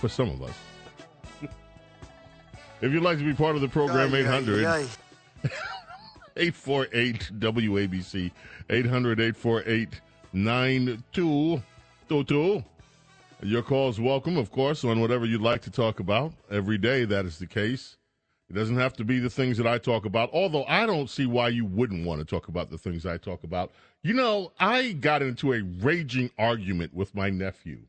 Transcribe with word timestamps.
for 0.00 0.08
some 0.08 0.30
of 0.30 0.42
us. 0.42 0.54
if 2.80 2.92
you'd 2.92 3.02
like 3.02 3.18
to 3.18 3.24
be 3.24 3.34
part 3.34 3.54
of 3.54 3.60
the 3.60 3.68
program, 3.68 4.14
800 4.14 4.88
848 6.36 7.30
WABC 7.38 8.30
800 8.70 9.20
848 9.20 10.00
9222. 10.32 12.64
Your 13.42 13.62
calls 13.62 14.00
welcome, 14.00 14.36
of 14.36 14.50
course, 14.50 14.84
on 14.84 15.00
whatever 15.00 15.26
you'd 15.26 15.42
like 15.42 15.62
to 15.62 15.70
talk 15.70 16.00
about. 16.00 16.32
Every 16.50 16.78
day 16.78 17.04
that 17.04 17.26
is 17.26 17.38
the 17.38 17.46
case. 17.46 17.96
It 18.48 18.54
doesn't 18.54 18.76
have 18.76 18.94
to 18.94 19.04
be 19.04 19.18
the 19.18 19.30
things 19.30 19.58
that 19.58 19.66
I 19.66 19.78
talk 19.78 20.04
about, 20.04 20.30
although 20.32 20.64
I 20.64 20.84
don't 20.84 21.08
see 21.08 21.26
why 21.26 21.48
you 21.48 21.64
wouldn't 21.64 22.04
want 22.04 22.20
to 22.20 22.24
talk 22.24 22.48
about 22.48 22.70
the 22.70 22.78
things 22.78 23.06
I 23.06 23.16
talk 23.16 23.44
about. 23.44 23.70
You 24.02 24.14
know, 24.14 24.52
I 24.58 24.92
got 24.92 25.22
into 25.22 25.52
a 25.52 25.62
raging 25.62 26.30
argument 26.36 26.92
with 26.92 27.14
my 27.14 27.30
nephew 27.30 27.82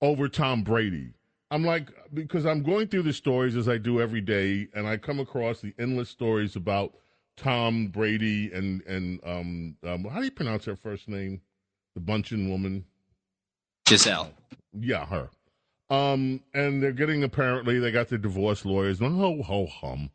over 0.00 0.28
Tom 0.28 0.62
Brady. 0.62 1.12
I'm 1.50 1.64
like, 1.64 1.88
because 2.12 2.44
I'm 2.44 2.62
going 2.62 2.88
through 2.88 3.02
the 3.02 3.12
stories 3.12 3.56
as 3.56 3.68
I 3.68 3.78
do 3.78 4.00
every 4.00 4.20
day, 4.20 4.68
and 4.74 4.86
I 4.86 4.96
come 4.96 5.20
across 5.20 5.60
the 5.60 5.72
endless 5.78 6.08
stories 6.08 6.56
about 6.56 6.94
Tom 7.36 7.88
Brady 7.88 8.50
and, 8.52 8.82
and 8.82 9.20
um, 9.24 9.76
um 9.86 10.04
how 10.04 10.18
do 10.18 10.24
you 10.24 10.30
pronounce 10.30 10.64
her 10.64 10.76
first 10.76 11.08
name? 11.08 11.40
The 11.94 12.00
Bündchen 12.00 12.48
woman? 12.50 12.84
Gisele. 13.86 14.32
Yeah, 14.72 15.06
her. 15.06 15.30
Um, 15.88 16.40
and 16.52 16.82
they're 16.82 16.92
getting 16.92 17.22
apparently 17.22 17.78
they 17.78 17.92
got 17.92 18.08
the 18.08 18.18
divorce 18.18 18.64
lawyers. 18.64 18.98
Ho 18.98 19.42
ho 19.42 19.66
hum. 19.66 20.10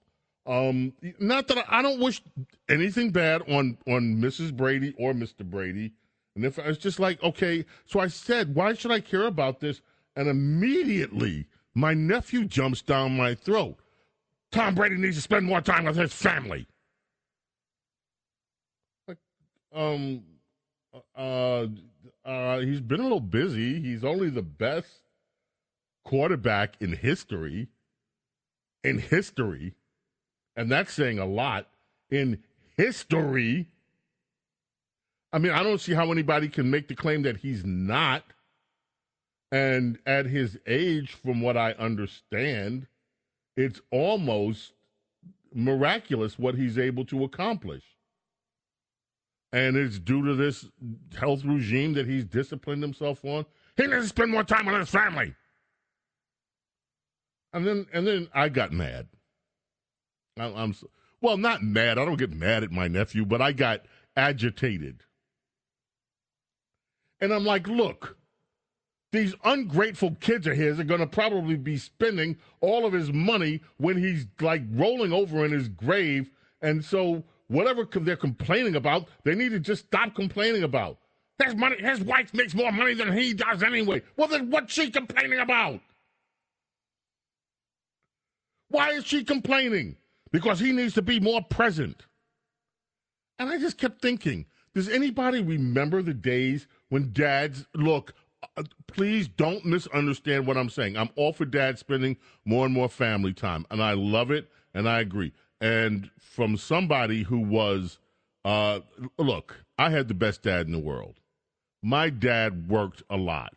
Um, 0.45 0.94
not 1.20 1.48
that 1.48 1.60
I, 1.60 1.80
I, 1.80 1.82
don't 1.82 2.00
wish 2.00 2.22
anything 2.68 3.12
bad 3.12 3.44
on 3.48 3.78
on 3.88 4.18
Mrs. 4.18 4.56
Brady 4.56 4.94
or 4.98 5.14
Mr. 5.14 5.45
Brady. 5.45 5.94
And 6.36 6.46
if 6.46 6.58
I 6.58 6.68
was 6.68 6.78
just 6.78 7.00
like, 7.00 7.22
okay, 7.24 7.66
so 7.86 8.00
I 8.00 8.08
said, 8.08 8.56
why 8.56 8.74
should 8.74 8.92
I 8.92 9.00
care 9.00 9.26
about 9.26 9.60
this? 9.60 9.82
And 10.16 10.28
immediately 10.28 11.48
my 11.73 11.94
nephew 11.94 12.46
jumps 12.46 12.82
down 12.82 13.18
my 13.18 13.36
throat. 13.36 13.78
Tom 14.52 14.76
Brady 14.76 14.98
needs 14.98 15.16
to 15.16 15.22
spend 15.22 15.46
more 15.46 15.62
time 15.62 15.86
with 15.86 15.96
his 15.96 16.14
family. 16.14 16.67
Like, 19.08 19.17
Um, 19.73 20.23
uh, 21.16 21.67
uh, 22.26 22.60
he's 22.60 22.82
been 22.82 23.00
a 23.00 23.04
little 23.04 23.22
busy. 23.22 23.82
He's 23.82 24.04
only 24.04 24.30
the 24.30 24.42
best 24.42 24.88
quarterback 26.04 26.76
in 26.82 26.94
history, 26.94 27.70
in 28.84 29.00
history, 29.00 29.76
and 30.55 30.70
that's 30.70 30.94
saying 30.94 31.20
a 31.20 31.26
lot, 31.26 31.67
in 32.10 32.44
history. 32.76 33.67
I 35.33 35.39
mean, 35.39 35.52
I 35.52 35.64
don't 35.64 35.80
see 35.80 35.93
how 35.93 36.11
anybody 36.11 36.49
can 36.49 36.69
make 36.69 36.87
the 36.87 36.95
claim 36.95 37.21
that 37.23 37.37
he's 37.37 37.64
not. 37.65 38.23
And 39.52 39.99
at 40.05 40.25
his 40.25 40.58
age, 40.65 41.11
from 41.11 41.42
what 41.42 41.58
I 41.58 41.71
understand, 41.73 42.87
it's 43.58 43.81
almost 43.92 44.73
miraculous 45.53 46.39
what 46.39 46.55
he's 46.55 46.77
able 46.77 47.05
to 47.05 47.23
accomplish. 47.23 47.83
And 49.53 49.75
it's 49.75 49.99
due 49.99 50.25
to 50.25 50.36
this 50.36 50.65
health 51.17 51.43
regime 51.43 51.93
that 51.93 52.08
he's 52.08 52.23
disciplined 52.23 52.81
himself 52.81 53.23
on. 53.25 53.45
He 53.75 53.83
needs 53.83 54.03
to 54.03 54.08
spend 54.08 54.31
more 54.31 54.45
time 54.45 54.65
with 54.65 54.75
his 54.75 54.89
family. 54.89 55.36
And 57.53 57.67
then 57.67 57.86
and 57.92 58.08
then 58.08 58.30
I 58.33 58.48
got 58.48 58.71
mad. 58.71 59.08
I, 60.39 60.45
I'm 60.45 60.73
well, 61.21 61.37
not 61.37 61.61
mad. 61.61 61.98
I 61.98 62.05
don't 62.05 62.17
get 62.17 62.31
mad 62.31 62.63
at 62.63 62.71
my 62.71 62.87
nephew, 62.87 63.25
but 63.25 63.42
I 63.42 63.52
got 63.52 63.81
agitated. 64.15 65.03
And 67.21 67.32
I'm 67.32 67.45
like, 67.45 67.67
look, 67.67 68.17
these 69.11 69.36
ungrateful 69.43 70.15
kids 70.20 70.48
of 70.48 70.58
his 70.58 70.80
are 70.80 70.83
going 70.86 70.99
to 70.99 71.08
probably 71.08 71.55
be 71.55 71.77
spending 71.77 72.37
all 72.61 72.86
of 72.86 72.93
his 72.93 73.14
money 73.14 73.61
when 73.77 73.98
he's 73.98 74.26
like 74.39 74.64
rolling 74.71 75.14
over 75.14 75.45
in 75.45 75.52
his 75.52 75.70
grave. 75.70 76.30
And 76.61 76.83
so, 76.83 77.23
whatever 77.48 77.86
they're 77.86 78.15
complaining 78.15 78.76
about, 78.76 79.08
they 79.23 79.36
need 79.36 79.52
to 79.52 79.60
just 79.60 79.86
stop 79.86 80.15
complaining 80.15 80.64
about. 80.64 80.98
His 81.43 81.55
money, 81.55 81.77
his 81.80 82.02
wife 82.02 82.33
makes 82.33 82.54
more 82.54 82.71
money 82.71 82.93
than 82.93 83.15
he 83.15 83.33
does 83.33 83.64
anyway. 83.64 84.02
Well, 84.15 84.27
then 84.27 84.49
what's 84.49 84.73
she 84.73 84.89
complaining 84.89 85.39
about? 85.39 85.81
Why 88.70 88.92
is 88.92 89.05
she 89.05 89.23
complaining? 89.23 89.98
Because 90.31 90.60
he 90.60 90.71
needs 90.71 90.93
to 90.93 91.02
be 91.02 91.20
more 91.20 91.42
present. 91.42 92.05
And 93.37 93.49
I 93.49 93.58
just 93.58 93.77
kept 93.77 94.02
thinking, 94.02 94.45
does 94.73 94.87
anybody 94.87 95.42
remember 95.42 96.02
the 96.02 96.14
days 96.14 96.67
when 96.92 97.12
dads 97.14 97.66
look? 97.74 98.14
Uh, 98.58 98.64
please 98.88 99.28
don't 99.28 99.66
misunderstand 99.66 100.46
what 100.46 100.58
I'm 100.58 100.70
saying. 100.70 100.98
I'm 100.98 101.10
all 101.16 101.32
for 101.32 101.46
dad 101.46 101.80
spending 101.80 102.18
more 102.44 102.66
and 102.66 102.74
more 102.74 102.90
family 102.90 103.34
time, 103.34 103.66
and 103.72 103.82
I 103.82 103.94
love 103.94 104.30
it, 104.30 104.50
and 104.74 104.90
I 104.90 105.00
agree. 105.00 105.32
And 105.62 106.12
from 106.20 106.58
somebody 106.58 107.24
who 107.24 107.40
was, 107.40 107.98
uh, 108.44 108.82
look, 109.18 109.64
I 109.78 109.90
had 109.90 110.10
the 110.10 110.14
best 110.14 110.44
dad 110.44 110.66
in 110.66 110.74
the 110.74 110.80
world. 110.80 111.20
My 111.82 112.10
dad 112.10 112.68
worked 112.68 113.04
a 113.10 113.18
lot, 113.18 113.54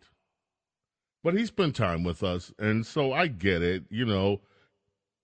but 1.24 1.34
he 1.34 1.44
spent 1.44 1.74
time 1.74 2.04
with 2.04 2.22
us, 2.22 2.52
and 2.58 2.86
so 2.86 3.12
I 3.12 3.26
get 3.26 3.62
it. 3.62 3.84
You 3.90 4.04
know, 4.04 4.42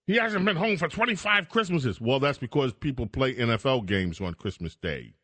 he 0.06 0.16
hasn't 0.16 0.44
been 0.44 0.56
home 0.56 0.78
for 0.78 0.88
25 0.88 1.48
Christmases. 1.48 2.00
Well, 2.00 2.19
that's 2.19 2.38
because 2.38 2.72
people 2.72 3.06
play 3.06 3.34
NFL 3.34 3.87
games 3.87 4.21
on 4.21 4.34
Christmas 4.34 4.75
Day. 4.75 5.15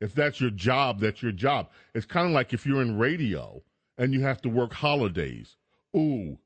If 0.00 0.14
that's 0.14 0.40
your 0.40 0.50
job, 0.50 1.00
that's 1.00 1.22
your 1.22 1.32
job. 1.32 1.70
It's 1.94 2.06
kind 2.06 2.26
of 2.26 2.32
like 2.32 2.52
if 2.52 2.66
you're 2.66 2.82
in 2.82 2.98
radio 2.98 3.62
and 3.96 4.12
you 4.12 4.22
have 4.22 4.42
to 4.42 4.48
work 4.48 4.72
holidays. 4.72 5.56
Ooh, 5.96 6.38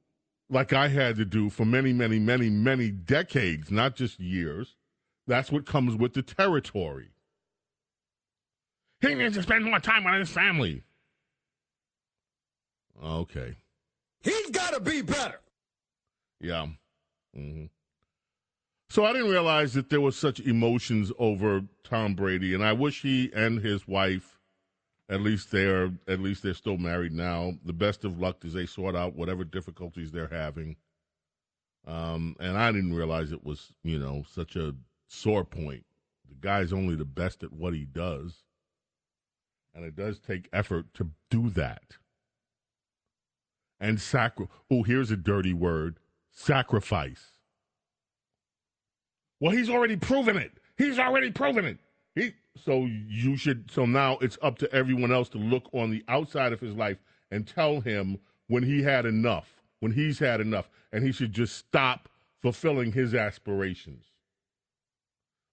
like 0.50 0.72
I 0.72 0.88
had 0.88 1.16
to 1.16 1.24
do 1.24 1.50
for 1.50 1.64
many, 1.64 1.92
many, 1.92 2.18
many, 2.18 2.50
many 2.50 2.90
decades, 2.90 3.70
not 3.70 3.96
just 3.96 4.20
years. 4.20 4.76
That's 5.26 5.52
what 5.52 5.66
comes 5.66 5.94
with 5.94 6.14
the 6.14 6.22
territory. 6.22 7.08
He 9.00 9.14
needs 9.14 9.36
to 9.36 9.42
spend 9.42 9.64
more 9.64 9.78
time 9.78 10.04
with 10.04 10.14
his 10.14 10.30
family. 10.30 10.82
Okay. 13.02 13.56
He's 14.22 14.50
got 14.50 14.74
to 14.74 14.80
be 14.80 15.02
better. 15.02 15.40
Yeah. 16.40 16.66
Mm-hmm. 17.36 17.66
So 18.98 19.04
I 19.04 19.12
didn't 19.12 19.30
realize 19.30 19.74
that 19.74 19.90
there 19.90 20.00
was 20.00 20.16
such 20.16 20.40
emotions 20.40 21.12
over 21.20 21.62
Tom 21.84 22.14
Brady, 22.14 22.52
and 22.52 22.64
I 22.64 22.72
wish 22.72 23.02
he 23.02 23.30
and 23.32 23.60
his 23.60 23.86
wife, 23.86 24.40
at 25.08 25.20
least 25.20 25.52
they're 25.52 25.92
at 26.08 26.18
least 26.18 26.42
they're 26.42 26.52
still 26.52 26.78
married 26.78 27.12
now. 27.12 27.52
The 27.64 27.72
best 27.72 28.04
of 28.04 28.18
luck 28.18 28.44
as 28.44 28.54
they 28.54 28.66
sort 28.66 28.96
out 28.96 29.14
whatever 29.14 29.44
difficulties 29.44 30.10
they're 30.10 30.26
having. 30.26 30.74
Um, 31.86 32.34
and 32.40 32.58
I 32.58 32.72
didn't 32.72 32.92
realize 32.92 33.30
it 33.30 33.44
was 33.44 33.72
you 33.84 34.00
know 34.00 34.24
such 34.28 34.56
a 34.56 34.74
sore 35.06 35.44
point. 35.44 35.84
The 36.28 36.34
guy's 36.34 36.72
only 36.72 36.96
the 36.96 37.04
best 37.04 37.44
at 37.44 37.52
what 37.52 37.74
he 37.74 37.84
does, 37.84 38.42
and 39.76 39.84
it 39.84 39.94
does 39.94 40.18
take 40.18 40.48
effort 40.52 40.92
to 40.94 41.12
do 41.30 41.50
that. 41.50 41.98
And 43.78 44.00
sacri- 44.00 44.48
oh, 44.68 44.82
here's 44.82 45.12
a 45.12 45.16
dirty 45.16 45.52
word 45.52 46.00
sacrifice. 46.32 47.37
Well, 49.40 49.52
he's 49.52 49.70
already 49.70 49.96
proven 49.96 50.36
it. 50.36 50.52
He's 50.76 50.98
already 50.98 51.30
proven 51.30 51.64
it. 51.64 51.78
He, 52.14 52.32
so 52.64 52.86
you 52.86 53.36
should. 53.36 53.70
So 53.70 53.86
now 53.86 54.18
it's 54.18 54.38
up 54.42 54.58
to 54.58 54.72
everyone 54.72 55.12
else 55.12 55.28
to 55.30 55.38
look 55.38 55.68
on 55.72 55.90
the 55.90 56.04
outside 56.08 56.52
of 56.52 56.60
his 56.60 56.74
life 56.74 56.98
and 57.30 57.46
tell 57.46 57.80
him 57.80 58.18
when 58.48 58.62
he 58.62 58.82
had 58.82 59.06
enough, 59.06 59.62
when 59.80 59.92
he's 59.92 60.18
had 60.18 60.40
enough, 60.40 60.68
and 60.92 61.04
he 61.04 61.12
should 61.12 61.32
just 61.32 61.56
stop 61.56 62.08
fulfilling 62.42 62.92
his 62.92 63.14
aspirations. 63.14 64.04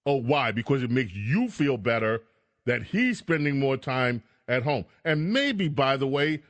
Oh, 0.05 0.15
why? 0.15 0.51
Because 0.51 0.83
it 0.83 0.91
makes 0.91 1.13
you 1.13 1.49
feel 1.49 1.77
better 1.77 2.21
that 2.65 2.83
he's 2.83 3.17
spending 3.17 3.59
more 3.59 3.77
time 3.77 4.23
at 4.47 4.63
home. 4.63 4.85
And 5.03 5.33
maybe, 5.33 5.67
by 5.67 5.97
the 5.97 6.07
way, 6.07 6.41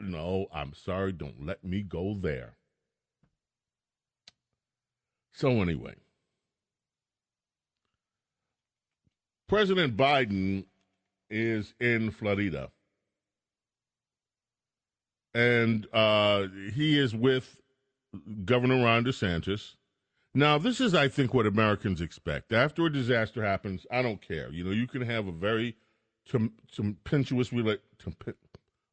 no, 0.00 0.46
I'm 0.52 0.74
sorry, 0.74 1.12
don't 1.12 1.44
let 1.44 1.64
me 1.64 1.82
go 1.82 2.16
there. 2.18 2.54
So, 5.32 5.62
anyway, 5.62 5.94
President 9.54 9.96
Biden 9.96 10.64
is 11.30 11.74
in 11.78 12.10
Florida. 12.10 12.72
And 15.32 15.86
uh, 15.92 16.48
he 16.74 16.98
is 16.98 17.14
with 17.14 17.60
Governor 18.44 18.82
Ron 18.82 19.04
DeSantis. 19.04 19.76
Now, 20.34 20.58
this 20.58 20.80
is, 20.80 20.92
I 20.92 21.06
think, 21.06 21.34
what 21.34 21.46
Americans 21.46 22.00
expect. 22.00 22.52
After 22.52 22.86
a 22.86 22.92
disaster 22.92 23.44
happens, 23.44 23.86
I 23.92 24.02
don't 24.02 24.20
care. 24.20 24.50
You 24.50 24.64
know, 24.64 24.72
you 24.72 24.88
can 24.88 25.02
have 25.02 25.28
a 25.28 25.32
very 25.32 25.76
tempestuous, 26.28 27.52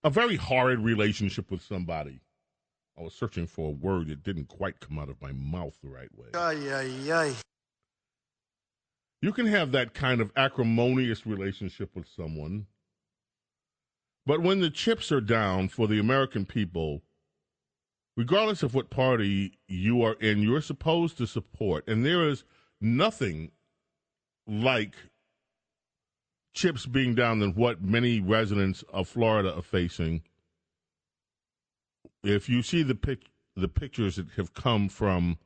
a 0.04 0.10
very 0.12 0.36
horrid 0.36 0.80
relationship 0.80 1.50
with 1.50 1.64
somebody. 1.64 2.22
I 2.96 3.02
was 3.02 3.16
searching 3.16 3.48
for 3.48 3.70
a 3.70 3.72
word 3.72 4.10
that 4.10 4.22
didn't 4.22 4.50
quite 4.50 4.80
come 4.80 5.00
out 5.00 5.10
of 5.10 5.20
my 5.24 5.32
mouth 5.32 5.76
the 5.82 5.90
right 5.90 6.16
way. 6.16 6.28
Ay, 6.36 6.72
ay, 6.72 7.12
ay. 7.12 7.34
You 9.22 9.32
can 9.32 9.46
have 9.46 9.72
that 9.72 9.94
kind 9.94 10.20
of 10.20 10.32
acrimonious 10.36 11.28
relationship 11.28 11.96
with 11.96 12.08
someone, 12.08 12.66
but 14.26 14.42
when 14.42 14.60
the 14.60 14.70
chips 14.72 15.12
are 15.12 15.22
down 15.22 15.70
for 15.70 15.88
the 15.88 16.00
American 16.00 16.46
people, 16.46 17.04
regardless 18.18 18.64
of 18.64 18.74
what 18.74 18.90
party 18.90 19.60
you 19.68 20.02
are 20.02 20.14
in, 20.14 20.42
you're 20.42 20.62
supposed 20.62 21.18
to 21.18 21.28
support. 21.28 21.88
And 21.88 22.04
there 22.04 22.28
is 22.28 22.44
nothing 22.80 23.52
like 24.48 24.96
chips 26.54 26.86
being 26.86 27.14
down 27.16 27.40
than 27.40 27.54
what 27.54 27.84
many 27.84 28.20
residents 28.20 28.84
of 28.92 29.08
Florida 29.08 29.56
are 29.56 29.62
facing. 29.62 30.24
If 32.24 32.50
you 32.50 32.62
see 32.64 32.84
the 32.84 32.96
pic- 32.96 33.30
the 33.56 33.68
pictures 33.68 34.16
that 34.16 34.30
have 34.32 34.54
come 34.54 34.90
from 34.90 35.38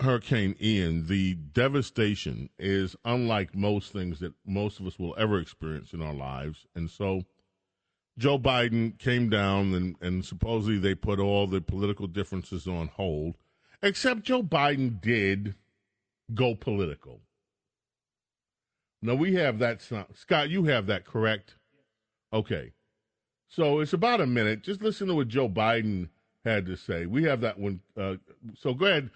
Hurricane 0.00 0.56
Ian, 0.60 1.06
the 1.06 1.34
devastation 1.34 2.48
is 2.58 2.96
unlike 3.04 3.54
most 3.54 3.92
things 3.92 4.20
that 4.20 4.32
most 4.46 4.80
of 4.80 4.86
us 4.86 4.98
will 4.98 5.14
ever 5.18 5.38
experience 5.38 5.92
in 5.92 6.02
our 6.02 6.14
lives. 6.14 6.66
And 6.74 6.90
so 6.90 7.22
Joe 8.18 8.38
Biden 8.38 8.98
came 8.98 9.28
down 9.28 9.74
and, 9.74 9.96
and 10.00 10.24
supposedly 10.24 10.78
they 10.78 10.94
put 10.94 11.20
all 11.20 11.46
the 11.46 11.60
political 11.60 12.06
differences 12.06 12.66
on 12.66 12.88
hold, 12.88 13.36
except 13.82 14.22
Joe 14.22 14.42
Biden 14.42 15.00
did 15.00 15.54
go 16.34 16.54
political. 16.54 17.20
Now 19.02 19.14
we 19.14 19.34
have 19.34 19.58
that. 19.60 19.82
Scott, 20.14 20.50
you 20.50 20.64
have 20.64 20.86
that 20.86 21.04
correct? 21.04 21.56
Okay. 22.32 22.72
So 23.48 23.80
it's 23.80 23.92
about 23.92 24.20
a 24.20 24.26
minute. 24.26 24.62
Just 24.62 24.82
listen 24.82 25.08
to 25.08 25.14
what 25.14 25.28
Joe 25.28 25.48
Biden 25.48 26.08
had 26.44 26.66
to 26.66 26.76
say. 26.76 27.06
We 27.06 27.24
have 27.24 27.40
that 27.40 27.58
one. 27.58 27.80
Uh, 27.96 28.16
so 28.56 28.74
go 28.74 28.86
ahead, 28.86 29.10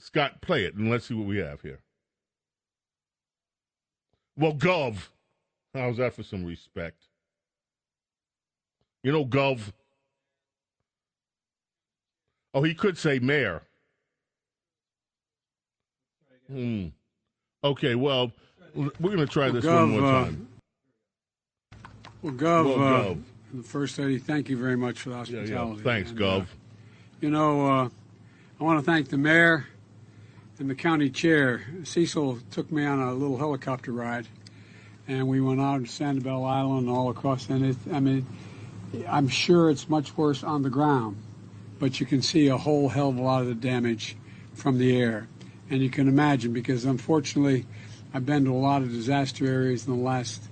Scott, 0.00 0.40
play 0.40 0.64
it, 0.64 0.74
and 0.74 0.90
let's 0.90 1.06
see 1.06 1.14
what 1.14 1.26
we 1.26 1.36
have 1.38 1.60
here. 1.60 1.80
Well, 4.36 4.54
Gov. 4.54 4.96
How's 5.74 5.98
that 5.98 6.14
for 6.14 6.22
some 6.22 6.44
respect? 6.44 7.02
You 9.02 9.12
know, 9.12 9.24
Gov. 9.24 9.72
Oh, 12.54 12.62
he 12.62 12.74
could 12.74 12.98
say 12.98 13.18
mayor. 13.18 13.62
Hmm. 16.50 16.88
Okay, 17.62 17.94
well, 17.94 18.32
we're 18.74 18.90
going 18.98 19.18
to 19.18 19.26
try 19.26 19.50
this 19.50 19.64
well, 19.64 19.82
one 19.86 19.90
more 19.90 20.04
uh, 20.04 20.24
time. 20.24 20.48
Well, 22.22 22.32
Gov, 22.32 22.64
Well, 22.64 22.82
uh, 22.82 23.04
Gov. 23.04 23.22
the 23.54 23.62
First 23.62 23.98
Lady, 23.98 24.18
thank 24.18 24.48
you 24.48 24.56
very 24.56 24.76
much 24.76 25.00
for 25.00 25.10
the 25.10 25.16
Yeah, 25.16 25.18
hospitality. 25.18 25.76
yeah. 25.76 25.84
Thanks, 25.84 26.10
And, 26.10 26.18
Gov. 26.18 26.40
uh, 26.42 26.44
you 27.20 27.30
know, 27.30 27.66
uh, 27.70 27.88
I 28.58 28.64
want 28.64 28.80
to 28.80 28.84
thank 28.84 29.10
the 29.10 29.18
mayor 29.18 29.66
and 30.60 30.68
the 30.68 30.74
county 30.74 31.08
chair. 31.08 31.62
Cecil 31.84 32.38
took 32.50 32.70
me 32.70 32.84
on 32.84 33.00
a 33.00 33.14
little 33.14 33.38
helicopter 33.38 33.92
ride, 33.92 34.28
and 35.08 35.26
we 35.26 35.40
went 35.40 35.60
out 35.60 35.78
to 35.78 35.86
Sanibel 35.86 36.48
Island 36.48 36.86
and 36.86 36.96
all 36.96 37.08
across. 37.10 37.48
And 37.48 37.64
it, 37.64 37.76
I 37.92 37.98
mean, 37.98 38.26
I'm 39.08 39.28
sure 39.28 39.70
it's 39.70 39.88
much 39.88 40.16
worse 40.16 40.44
on 40.44 40.62
the 40.62 40.70
ground, 40.70 41.16
but 41.78 41.98
you 41.98 42.06
can 42.06 42.20
see 42.20 42.48
a 42.48 42.58
whole 42.58 42.90
hell 42.90 43.08
of 43.08 43.16
a 43.16 43.22
lot 43.22 43.40
of 43.40 43.48
the 43.48 43.54
damage 43.54 44.16
from 44.52 44.78
the 44.78 45.00
air. 45.00 45.26
And 45.70 45.80
you 45.80 45.88
can 45.88 46.08
imagine 46.08 46.52
because 46.52 46.84
unfortunately, 46.84 47.64
I've 48.12 48.26
been 48.26 48.44
to 48.44 48.52
a 48.52 48.54
lot 48.54 48.82
of 48.82 48.90
disaster 48.90 49.46
areas 49.46 49.86
in 49.86 49.96
the 49.96 50.02
last 50.02 50.42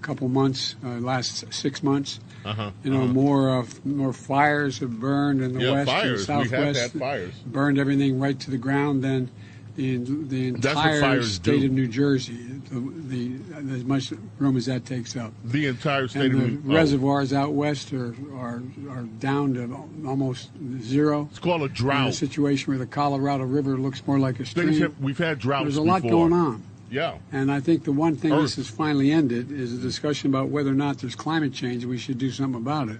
couple 0.00 0.28
months, 0.28 0.76
uh, 0.84 0.90
last 1.00 1.52
six 1.52 1.82
months. 1.82 2.20
Uh-huh. 2.44 2.70
You 2.84 2.92
know, 2.92 3.08
more 3.08 3.58
uh, 3.58 3.66
more 3.84 4.12
fires 4.12 4.78
have 4.78 5.00
burned 5.00 5.42
in 5.42 5.54
the 5.54 5.64
Yeah, 5.64 5.72
west 5.72 5.90
fires. 5.90 6.28
And 6.28 6.48
southwest. 6.48 7.44
Burned 7.46 7.78
everything 7.78 8.20
right 8.20 8.38
to 8.38 8.50
the 8.52 8.58
ground. 8.58 9.02
Then 9.02 9.30
the 9.76 9.96
the 9.98 10.48
entire 10.48 11.22
state 11.22 11.60
do. 11.60 11.66
of 11.66 11.72
New 11.72 11.86
Jersey, 11.86 12.34
the, 12.70 12.80
the 12.80 13.74
as 13.74 13.84
much 13.84 14.12
room 14.38 14.56
as 14.56 14.66
that 14.66 14.84
takes 14.84 15.16
up. 15.16 15.32
The 15.44 15.66
entire 15.66 16.08
state 16.08 16.32
And 16.32 16.34
of 16.34 16.40
the 16.40 16.46
New- 16.48 16.72
oh. 16.72 16.74
reservoirs 16.76 17.32
out 17.32 17.52
west 17.52 17.92
are, 17.92 18.14
are 18.34 18.62
are 18.88 19.02
down 19.20 19.54
to 19.54 20.08
almost 20.08 20.50
zero. 20.80 21.28
It's 21.30 21.38
called 21.38 21.60
a 21.62 21.64
In 21.66 21.70
a 21.70 21.74
drought. 21.74 22.14
situation 22.14 22.70
where 22.72 22.78
the 22.78 22.86
Colorado 22.86 23.44
River 23.44 23.76
looks 23.76 24.04
more 24.06 24.18
like 24.18 24.40
a 24.40 24.46
stream. 24.46 24.72
Have, 24.80 24.98
we've 24.98 25.18
had 25.18 25.38
droughts. 25.38 25.64
There's 25.64 25.76
a 25.76 25.82
lot 25.82 26.02
before. 26.02 26.28
going 26.28 26.32
on. 26.32 26.62
Yeah. 26.90 27.18
And 27.32 27.50
I 27.50 27.60
think 27.60 27.84
the 27.84 27.92
one 27.92 28.16
thing 28.16 28.32
Earth. 28.32 28.42
this 28.42 28.56
has 28.56 28.68
finally 28.70 29.10
ended 29.10 29.50
is 29.50 29.72
a 29.74 29.78
discussion 29.78 30.30
about 30.30 30.48
whether 30.48 30.70
or 30.70 30.74
not 30.74 30.98
there's 30.98 31.16
climate 31.16 31.52
change 31.52 31.82
and 31.82 31.90
we 31.90 31.98
should 31.98 32.16
do 32.18 32.30
something 32.30 32.60
about 32.60 32.88
it. 32.88 32.98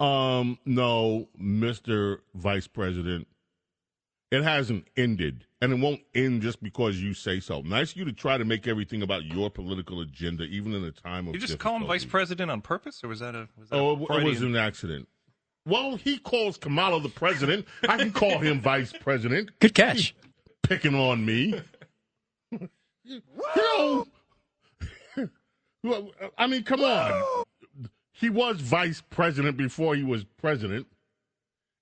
Um, 0.00 0.58
no, 0.66 1.28
Mr. 1.40 2.18
Vice 2.34 2.66
President. 2.66 3.26
It 4.32 4.42
hasn't 4.42 4.88
ended, 4.96 5.46
and 5.60 5.72
it 5.72 5.78
won't 5.78 6.00
end 6.14 6.42
just 6.42 6.60
because 6.60 7.00
you 7.00 7.14
say 7.14 7.38
so. 7.38 7.60
Nice 7.60 7.92
of 7.92 7.98
you 7.98 8.04
to 8.06 8.12
try 8.12 8.36
to 8.36 8.44
make 8.44 8.66
everything 8.66 9.02
about 9.02 9.24
your 9.24 9.50
political 9.50 10.00
agenda, 10.00 10.42
even 10.44 10.74
in 10.74 10.82
a 10.82 10.90
time 10.90 11.28
of. 11.28 11.34
You 11.34 11.40
just 11.40 11.58
call 11.58 11.76
him 11.76 11.86
vice 11.86 12.04
president 12.04 12.50
on 12.50 12.60
purpose, 12.60 13.04
or 13.04 13.08
was 13.08 13.20
that 13.20 13.36
a? 13.36 13.48
Was 13.56 13.68
that 13.70 13.76
Oh, 13.76 13.90
a 14.10 14.16
it, 14.18 14.22
it 14.22 14.24
was 14.24 14.42
an 14.42 14.56
accident. 14.56 15.06
Well, 15.64 15.96
he 15.96 16.18
calls 16.18 16.56
Kamala 16.56 17.00
the 17.00 17.08
president. 17.08 17.66
I 17.88 17.96
can 17.98 18.12
call 18.12 18.38
him 18.38 18.60
vice 18.60 18.92
president. 18.92 19.50
Good 19.60 19.74
catch. 19.74 20.14
Picking 20.62 20.94
on 20.96 21.24
me. 21.24 21.60
you 23.04 23.22
know, 23.56 24.06
I 26.38 26.46
mean, 26.48 26.64
come 26.64 26.82
on. 26.82 27.44
He 28.12 28.28
was 28.30 28.60
vice 28.60 29.02
president 29.10 29.56
before 29.56 29.94
he 29.94 30.02
was 30.02 30.24
president. 30.24 30.86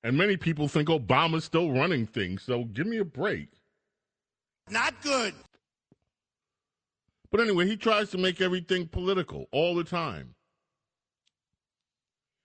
And 0.05 0.19
many 0.19 0.37
people 0.37 0.69
think 0.69 0.91
Obama's 0.91 1.45
still 1.45 1.73
running 1.73 2.07
things, 2.07 2.43
so 2.43 2.65
give 2.65 2.87
me 2.87 2.99
a 2.99 3.05
break. 3.07 3.49
Not 4.69 5.01
good. 5.03 5.33
But 7.31 7.41
anyway, 7.41 7.67
he 7.67 7.79
tries 7.79 8.11
to 8.11 8.19
make 8.19 8.43
everything 8.43 8.87
political 8.87 9.49
all 9.51 9.75
the 9.75 9.83
time. 9.83 10.35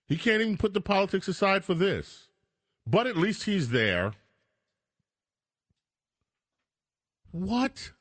He 0.07 0.15
can't 0.15 0.41
even 0.41 0.57
put 0.57 0.73
the 0.73 0.81
politics 0.81 1.27
aside 1.27 1.65
for 1.65 1.73
this. 1.73 2.29
But 2.87 3.07
at 3.07 3.17
least 3.17 3.43
he's 3.43 3.69
there. 3.69 4.13
What? 7.31 7.91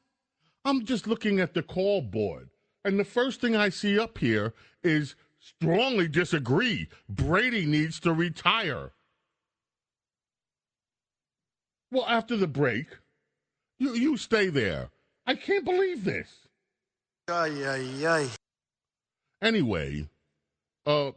I'm 0.64 0.84
just 0.84 1.08
looking 1.08 1.40
at 1.40 1.52
the 1.52 1.64
call 1.64 2.00
board. 2.00 2.48
And 2.84 2.98
the 2.98 3.04
first 3.04 3.40
thing 3.40 3.56
I 3.56 3.70
see 3.70 3.98
up 3.98 4.18
here 4.18 4.54
is 4.84 5.16
strongly 5.40 6.06
disagree. 6.06 6.88
Brady 7.08 7.66
needs 7.66 7.98
to 8.00 8.12
retire. 8.12 8.92
Well, 11.90 12.04
after 12.06 12.36
the 12.36 12.46
break, 12.46 12.86
you, 13.78 13.94
you 13.94 14.16
stay 14.16 14.48
there. 14.48 14.90
I 15.26 15.34
can't 15.34 15.64
believe 15.64 16.04
this. 16.04 16.28
Ay, 17.28 17.52
ay, 17.64 18.06
ay. 18.06 18.28
Anyway, 19.42 20.08
uh, 20.86 21.12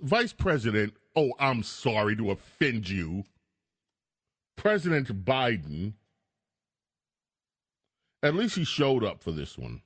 Vice 0.00 0.32
President, 0.32 0.94
oh, 1.14 1.32
I'm 1.38 1.62
sorry 1.62 2.16
to 2.16 2.30
offend 2.30 2.88
you. 2.88 3.24
President 4.56 5.24
Biden, 5.24 5.92
at 8.22 8.34
least 8.34 8.56
he 8.56 8.64
showed 8.64 9.04
up 9.04 9.22
for 9.22 9.32
this 9.32 9.58
one. 9.58 9.82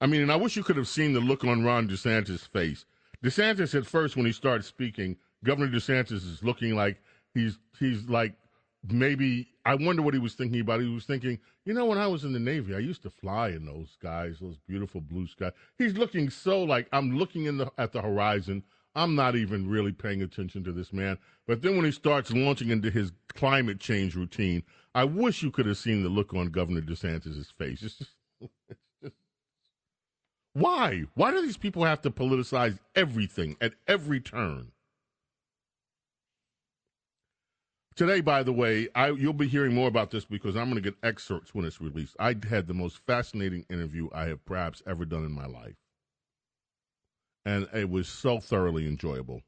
I 0.00 0.06
mean, 0.06 0.22
and 0.22 0.30
I 0.30 0.36
wish 0.36 0.56
you 0.56 0.62
could 0.62 0.76
have 0.76 0.88
seen 0.88 1.12
the 1.12 1.20
look 1.20 1.44
on 1.44 1.64
Ron 1.64 1.88
DeSantis' 1.88 2.46
face. 2.46 2.84
DeSantis, 3.24 3.74
at 3.74 3.86
first, 3.86 4.16
when 4.16 4.26
he 4.26 4.32
started 4.32 4.64
speaking, 4.64 5.16
Governor 5.42 5.70
DeSantis 5.70 6.12
is 6.12 6.42
looking 6.42 6.76
like 6.76 7.00
he's 7.34 7.58
he's 7.78 8.08
like 8.08 8.34
maybe 8.92 9.48
I 9.64 9.74
wonder 9.74 10.02
what 10.02 10.14
he 10.14 10.20
was 10.20 10.34
thinking 10.34 10.60
about. 10.60 10.80
He 10.80 10.88
was 10.88 11.04
thinking, 11.04 11.38
you 11.64 11.74
know, 11.74 11.86
when 11.86 11.98
I 11.98 12.06
was 12.06 12.24
in 12.24 12.32
the 12.32 12.38
Navy, 12.38 12.74
I 12.74 12.78
used 12.78 13.02
to 13.02 13.10
fly 13.10 13.48
in 13.48 13.66
those 13.66 13.90
skies, 13.90 14.38
those 14.40 14.58
beautiful 14.66 15.00
blue 15.00 15.26
skies. 15.26 15.52
He's 15.78 15.94
looking 15.94 16.30
so 16.30 16.62
like 16.62 16.88
I'm 16.92 17.18
looking 17.18 17.46
in 17.46 17.58
the 17.58 17.70
at 17.78 17.92
the 17.92 18.02
horizon. 18.02 18.62
I'm 18.94 19.14
not 19.14 19.36
even 19.36 19.68
really 19.68 19.92
paying 19.92 20.22
attention 20.22 20.64
to 20.64 20.72
this 20.72 20.92
man. 20.92 21.18
But 21.46 21.60
then 21.60 21.76
when 21.76 21.84
he 21.84 21.92
starts 21.92 22.32
launching 22.32 22.70
into 22.70 22.90
his 22.90 23.12
climate 23.34 23.78
change 23.78 24.16
routine, 24.16 24.62
I 24.94 25.04
wish 25.04 25.42
you 25.42 25.50
could 25.50 25.66
have 25.66 25.76
seen 25.76 26.02
the 26.02 26.08
look 26.08 26.32
on 26.32 26.46
Governor 26.46 26.80
DeSantis' 26.80 27.52
face. 27.52 27.82
It's 27.82 27.98
just 27.98 28.12
why? 30.54 31.04
Why 31.14 31.32
do 31.32 31.42
these 31.42 31.58
people 31.58 31.84
have 31.84 32.00
to 32.02 32.10
politicize 32.10 32.78
everything 32.94 33.58
at 33.60 33.74
every 33.86 34.20
turn? 34.20 34.72
Today, 37.96 38.20
by 38.20 38.42
the 38.42 38.52
way, 38.52 38.88
I, 38.94 39.08
you'll 39.08 39.32
be 39.32 39.48
hearing 39.48 39.74
more 39.74 39.88
about 39.88 40.10
this 40.10 40.26
because 40.26 40.54
I'm 40.54 40.70
going 40.70 40.74
to 40.74 40.82
get 40.82 40.98
excerpts 41.02 41.54
when 41.54 41.64
it's 41.64 41.80
released. 41.80 42.14
I 42.20 42.34
had 42.48 42.66
the 42.66 42.74
most 42.74 42.98
fascinating 43.06 43.64
interview 43.70 44.10
I 44.12 44.26
have 44.26 44.44
perhaps 44.44 44.82
ever 44.86 45.06
done 45.06 45.24
in 45.24 45.32
my 45.32 45.46
life. 45.46 45.76
And 47.46 47.66
it 47.72 47.88
was 47.88 48.06
so 48.06 48.38
thoroughly 48.38 48.86
enjoyable. 48.86 49.40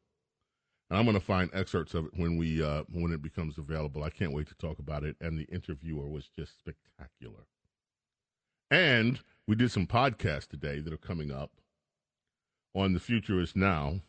And 0.88 0.98
I'm 0.98 1.04
going 1.04 1.18
to 1.18 1.24
find 1.24 1.50
excerpts 1.52 1.92
of 1.92 2.06
it 2.06 2.12
when 2.16 2.38
we 2.38 2.62
uh, 2.62 2.84
when 2.90 3.12
it 3.12 3.20
becomes 3.20 3.58
available. 3.58 4.02
I 4.02 4.08
can't 4.08 4.32
wait 4.32 4.46
to 4.48 4.54
talk 4.54 4.78
about 4.78 5.04
it. 5.04 5.16
And 5.20 5.38
the 5.38 5.44
interviewer 5.52 6.08
was 6.08 6.28
just 6.28 6.58
spectacular. 6.58 7.44
And 8.70 9.20
we 9.46 9.56
did 9.56 9.70
some 9.70 9.86
podcasts 9.86 10.48
today 10.48 10.80
that 10.80 10.92
are 10.92 10.96
coming 10.96 11.30
up 11.30 11.50
on 12.74 12.94
the 12.94 13.00
future 13.00 13.40
is 13.40 13.54
now 13.54 14.00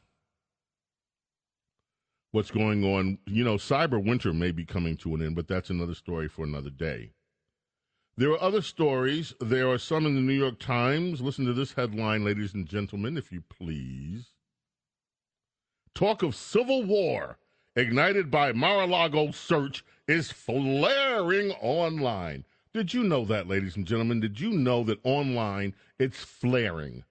what's 2.32 2.52
going 2.52 2.84
on. 2.84 3.18
You 3.26 3.44
know, 3.44 3.56
cyber 3.56 4.04
winter 4.04 4.34
may 4.34 4.52
be 4.52 4.66
coming 4.66 4.98
to 4.98 5.16
an 5.16 5.22
end, 5.22 5.36
but 5.36 5.48
that's 5.48 5.70
another 5.70 5.96
story 5.96 6.28
for 6.28 6.44
another 6.44 6.70
day. 6.70 7.12
There 8.18 8.32
are 8.32 8.42
other 8.42 8.62
stories. 8.62 9.34
There 9.40 9.70
are 9.70 9.78
some 9.78 10.06
in 10.06 10.16
the 10.16 10.22
New 10.22 10.34
York 10.34 10.60
Times. 10.60 11.22
Listen 11.22 11.46
to 11.46 11.54
this 11.54 11.74
headline, 11.74 12.26
ladies 12.26 12.54
and 12.54 12.68
gentlemen, 12.68 13.18
if 13.18 13.32
you 13.32 13.42
please. 13.50 14.34
Talk 15.96 16.22
of 16.22 16.36
civil 16.36 16.84
war 16.84 17.38
ignited 17.76 18.30
by 18.30 18.52
Mar 18.52 18.84
a 18.84 18.88
Lago 18.88 19.32
search 19.32 19.86
is 20.08 20.32
flaring 20.32 21.52
online. 21.62 22.44
Did 22.74 22.94
you 22.94 23.04
know 23.04 23.26
that, 23.26 23.48
ladies 23.48 23.76
and 23.78 23.88
gentlemen? 23.88 24.20
Did 24.20 24.40
you 24.40 24.52
know 24.52 24.84
that 24.84 25.00
online 25.04 25.74
it's 25.98 26.24
flaring? 26.24 27.04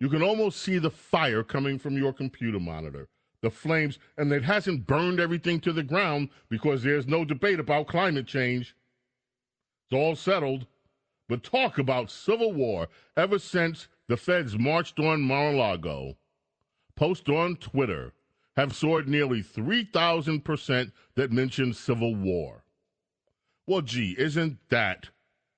You 0.00 0.08
can 0.08 0.22
almost 0.22 0.60
see 0.60 0.78
the 0.78 0.90
fire 0.90 1.44
coming 1.44 1.78
from 1.78 1.96
your 1.96 2.12
computer 2.12 2.58
monitor 2.58 3.08
the 3.42 3.50
flames, 3.50 3.98
and 4.16 4.32
it 4.32 4.44
hasn't 4.44 4.86
burned 4.86 5.20
everything 5.20 5.60
to 5.60 5.72
the 5.72 5.82
ground 5.82 6.30
because 6.48 6.82
there's 6.82 7.06
no 7.06 7.24
debate 7.24 7.60
about 7.60 7.88
climate 7.88 8.26
change. 8.26 8.74
It's 9.90 9.98
all 9.98 10.16
settled. 10.16 10.66
But 11.28 11.42
talk 11.42 11.78
about 11.78 12.10
civil 12.10 12.52
war 12.52 12.88
ever 13.16 13.38
since 13.38 13.88
the 14.08 14.16
feds 14.16 14.58
marched 14.58 14.98
on 14.98 15.22
Mar-a-Lago. 15.22 16.16
Posts 16.94 17.28
on 17.28 17.56
Twitter 17.56 18.12
have 18.56 18.74
soared 18.74 19.08
nearly 19.08 19.42
3,000% 19.42 20.92
that 21.14 21.32
mention 21.32 21.72
civil 21.72 22.14
war. 22.14 22.64
Well, 23.66 23.80
gee, 23.80 24.14
isn't 24.18 24.58
that, 24.68 25.08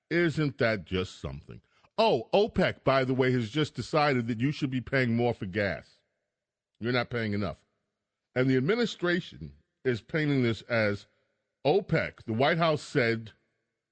isn't 0.09 0.57
that 0.59 0.85
just 0.85 1.19
something? 1.19 1.59
Oh, 1.97 2.29
OPEC, 2.33 2.83
by 2.83 3.03
the 3.03 3.13
way, 3.13 3.31
has 3.33 3.49
just 3.49 3.75
decided 3.75 4.27
that 4.27 4.39
you 4.39 4.51
should 4.51 4.71
be 4.71 4.81
paying 4.81 5.15
more 5.15 5.33
for 5.33 5.45
gas. 5.45 5.87
You're 6.79 6.93
not 6.93 7.09
paying 7.09 7.33
enough. 7.33 7.57
And 8.35 8.49
the 8.49 8.57
administration 8.57 9.51
is 9.83 10.01
painting 10.01 10.43
this 10.43 10.61
as 10.63 11.05
OPEC. 11.65 12.25
The 12.25 12.33
White 12.33 12.57
House 12.57 12.81
said 12.81 13.31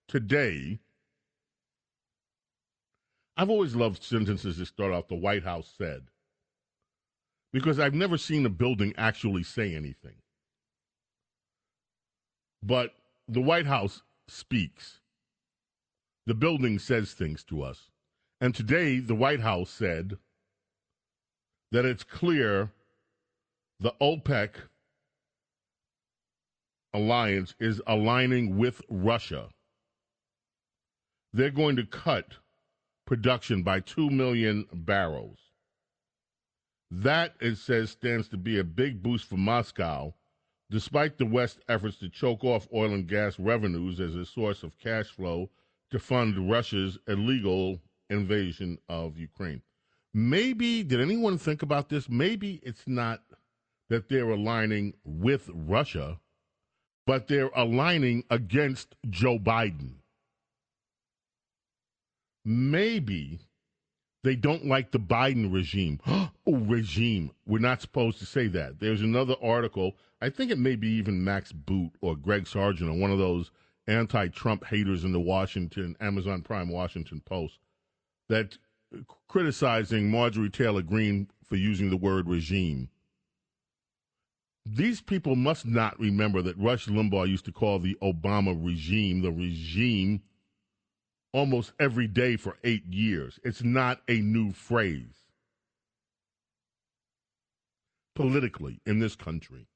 today. 0.07 0.79
I've 3.38 3.50
always 3.50 3.75
loved 3.75 4.03
sentences 4.03 4.57
that 4.57 4.67
start 4.67 4.91
off 4.91 5.07
the 5.07 5.15
White 5.15 5.43
House 5.43 5.73
said 5.77 6.03
because 7.53 7.79
I've 7.79 7.93
never 7.93 8.17
seen 8.17 8.45
a 8.45 8.50
building 8.50 8.93
actually 8.97 9.43
say 9.43 9.75
anything. 9.75 10.15
But 12.62 12.93
the 13.27 13.41
White 13.41 13.67
House 13.67 14.01
speaks. 14.27 15.00
The 16.25 16.33
building 16.33 16.79
says 16.79 17.13
things 17.13 17.43
to 17.45 17.62
us. 17.62 17.91
And 18.41 18.55
today, 18.55 19.00
the 19.00 19.15
White 19.15 19.41
House 19.41 19.69
said 19.69 20.17
that 21.71 21.85
it's 21.85 22.03
clear 22.03 22.71
the 23.83 23.93
OPEC 23.99 24.51
alliance 26.93 27.53
is 27.59 27.81
aligning 27.85 28.57
with 28.57 28.81
Russia. 28.89 29.49
They're 31.33 31.49
going 31.49 31.75
to 31.75 31.85
cut 31.85 32.35
production 33.05 33.61
by 33.61 33.81
2 33.81 34.09
million 34.09 34.67
barrels. 34.71 35.37
That, 36.91 37.35
it 37.41 37.57
says, 37.57 37.89
stands 37.89 38.29
to 38.29 38.37
be 38.37 38.57
a 38.57 38.63
big 38.63 39.03
boost 39.03 39.25
for 39.25 39.35
Moscow, 39.35 40.13
despite 40.71 41.17
the 41.17 41.25
West's 41.25 41.59
efforts 41.67 41.97
to 41.97 42.07
choke 42.07 42.45
off 42.45 42.69
oil 42.73 42.93
and 42.93 43.05
gas 43.05 43.37
revenues 43.37 43.99
as 43.99 44.15
a 44.15 44.25
source 44.25 44.63
of 44.63 44.79
cash 44.79 45.07
flow 45.07 45.49
to 45.91 45.99
fund 45.99 46.49
Russia's 46.49 46.97
illegal 47.09 47.81
invasion 48.09 48.77
of 48.87 49.17
Ukraine. 49.17 49.61
Maybe, 50.13 50.83
did 50.83 51.01
anyone 51.01 51.37
think 51.37 51.63
about 51.63 51.89
this? 51.89 52.07
Maybe 52.07 52.61
it's 52.63 52.87
not 52.87 53.23
that 53.93 54.09
they're 54.09 54.31
aligning 54.31 54.91
with 55.05 55.51
Russia, 55.53 56.19
but 57.05 57.27
they're 57.27 57.51
aligning 57.55 58.23
against 58.31 58.95
Joe 59.07 59.38
Biden. 59.38 59.97
Maybe 62.43 63.39
they 64.23 64.35
don't 64.35 64.65
like 64.65 64.89
the 64.89 65.00
Biden 65.00 65.53
regime. 65.53 66.00
oh, 66.07 66.31
regime. 66.47 67.29
We're 67.45 67.59
not 67.59 67.81
supposed 67.81 68.17
to 68.17 68.25
say 68.25 68.47
that. 68.47 68.79
There's 68.79 69.01
another 69.01 69.35
article. 69.43 69.95
I 70.19 70.31
think 70.31 70.50
it 70.50 70.57
may 70.57 70.75
be 70.75 70.89
even 70.93 71.23
Max 71.23 71.51
Boot 71.51 71.91
or 72.01 72.15
Greg 72.15 72.47
Sargent 72.47 72.89
or 72.89 72.97
one 72.97 73.12
of 73.12 73.19
those 73.19 73.51
anti 73.85 74.27
Trump 74.29 74.65
haters 74.65 75.03
in 75.03 75.12
the 75.12 75.19
Washington, 75.19 75.95
Amazon 76.00 76.41
Prime 76.41 76.69
Washington 76.69 77.21
Post 77.23 77.59
that 78.27 78.57
criticizing 79.27 80.09
Marjorie 80.09 80.50
Taylor 80.50 80.81
Greene 80.81 81.27
for 81.47 81.57
using 81.57 81.91
the 81.91 81.97
word 81.97 82.27
regime 82.27 82.89
these 84.65 85.01
people 85.01 85.36
must 85.36 85.65
not 85.65 86.00
remember 86.00 86.41
that 86.41 86.58
Rush 86.58 86.88
Limbaugh 86.88 87.27
used 87.27 87.46
to 87.46 87.51
call 87.51 87.79
the 87.79 87.98
Obama 88.01 88.58
regime 88.58 89.22
the 89.22 89.32
regime 89.32 90.22
almost 91.34 91.74
every 91.79 92.08
day 92.08 92.38
for 92.38 92.58
eight 92.63 92.86
years. 92.86 93.39
It's 93.43 93.63
not 93.63 94.01
a 94.08 94.20
new 94.20 94.51
phrase 94.53 95.24
politically 98.15 98.79
in 98.86 99.00
this 99.00 99.15
country. 99.15 99.67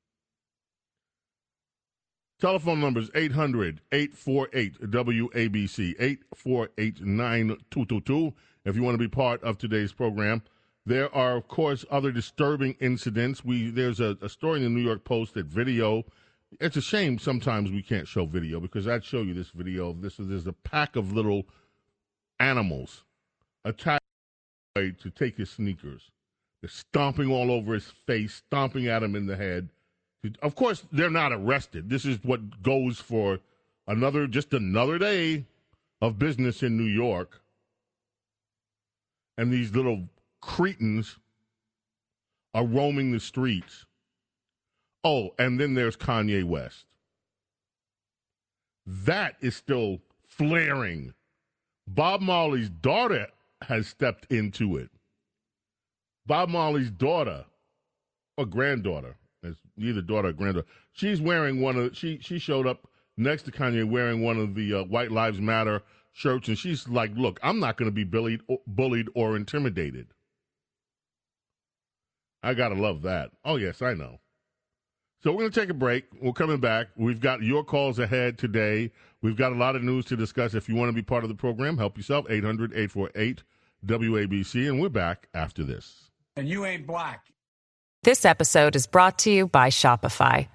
Telephone 2.39 2.79
numbers 2.79 3.09
800 3.15 3.81
848 3.91 4.91
WABC 4.91 5.95
848 5.99 7.01
9222 7.01 8.33
if 8.63 8.75
you 8.75 8.83
want 8.83 8.93
to 8.93 8.99
be 8.99 9.07
part 9.07 9.41
of 9.43 9.57
today's 9.57 9.91
program. 9.91 10.43
There 10.87 11.13
are, 11.13 11.35
of 11.35 11.49
course, 11.49 11.83
other 11.91 12.13
disturbing 12.13 12.77
incidents. 12.79 13.43
We 13.43 13.69
there's 13.69 13.99
a, 13.99 14.17
a 14.21 14.29
story 14.29 14.59
in 14.59 14.63
the 14.63 14.69
New 14.69 14.85
York 14.85 15.03
Post 15.03 15.33
that 15.33 15.47
video. 15.47 16.05
It's 16.61 16.77
a 16.77 16.81
shame 16.81 17.19
sometimes 17.19 17.69
we 17.69 17.81
can't 17.81 18.07
show 18.07 18.25
video 18.25 18.61
because 18.61 18.87
I'd 18.87 19.03
show 19.03 19.21
you 19.21 19.33
this 19.33 19.49
video 19.49 19.91
this. 19.91 20.15
There's 20.17 20.47
a 20.47 20.53
pack 20.53 20.95
of 20.95 21.11
little 21.11 21.45
animals 22.39 23.03
attacked 23.65 24.05
to 24.75 25.09
take 25.13 25.35
his 25.35 25.49
sneakers. 25.49 26.09
They're 26.61 26.69
stomping 26.69 27.29
all 27.29 27.51
over 27.51 27.73
his 27.73 27.91
face, 28.05 28.35
stomping 28.35 28.87
at 28.87 29.03
him 29.03 29.13
in 29.13 29.25
the 29.25 29.35
head. 29.35 29.67
Of 30.41 30.55
course, 30.55 30.85
they're 30.89 31.09
not 31.09 31.33
arrested. 31.33 31.89
This 31.89 32.05
is 32.05 32.23
what 32.23 32.63
goes 32.63 32.97
for 32.97 33.39
another, 33.87 34.25
just 34.25 34.53
another 34.53 34.97
day 34.97 35.47
of 36.01 36.17
business 36.17 36.63
in 36.63 36.77
New 36.77 36.89
York. 36.89 37.41
And 39.37 39.51
these 39.51 39.75
little 39.75 40.07
cretins 40.41 41.17
are 42.53 42.65
roaming 42.65 43.11
the 43.11 43.19
streets. 43.19 43.85
Oh, 45.03 45.31
and 45.39 45.59
then 45.59 45.73
there's 45.73 45.97
Kanye 45.97 46.43
West. 46.43 46.85
That 48.85 49.35
is 49.41 49.55
still 49.55 49.99
flaring. 50.27 51.13
Bob 51.87 52.21
Marley's 52.21 52.69
daughter 52.69 53.27
has 53.63 53.87
stepped 53.87 54.31
into 54.31 54.77
it. 54.77 54.89
Bob 56.25 56.49
Marley's 56.49 56.91
daughter, 56.91 57.45
or 58.37 58.45
granddaughter, 58.45 59.15
it's 59.43 59.59
either 59.77 60.01
daughter 60.01 60.29
or 60.29 60.33
granddaughter. 60.33 60.67
She's 60.93 61.21
wearing 61.21 61.61
one 61.61 61.77
of 61.77 61.97
she 61.97 62.19
she 62.21 62.39
showed 62.39 62.67
up 62.67 62.87
next 63.17 63.43
to 63.43 63.51
Kanye 63.51 63.89
wearing 63.89 64.21
one 64.23 64.37
of 64.37 64.55
the 64.55 64.73
uh, 64.73 64.83
White 64.85 65.11
Lives 65.11 65.39
Matter 65.39 65.83
shirts, 66.13 66.47
and 66.49 66.57
she's 66.57 66.87
like, 66.89 67.11
"Look, 67.15 67.39
I'm 67.43 67.59
not 67.59 67.77
going 67.77 67.89
to 67.89 67.95
be 67.95 68.03
bullied, 68.03 68.41
bullied 68.67 69.07
or 69.15 69.35
intimidated." 69.37 70.07
I 72.43 72.53
got 72.53 72.69
to 72.69 72.75
love 72.75 73.01
that. 73.03 73.31
Oh, 73.43 73.55
yes, 73.55 73.81
I 73.81 73.93
know. 73.93 74.19
So 75.23 75.31
we're 75.31 75.39
going 75.39 75.51
to 75.51 75.59
take 75.59 75.69
a 75.69 75.73
break. 75.73 76.05
We're 76.21 76.31
coming 76.31 76.59
back. 76.59 76.87
We've 76.95 77.19
got 77.19 77.41
your 77.41 77.63
calls 77.63 77.97
ahead 77.99 78.37
today. 78.37 78.91
We've 79.21 79.35
got 79.35 79.51
a 79.51 79.55
lot 79.55 79.75
of 79.75 79.83
news 79.83 80.05
to 80.05 80.15
discuss. 80.15 80.53
If 80.53 80.69
you 80.69 80.75
want 80.75 80.89
to 80.89 80.93
be 80.93 81.01
part 81.01 81.23
of 81.23 81.29
the 81.29 81.35
program, 81.35 81.77
help 81.77 81.97
yourself, 81.97 82.27
800 82.29 82.71
848 82.73 83.43
WABC. 83.85 84.69
And 84.69 84.79
we're 84.79 84.89
back 84.89 85.27
after 85.33 85.63
this. 85.63 86.11
And 86.35 86.47
you 86.47 86.65
ain't 86.65 86.85
black. 86.85 87.25
This 88.03 88.25
episode 88.25 88.75
is 88.75 88.85
brought 88.85 89.19
to 89.19 89.31
you 89.31 89.47
by 89.47 89.69
Shopify. 89.69 90.47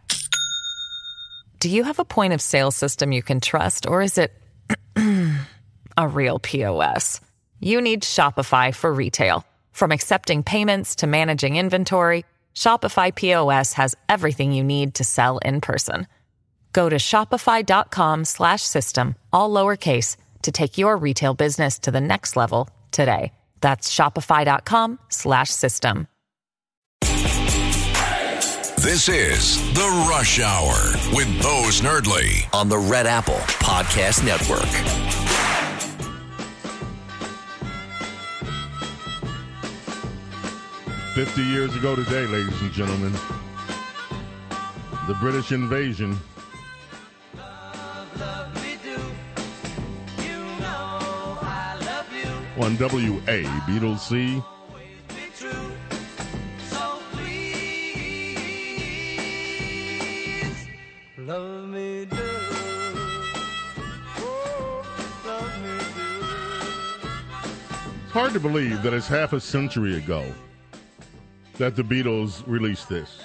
Do 1.59 1.69
you 1.69 1.85
have 1.85 1.99
a 1.99 2.05
point 2.05 2.33
of 2.33 2.41
sale 2.41 2.71
system 2.71 3.13
you 3.13 3.23
can 3.23 3.41
trust, 3.41 3.87
or 3.87 4.01
is 4.01 4.17
it 4.17 4.33
a 5.97 6.09
real 6.09 6.39
POS? 6.39 7.21
You 7.61 7.81
need 7.81 8.03
Shopify 8.03 8.75
for 8.75 8.93
retail. 8.93 9.45
From 9.73 9.91
accepting 9.93 10.43
payments 10.43 10.97
to 10.97 11.07
managing 11.07 11.57
inventory, 11.57 12.25
Shopify 12.55 13.15
POS 13.15 13.75
has 13.75 13.97
everything 14.09 14.53
you 14.53 14.63
need 14.65 14.95
to 14.95 15.05
sell 15.05 15.39
in 15.39 15.61
person. 15.61 16.07
Go 16.73 16.89
to 16.89 16.97
shopify.com 16.97 18.25
slash 18.25 18.63
system, 18.63 19.17
all 19.33 19.51
lowercase, 19.51 20.17
to 20.43 20.53
take 20.53 20.79
your 20.79 20.97
retail 20.97 21.35
business 21.35 21.79
to 21.81 21.91
the 21.91 22.01
next 22.01 22.37
level 22.37 22.69
today. 22.91 23.33
That's 23.61 23.93
shopify.com 23.95 24.99
slash 25.09 25.51
system. 25.51 26.09
This 28.83 29.09
is 29.09 29.75
The 29.75 30.07
Rush 30.11 30.41
Hour 30.41 30.75
with 31.15 31.29
Bo 31.41 31.69
Snerdley 31.71 32.53
on 32.53 32.69
the 32.69 32.79
Red 32.79 33.07
Apple 33.07 33.41
Podcast 33.63 34.25
Network. 34.25 35.42
Fifty 41.15 41.43
years 41.43 41.77
ago 41.77 41.95
today, 41.95 42.27
ladies 42.27 42.59
and 42.63 42.73
gentlemen, 42.73 43.13
the 45.07 45.15
British 45.21 45.53
invasion. 45.53 46.19
On 52.57 52.79
WA, 52.79 53.43
Beatles 53.67 53.99
C. 53.99 54.43
Love 61.19 61.69
me 61.69 62.07
do. 62.07 62.17
Oh, 64.17 64.83
love 65.27 65.63
me 65.63 65.79
do. 65.95 67.09
It's 68.05 68.13
hard 68.13 68.33
to 68.33 68.41
believe 68.41 68.83
that 68.83 68.95
it's 68.95 69.09
half 69.09 69.35
a 69.35 69.41
century 69.41 69.99
ago 69.99 70.25
that 71.63 71.77
the 71.77 71.83
Beatles 71.85 72.43
released 72.49 72.89
this. 72.89 73.21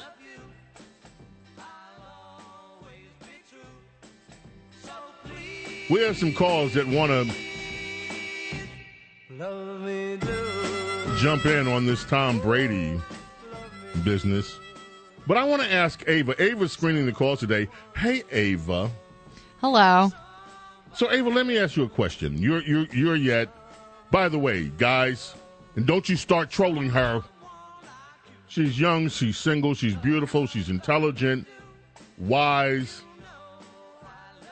We 5.89 6.01
have 6.01 6.15
some 6.15 6.31
calls 6.33 6.75
that 6.75 6.87
want 6.87 7.09
to 7.11 7.35
Love 9.39 9.81
me 9.81 10.17
do. 10.17 11.15
jump 11.17 11.47
in 11.47 11.67
on 11.67 11.87
this 11.87 12.03
Tom 12.03 12.37
Brady 12.39 13.01
business. 14.03 14.59
But 15.25 15.37
I 15.37 15.43
want 15.43 15.63
to 15.63 15.73
ask 15.73 16.03
Ava. 16.07 16.39
Ava's 16.39 16.71
screening 16.71 17.07
the 17.07 17.11
calls 17.13 17.39
today. 17.39 17.67
Hey, 17.95 18.21
Ava. 18.31 18.91
Hello. 19.61 20.11
So, 20.93 21.11
Ava, 21.11 21.29
let 21.29 21.47
me 21.47 21.57
ask 21.57 21.75
you 21.75 21.83
a 21.85 21.89
question. 21.89 22.37
You're 22.37 22.61
you're 22.61 22.85
you're 22.93 23.15
yet. 23.15 23.49
By 24.11 24.29
the 24.29 24.37
way, 24.37 24.65
guys, 24.77 25.33
and 25.75 25.87
don't 25.87 26.07
you 26.07 26.15
start 26.15 26.51
trolling 26.51 26.89
her. 26.91 27.23
She's 28.47 28.79
young. 28.79 29.09
She's 29.09 29.37
single. 29.37 29.73
She's 29.73 29.95
beautiful. 29.95 30.47
She's 30.47 30.69
intelligent, 30.69 31.47
wise. 32.17 33.01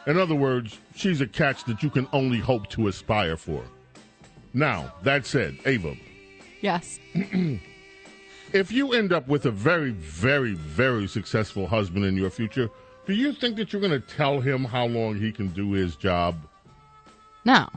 In 0.07 0.17
other 0.17 0.35
words, 0.35 0.77
she's 0.95 1.21
a 1.21 1.27
catch 1.27 1.63
that 1.65 1.81
you 1.81 1.89
can 1.89 2.07
only 2.13 2.37
hope 2.37 2.69
to 2.71 2.87
aspire 2.87 3.37
for. 3.37 3.63
Now, 4.53 4.93
that 5.03 5.25
said, 5.25 5.57
Ava, 5.65 5.95
Yes. 6.61 6.99
if 8.53 8.71
you 8.71 8.93
end 8.93 9.13
up 9.13 9.27
with 9.27 9.45
a 9.45 9.51
very, 9.51 9.91
very, 9.91 10.53
very 10.53 11.07
successful 11.07 11.67
husband 11.67 12.05
in 12.05 12.15
your 12.15 12.29
future, 12.29 12.69
do 13.05 13.13
you 13.13 13.33
think 13.33 13.55
that 13.57 13.71
you're 13.71 13.81
going 13.81 13.91
to 13.91 13.99
tell 13.99 14.39
him 14.39 14.63
how 14.63 14.85
long 14.85 15.15
he 15.19 15.31
can 15.31 15.49
do 15.49 15.73
his 15.73 15.95
job? 15.95 16.35
No. 17.45 17.69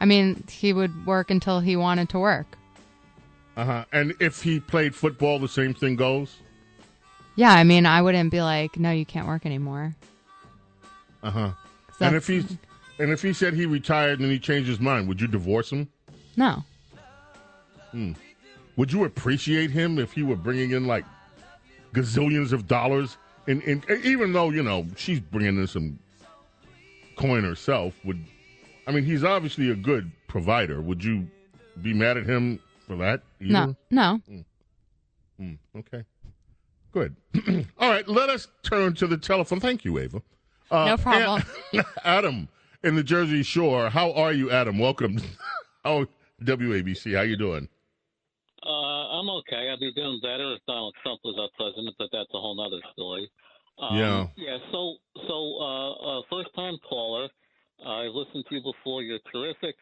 I 0.00 0.04
mean, 0.04 0.44
he 0.48 0.72
would 0.72 1.06
work 1.06 1.30
until 1.30 1.58
he 1.58 1.74
wanted 1.74 2.08
to 2.10 2.18
work. 2.18 2.46
Uh 3.56 3.64
huh. 3.64 3.84
And 3.92 4.14
if 4.20 4.42
he 4.42 4.60
played 4.60 4.94
football, 4.94 5.38
the 5.38 5.48
same 5.48 5.74
thing 5.74 5.96
goes. 5.96 6.36
Yeah, 7.36 7.52
I 7.52 7.64
mean, 7.64 7.86
I 7.86 8.02
wouldn't 8.02 8.30
be 8.30 8.42
like, 8.42 8.78
no, 8.78 8.90
you 8.90 9.06
can't 9.06 9.26
work 9.26 9.46
anymore. 9.46 9.94
Uh 11.22 11.30
huh. 11.30 11.50
And 12.00 12.16
if 12.16 12.26
he's 12.26 12.56
and 12.98 13.10
if 13.10 13.22
he 13.22 13.32
said 13.32 13.54
he 13.54 13.66
retired 13.66 14.20
and 14.20 14.30
he 14.30 14.38
changed 14.38 14.68
his 14.68 14.80
mind, 14.80 15.08
would 15.08 15.20
you 15.20 15.26
divorce 15.26 15.70
him? 15.70 15.88
No. 16.36 16.64
Would 18.76 18.92
you 18.92 19.04
appreciate 19.04 19.70
him 19.70 19.98
if 19.98 20.12
he 20.12 20.22
were 20.22 20.36
bringing 20.36 20.70
in 20.70 20.86
like 20.86 21.04
gazillions 21.92 22.52
of 22.52 22.66
dollars? 22.66 23.16
And, 23.46 23.62
and 23.62 23.84
even 24.04 24.32
though 24.32 24.50
you 24.50 24.62
know 24.62 24.86
she's 24.96 25.20
bringing 25.20 25.56
in 25.58 25.66
some 25.66 25.98
coin 27.16 27.42
herself, 27.42 27.94
would 28.04 28.22
I 28.86 28.92
mean 28.92 29.04
he's 29.04 29.24
obviously 29.24 29.70
a 29.70 29.74
good 29.74 30.10
provider? 30.28 30.80
Would 30.80 31.02
you 31.02 31.26
be 31.82 31.92
mad 31.92 32.16
at 32.16 32.26
him 32.26 32.60
for 32.90 32.96
that? 32.96 33.22
either? 33.40 33.52
No. 33.52 33.76
No. 33.90 34.20
Hmm, 35.38 35.54
okay. 35.76 36.02
Good. 36.90 37.14
All 37.78 37.88
right, 37.88 38.06
let 38.08 38.28
us 38.28 38.48
turn 38.64 38.94
to 38.94 39.06
the 39.06 39.16
telephone. 39.16 39.60
Thank 39.60 39.84
you, 39.84 39.96
Ava. 39.98 40.20
Uh, 40.72 40.86
No 40.86 40.96
problem. 40.96 41.42
Adam 42.04 42.48
in 42.82 42.96
the 42.96 43.04
Jersey 43.04 43.44
Shore. 43.44 43.90
How 43.90 44.12
are 44.12 44.32
you, 44.32 44.50
Adam? 44.50 44.78
Welcome. 44.78 45.20
oh, 45.84 46.06
WABC. 46.42 47.14
How 47.14 47.22
you 47.22 47.36
doing? 47.36 47.68
Uh, 48.66 48.68
I'm 49.20 49.30
okay. 49.30 49.70
I'd 49.72 49.78
be 49.78 49.92
doing 49.94 50.18
better 50.20 50.52
if 50.54 50.60
Donald 50.66 50.94
Trump 51.02 51.20
was 51.24 51.36
our 51.38 51.48
president, 51.56 51.94
but 51.96 52.08
that's 52.12 52.28
a 52.34 52.40
whole 52.40 52.60
other 52.60 52.82
story. 52.92 53.30
Um, 53.78 53.96
Yeah. 53.96 54.26
Yeah. 54.36 54.58
So, 54.72 54.96
so 55.28 55.56
uh, 55.60 55.92
uh, 55.92 56.22
first 56.28 56.50
time 56.56 56.76
caller. 56.88 57.28
I've 57.86 58.12
listened 58.12 58.44
to 58.48 58.54
you 58.56 58.62
before. 58.62 59.02
You're 59.02 59.20
terrific. 59.32 59.74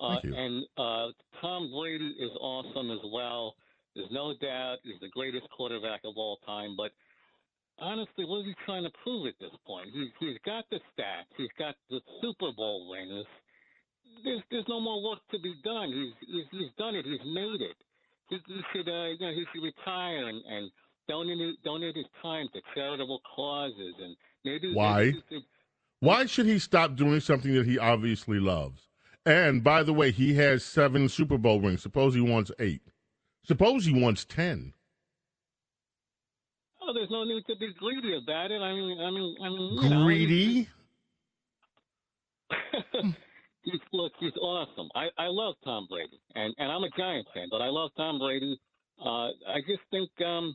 Uh, 0.00 0.16
And 0.34 0.64
uh, 0.78 1.08
Tom 1.40 1.70
Brady 1.70 2.14
is 2.18 2.30
awesome 2.40 2.90
as 2.90 3.00
well. 3.12 3.54
There's 3.94 4.10
no 4.10 4.34
doubt 4.40 4.78
he's 4.84 5.00
the 5.00 5.08
greatest 5.10 5.46
quarterback 5.50 6.00
of 6.04 6.14
all 6.16 6.38
time. 6.46 6.74
But 6.76 6.92
honestly, 7.78 8.24
what 8.24 8.40
is 8.40 8.46
he 8.46 8.54
trying 8.64 8.84
to 8.84 8.90
prove 9.02 9.26
at 9.26 9.34
this 9.38 9.52
point? 9.66 9.88
He's 9.92 10.08
he's 10.18 10.38
got 10.46 10.64
the 10.70 10.80
stats. 10.96 11.28
He's 11.36 11.52
got 11.58 11.74
the 11.90 12.00
Super 12.20 12.52
Bowl 12.56 12.90
rings. 12.92 13.26
There's 14.24 14.42
there's 14.50 14.64
no 14.68 14.80
more 14.80 15.02
work 15.02 15.18
to 15.32 15.38
be 15.38 15.54
done. 15.62 15.92
He's 15.92 16.28
he's, 16.28 16.46
he's 16.50 16.70
done 16.78 16.94
it. 16.94 17.04
He's 17.04 17.20
made 17.34 17.60
it. 17.60 17.76
He, 18.30 18.38
he 18.46 18.60
should 18.72 18.88
uh, 18.88 19.08
you 19.12 19.18
know 19.20 19.32
he 19.34 19.44
should 19.52 19.62
retire 19.62 20.28
and, 20.28 20.42
and 20.48 20.70
donate 21.08 21.62
donate 21.64 21.96
his 21.96 22.06
time 22.22 22.48
to 22.54 22.60
charitable 22.74 23.20
causes 23.36 23.94
and 24.02 24.16
maybe 24.44 24.72
Why? 24.74 25.04
maybe 25.04 25.22
should- 25.28 25.42
Why 26.00 26.26
should 26.26 26.46
he 26.46 26.58
stop 26.58 26.96
doing 26.96 27.20
something 27.20 27.52
that 27.54 27.66
he 27.66 27.78
obviously 27.78 28.38
loves? 28.40 28.88
And 29.24 29.62
by 29.62 29.82
the 29.82 29.92
way, 29.92 30.10
he 30.10 30.34
has 30.34 30.64
seven 30.64 31.08
Super 31.08 31.38
Bowl 31.38 31.60
rings. 31.60 31.82
Suppose 31.82 32.14
he 32.14 32.20
wants 32.20 32.50
eight. 32.58 32.82
Suppose 33.44 33.84
he 33.84 33.92
wants 33.92 34.24
ten. 34.24 34.72
Oh, 36.82 36.92
there's 36.92 37.10
no 37.10 37.22
need 37.24 37.44
to 37.46 37.56
be 37.56 37.72
greedy 37.78 38.16
about 38.16 38.50
it. 38.50 38.60
I 38.60 38.72
mean, 38.72 38.98
I 39.00 39.10
mean, 39.10 39.36
I 39.40 39.48
mean, 39.48 39.82
you 39.82 39.90
know, 39.90 40.04
Greedy? 40.04 40.68
he's 43.62 43.80
look, 43.92 44.12
he's 44.18 44.36
awesome. 44.40 44.88
I 44.94 45.06
I 45.16 45.26
love 45.28 45.54
Tom 45.64 45.86
Brady, 45.88 46.20
and 46.34 46.52
and 46.58 46.72
I'm 46.72 46.82
a 46.82 46.90
Giants 46.96 47.30
fan, 47.32 47.46
but 47.50 47.62
I 47.62 47.68
love 47.68 47.90
Tom 47.96 48.18
Brady. 48.18 48.60
Uh, 49.00 49.28
I 49.48 49.60
just 49.66 49.82
think, 49.90 50.10
um, 50.26 50.54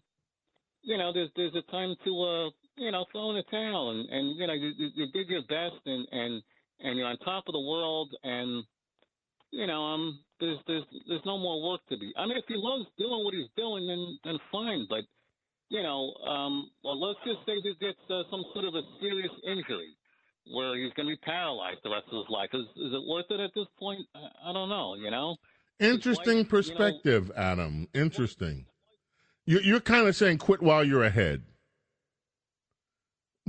you 0.82 0.98
know, 0.98 1.14
there's 1.14 1.30
there's 1.36 1.56
a 1.56 1.72
time 1.72 1.96
to 2.04 2.12
uh, 2.24 2.50
you 2.76 2.92
know, 2.92 3.06
throw 3.12 3.30
in 3.32 3.38
the 3.38 3.44
towel, 3.50 3.92
and 3.92 4.10
and 4.10 4.38
you 4.38 4.48
know, 4.48 4.54
you 4.54 4.72
you, 4.78 4.90
you 4.96 5.08
did 5.14 5.28
your 5.30 5.42
best, 5.44 5.80
and 5.86 6.08
and 6.12 6.44
and 6.80 6.98
you're 6.98 7.08
on 7.08 7.18
top 7.20 7.46
of 7.48 7.54
the 7.54 7.60
world, 7.60 8.14
and 8.24 8.64
you 9.52 9.68
know, 9.68 9.82
um, 9.82 10.20
there's 10.40 10.60
there's 10.68 10.84
there's 11.08 11.26
no 11.26 11.38
more 11.38 11.62
work 11.70 11.82
to 11.90 11.98
be. 11.98 12.12
I 12.18 12.26
mean, 12.26 12.38
if 12.38 12.46
he 12.48 12.56
loves 12.58 12.86
doing 12.98 13.24
what 13.24 13.34
he's 13.34 13.50
doing, 13.56 13.88
then 13.88 14.20
then 14.24 14.38
fine, 14.52 14.86
but 14.90 15.04
you 15.70 15.84
know, 15.84 16.14
um, 16.28 16.70
well, 16.84 17.00
let's 17.00 17.20
just 17.26 17.46
say 17.46 17.56
that 17.62 17.80
gets 17.80 18.00
uh, 18.10 18.24
some 18.32 18.44
sort 18.54 18.66
of 18.66 18.76
a 18.76 18.82
serious 19.02 19.32
injury 19.46 19.96
where 20.54 20.78
he's 20.78 20.94
going 20.94 21.08
to 21.10 21.16
be 21.16 21.22
paralyzed 21.26 21.80
the 21.84 21.90
rest 21.90 22.08
of 22.10 22.24
his 22.24 22.30
life. 22.30 22.50
Is, 22.54 22.64
is 22.78 22.94
it 22.94 23.04
worth 23.06 23.26
it 23.30 23.42
at 23.42 23.52
this 23.54 23.68
point? 23.78 24.00
I, 24.16 24.50
I 24.50 24.54
don't 24.54 24.70
know. 24.70 24.96
You 24.96 25.12
know, 25.12 25.36
Interesting 25.80 26.46
perspective, 26.46 27.32
Adam. 27.36 27.88
Interesting. 27.94 28.66
You, 29.46 29.60
you're 29.60 29.80
kind 29.80 30.08
of 30.08 30.16
saying 30.16 30.40
quit 30.40 30.62
while 30.62 30.84
you're 30.84 31.04
ahead. 31.04 31.44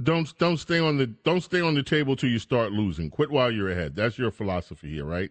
Don't 0.03 0.37
don't 0.39 0.59
stay 0.59 0.79
on 0.79 0.97
the 0.97 1.07
don't 1.07 1.41
stay 1.43 1.61
on 1.61 1.75
the 1.75 1.83
table 1.83 2.17
till 2.17 2.31
you 2.31 2.39
start 2.39 2.73
losing. 2.73 3.11
Quit 3.11 3.31
while 3.31 3.51
you're 3.51 3.71
ahead. 3.71 3.97
That's 3.97 4.19
your 4.19 4.31
philosophy 4.31 4.91
here, 4.91 5.05
right? 5.05 5.31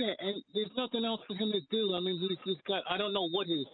yeah, 0.00 0.16
and 0.18 0.42
there's 0.54 0.72
nothing 0.76 1.04
else 1.04 1.20
for 1.28 1.36
him 1.36 1.52
to 1.52 1.60
do. 1.70 1.94
I 1.94 2.00
mean, 2.00 2.16
he's, 2.20 2.38
he's 2.44 2.62
got. 2.66 2.82
I 2.88 2.96
don't 2.96 3.12
know 3.12 3.28
what 3.28 3.46
his 3.46 3.66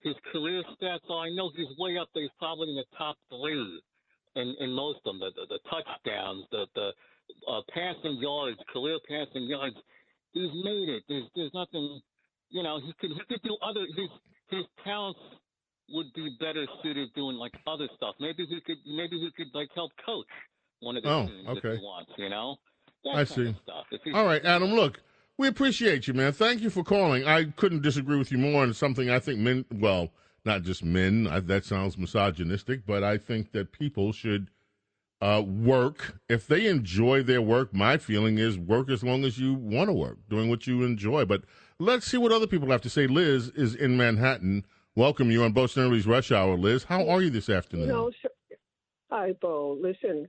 his 0.00 0.16
career 0.32 0.62
stats 0.76 1.04
are. 1.10 1.28
I 1.28 1.30
know 1.30 1.50
he's 1.54 1.68
way 1.78 1.98
up 2.00 2.08
there. 2.14 2.22
He's 2.24 2.38
probably 2.38 2.70
in 2.70 2.76
the 2.76 2.88
top 2.96 3.16
three 3.28 3.80
in 4.36 4.56
in 4.60 4.72
most 4.72 5.00
of 5.04 5.12
them. 5.12 5.20
The 5.20 5.30
the, 5.36 5.44
the 5.54 5.60
touchdowns, 5.68 6.44
the 6.50 6.64
the 6.74 6.88
uh, 7.48 7.60
passing 7.68 8.16
yards, 8.20 8.58
career 8.72 8.98
passing 9.08 9.44
yards. 9.44 9.76
He's 10.32 10.52
made 10.64 10.88
it. 10.88 11.02
There's 11.08 11.28
there's 11.36 11.54
nothing. 11.54 12.00
You 12.48 12.62
know, 12.62 12.80
he 12.80 12.92
could 13.00 13.12
he 13.12 13.22
could 13.28 13.42
do 13.44 13.56
other. 13.60 13.84
His 13.84 14.10
his 14.48 14.64
talents 14.84 15.20
would 15.90 16.12
be 16.14 16.36
better 16.40 16.66
suited 16.82 17.12
doing 17.14 17.36
like 17.36 17.52
other 17.66 17.88
stuff. 17.96 18.14
Maybe 18.20 18.46
he 18.46 18.60
could 18.60 18.78
maybe 18.86 19.18
he 19.18 19.30
could 19.36 19.54
like 19.54 19.68
help 19.74 19.92
coach 20.04 20.26
one 20.80 20.96
of 20.96 21.02
the 21.02 21.10
Oh, 21.10 21.26
teams 21.26 21.48
okay. 21.48 21.68
if 21.68 21.78
he 21.78 21.84
wants, 21.84 22.10
you 22.16 22.28
know? 22.28 22.56
That 23.04 23.16
I 23.16 23.24
see. 23.24 23.54
Stuff. 23.62 23.86
All 24.14 24.24
right, 24.24 24.44
Adam. 24.44 24.72
Look, 24.72 25.00
we 25.36 25.48
appreciate 25.48 26.06
you, 26.06 26.14
man. 26.14 26.32
Thank 26.32 26.62
you 26.62 26.70
for 26.70 26.82
calling. 26.82 27.26
I 27.26 27.44
couldn't 27.44 27.82
disagree 27.82 28.16
with 28.18 28.32
you 28.32 28.38
more 28.38 28.62
on 28.62 28.72
something 28.72 29.10
I 29.10 29.18
think 29.18 29.40
men. 29.40 29.64
Well, 29.72 30.10
not 30.44 30.62
just 30.62 30.84
men. 30.84 31.26
I, 31.26 31.40
that 31.40 31.64
sounds 31.64 31.98
misogynistic, 31.98 32.86
but 32.86 33.02
I 33.04 33.18
think 33.18 33.52
that 33.52 33.72
people 33.72 34.12
should 34.12 34.50
uh, 35.20 35.42
work 35.44 36.18
if 36.28 36.46
they 36.46 36.66
enjoy 36.66 37.22
their 37.22 37.42
work. 37.42 37.74
My 37.74 37.98
feeling 37.98 38.38
is 38.38 38.58
work 38.58 38.90
as 38.90 39.02
long 39.02 39.24
as 39.24 39.38
you 39.38 39.54
want 39.54 39.88
to 39.88 39.94
work, 39.94 40.18
doing 40.28 40.48
what 40.48 40.66
you 40.66 40.82
enjoy. 40.82 41.24
But 41.24 41.44
let's 41.78 42.06
see 42.06 42.16
what 42.18 42.32
other 42.32 42.46
people 42.46 42.70
have 42.70 42.82
to 42.82 42.90
say. 42.90 43.06
Liz 43.06 43.48
is 43.50 43.74
in 43.74 43.96
Manhattan. 43.96 44.64
Welcome 44.96 45.28
you 45.32 45.42
on 45.42 45.50
Bo 45.50 45.66
Snerdley's 45.66 46.06
Rush 46.06 46.30
Hour, 46.30 46.56
Liz. 46.56 46.84
How 46.84 47.08
are 47.08 47.20
you 47.20 47.28
this 47.28 47.50
afternoon? 47.50 47.88
No, 47.88 48.12
sir. 48.22 48.28
Hi, 49.10 49.32
Bo. 49.42 49.76
Listen, 49.82 50.28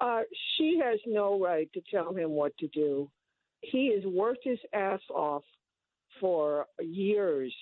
uh, 0.00 0.22
she 0.56 0.80
has 0.82 0.98
no 1.06 1.40
right 1.40 1.70
to 1.74 1.80
tell 1.92 2.12
him 2.12 2.30
what 2.30 2.56
to 2.58 2.66
do. 2.74 3.08
He 3.60 3.94
has 3.94 4.04
worked 4.04 4.40
his 4.42 4.58
ass 4.72 4.98
off 5.14 5.44
for 6.20 6.66
years, 6.80 7.54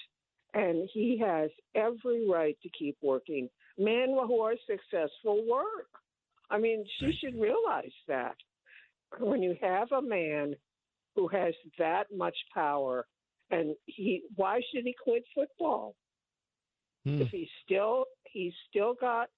and 0.54 0.88
he 0.94 1.18
has 1.18 1.50
every 1.74 2.26
right 2.26 2.56
to 2.62 2.70
keep 2.78 2.96
working. 3.02 3.50
Men 3.76 4.16
who 4.26 4.40
are 4.40 4.54
successful 4.66 5.44
work. 5.46 5.88
I 6.48 6.56
mean, 6.56 6.86
she 6.98 7.12
should 7.12 7.38
realize 7.38 7.92
that. 8.08 8.36
When 9.20 9.42
you 9.42 9.54
have 9.60 9.92
a 9.92 10.00
man 10.00 10.54
who 11.14 11.28
has 11.28 11.52
that 11.78 12.04
much 12.10 12.36
power, 12.54 13.04
and 13.50 13.76
he, 13.84 14.22
why 14.36 14.62
should 14.72 14.84
he 14.84 14.94
quit 15.04 15.24
football? 15.34 15.94
Hmm. 17.04 17.22
if 17.22 17.28
he's 17.28 17.48
still 17.64 18.04
he's 18.24 18.52
still 18.70 18.94
got 18.94 19.28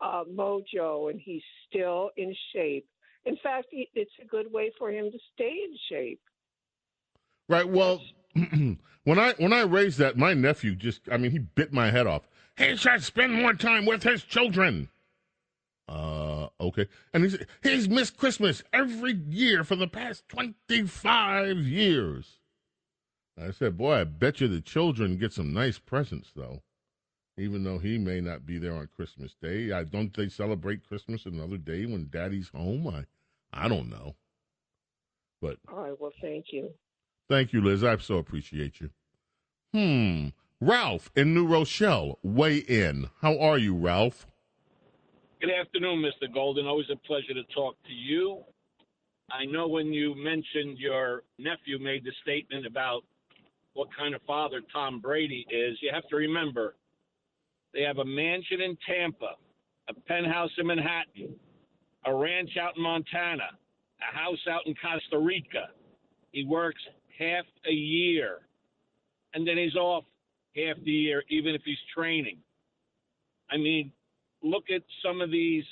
uh, 0.00 0.24
mojo 0.24 1.10
and 1.10 1.20
he's 1.20 1.42
still 1.68 2.10
in 2.16 2.34
shape. 2.52 2.86
In 3.24 3.36
fact, 3.42 3.66
it's 3.72 4.10
a 4.22 4.26
good 4.26 4.50
way 4.50 4.72
for 4.78 4.90
him 4.90 5.10
to 5.10 5.18
stay 5.34 5.64
in 5.64 5.76
shape. 5.90 6.20
Right. 7.48 7.68
Well, 7.68 8.00
when 8.34 9.18
I 9.18 9.34
when 9.38 9.52
I 9.52 9.62
raised 9.62 9.98
that, 9.98 10.16
my 10.16 10.34
nephew 10.34 10.74
just 10.74 11.02
I 11.10 11.16
mean 11.16 11.30
he 11.30 11.38
bit 11.38 11.72
my 11.72 11.90
head 11.90 12.06
off. 12.06 12.28
He 12.56 12.76
should 12.76 13.02
spend 13.02 13.34
more 13.34 13.54
time 13.54 13.86
with 13.86 14.02
his 14.02 14.22
children. 14.24 14.88
Uh, 15.88 16.48
okay. 16.60 16.86
And 17.14 17.24
he's 17.24 17.38
he's 17.62 17.88
missed 17.88 18.16
Christmas 18.16 18.62
every 18.72 19.14
year 19.14 19.64
for 19.64 19.76
the 19.76 19.88
past 19.88 20.28
twenty 20.28 20.82
five 20.86 21.58
years. 21.58 22.38
I 23.40 23.52
said, 23.52 23.78
boy, 23.78 24.00
I 24.00 24.04
bet 24.04 24.40
you 24.40 24.48
the 24.48 24.60
children 24.60 25.16
get 25.16 25.32
some 25.32 25.52
nice 25.52 25.78
presents 25.78 26.32
though. 26.34 26.62
Even 27.38 27.62
though 27.62 27.78
he 27.78 27.98
may 27.98 28.20
not 28.20 28.44
be 28.44 28.58
there 28.58 28.74
on 28.74 28.88
Christmas 28.96 29.34
Day, 29.40 29.70
I 29.70 29.84
don't 29.84 30.14
they 30.14 30.28
celebrate 30.28 30.86
Christmas 30.86 31.24
another 31.24 31.56
day 31.56 31.86
when 31.86 32.08
Daddy's 32.10 32.48
home. 32.48 32.88
I, 32.88 33.04
I 33.52 33.68
don't 33.68 33.88
know, 33.88 34.16
but 35.40 35.58
All 35.72 35.82
right. 35.82 36.00
Well, 36.00 36.12
thank 36.20 36.46
you. 36.50 36.70
Thank 37.28 37.52
you, 37.52 37.60
Liz. 37.60 37.84
I 37.84 37.96
so 37.98 38.16
appreciate 38.16 38.80
you. 38.80 38.90
Hmm. 39.72 40.28
Ralph 40.60 41.10
in 41.14 41.34
New 41.34 41.46
Rochelle, 41.46 42.18
weigh 42.22 42.56
in. 42.56 43.10
How 43.20 43.38
are 43.38 43.58
you, 43.58 43.76
Ralph? 43.76 44.26
Good 45.40 45.50
afternoon, 45.50 46.02
Mr. 46.02 46.32
Golden. 46.32 46.66
Always 46.66 46.90
a 46.92 46.96
pleasure 47.06 47.34
to 47.34 47.44
talk 47.54 47.76
to 47.86 47.92
you. 47.92 48.42
I 49.30 49.44
know 49.44 49.68
when 49.68 49.92
you 49.92 50.16
mentioned 50.16 50.78
your 50.78 51.22
nephew 51.38 51.78
made 51.78 52.02
the 52.02 52.12
statement 52.22 52.66
about 52.66 53.02
what 53.74 53.88
kind 53.96 54.14
of 54.16 54.22
father 54.26 54.62
Tom 54.72 55.00
Brady 55.00 55.46
is, 55.48 55.78
you 55.80 55.90
have 55.94 56.08
to 56.08 56.16
remember 56.16 56.74
they 57.78 57.84
have 57.84 57.98
a 57.98 58.04
mansion 58.04 58.60
in 58.60 58.76
Tampa, 58.84 59.36
a 59.88 59.94
penthouse 59.94 60.50
in 60.58 60.66
Manhattan, 60.66 61.36
a 62.06 62.12
ranch 62.12 62.50
out 62.60 62.76
in 62.76 62.82
Montana, 62.82 63.50
a 64.00 64.18
house 64.18 64.40
out 64.50 64.62
in 64.66 64.74
Costa 64.74 65.16
Rica. 65.16 65.68
He 66.32 66.44
works 66.44 66.80
half 67.16 67.44
a 67.68 67.72
year, 67.72 68.40
and 69.32 69.46
then 69.46 69.56
he's 69.56 69.76
off 69.76 70.04
half 70.56 70.76
the 70.84 70.90
year, 70.90 71.22
even 71.30 71.54
if 71.54 71.62
he's 71.64 71.78
training. 71.94 72.38
I 73.48 73.56
mean, 73.56 73.92
look 74.42 74.64
at 74.74 74.82
some 75.04 75.20
of 75.20 75.30
these 75.30 75.64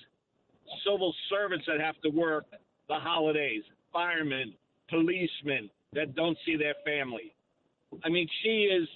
civil 0.86 1.12
servants 1.28 1.64
that 1.66 1.80
have 1.80 2.00
to 2.02 2.10
work 2.10 2.44
the 2.88 2.94
holidays, 2.94 3.64
firemen, 3.92 4.54
policemen 4.88 5.68
that 5.92 6.14
don't 6.14 6.38
see 6.46 6.56
their 6.56 6.74
family. 6.84 7.34
I 8.04 8.10
mean, 8.10 8.28
she 8.44 8.68
is 8.70 8.88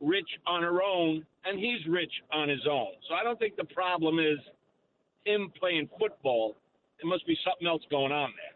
rich 0.00 0.28
on 0.46 0.62
her 0.62 0.82
own, 0.82 1.24
and 1.44 1.58
he's 1.58 1.86
rich 1.88 2.12
on 2.32 2.48
his 2.48 2.66
own. 2.70 2.88
So 3.08 3.14
I 3.14 3.24
don't 3.24 3.38
think 3.38 3.56
the 3.56 3.64
problem 3.64 4.18
is 4.18 4.38
him 5.24 5.52
playing 5.58 5.88
football. 5.98 6.56
It 7.02 7.06
must 7.06 7.26
be 7.26 7.36
something 7.44 7.66
else 7.66 7.82
going 7.90 8.12
on 8.12 8.30
there. 8.36 8.54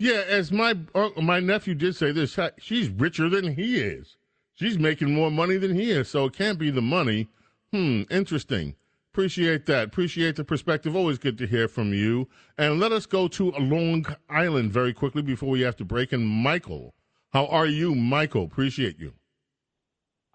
Yeah, 0.00 0.22
as 0.28 0.52
my 0.52 0.76
uh, 0.94 1.10
my 1.20 1.40
nephew 1.40 1.74
did 1.74 1.96
say 1.96 2.12
this, 2.12 2.38
she's 2.58 2.88
richer 2.88 3.28
than 3.28 3.54
he 3.54 3.80
is. 3.80 4.16
She's 4.54 4.78
making 4.78 5.12
more 5.12 5.30
money 5.30 5.56
than 5.56 5.74
he 5.74 5.90
is, 5.90 6.08
so 6.08 6.26
it 6.26 6.34
can't 6.34 6.58
be 6.58 6.70
the 6.70 6.82
money. 6.82 7.28
Hmm, 7.72 8.02
interesting. 8.10 8.74
Appreciate 9.12 9.66
that. 9.66 9.84
Appreciate 9.88 10.36
the 10.36 10.44
perspective. 10.44 10.94
Always 10.94 11.18
good 11.18 11.38
to 11.38 11.46
hear 11.46 11.66
from 11.66 11.92
you. 11.92 12.28
And 12.56 12.78
let 12.78 12.92
us 12.92 13.06
go 13.06 13.26
to 13.28 13.50
Long 13.52 14.06
Island 14.28 14.72
very 14.72 14.92
quickly 14.92 15.22
before 15.22 15.48
we 15.48 15.62
have 15.62 15.76
to 15.76 15.84
break. 15.84 16.12
And 16.12 16.26
Michael, 16.26 16.94
how 17.32 17.46
are 17.46 17.66
you, 17.66 17.94
Michael? 17.96 18.44
Appreciate 18.44 18.98
you. 19.00 19.12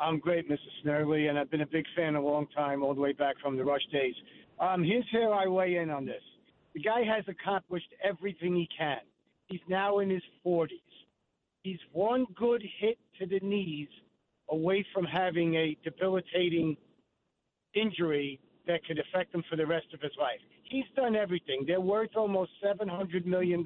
I'm 0.03 0.19
great, 0.19 0.49
Mr. 0.49 0.57
Snerdley, 0.83 1.29
and 1.29 1.39
I've 1.39 1.49
been 1.49 1.61
a 1.61 1.67
big 1.67 1.85
fan 1.95 2.15
a 2.15 2.21
long 2.21 2.47
time, 2.47 2.83
all 2.83 2.93
the 2.93 2.99
way 2.99 3.13
back 3.13 3.35
from 3.41 3.55
the 3.55 3.63
Rush 3.63 3.85
days. 3.91 4.13
Um, 4.59 4.83
here's 4.83 5.05
how 5.11 5.31
I 5.31 5.47
weigh 5.47 5.77
in 5.77 5.89
on 5.89 6.05
this. 6.05 6.21
The 6.73 6.81
guy 6.81 7.03
has 7.03 7.23
accomplished 7.27 7.87
everything 8.03 8.53
he 8.53 8.67
can. 8.77 8.99
He's 9.47 9.61
now 9.69 9.99
in 9.99 10.09
his 10.09 10.23
40s. 10.45 10.67
He's 11.63 11.79
one 11.93 12.25
good 12.35 12.61
hit 12.79 12.97
to 13.19 13.25
the 13.25 13.39
knees 13.39 13.87
away 14.49 14.85
from 14.93 15.05
having 15.05 15.55
a 15.55 15.77
debilitating 15.85 16.75
injury 17.73 18.41
that 18.67 18.85
could 18.85 18.99
affect 18.99 19.33
him 19.33 19.43
for 19.49 19.55
the 19.55 19.65
rest 19.65 19.87
of 19.93 20.01
his 20.01 20.11
life. 20.19 20.39
He's 20.63 20.85
done 20.95 21.15
everything. 21.15 21.63
They're 21.65 21.79
worth 21.79 22.15
almost 22.17 22.51
$700 22.63 23.25
million. 23.25 23.63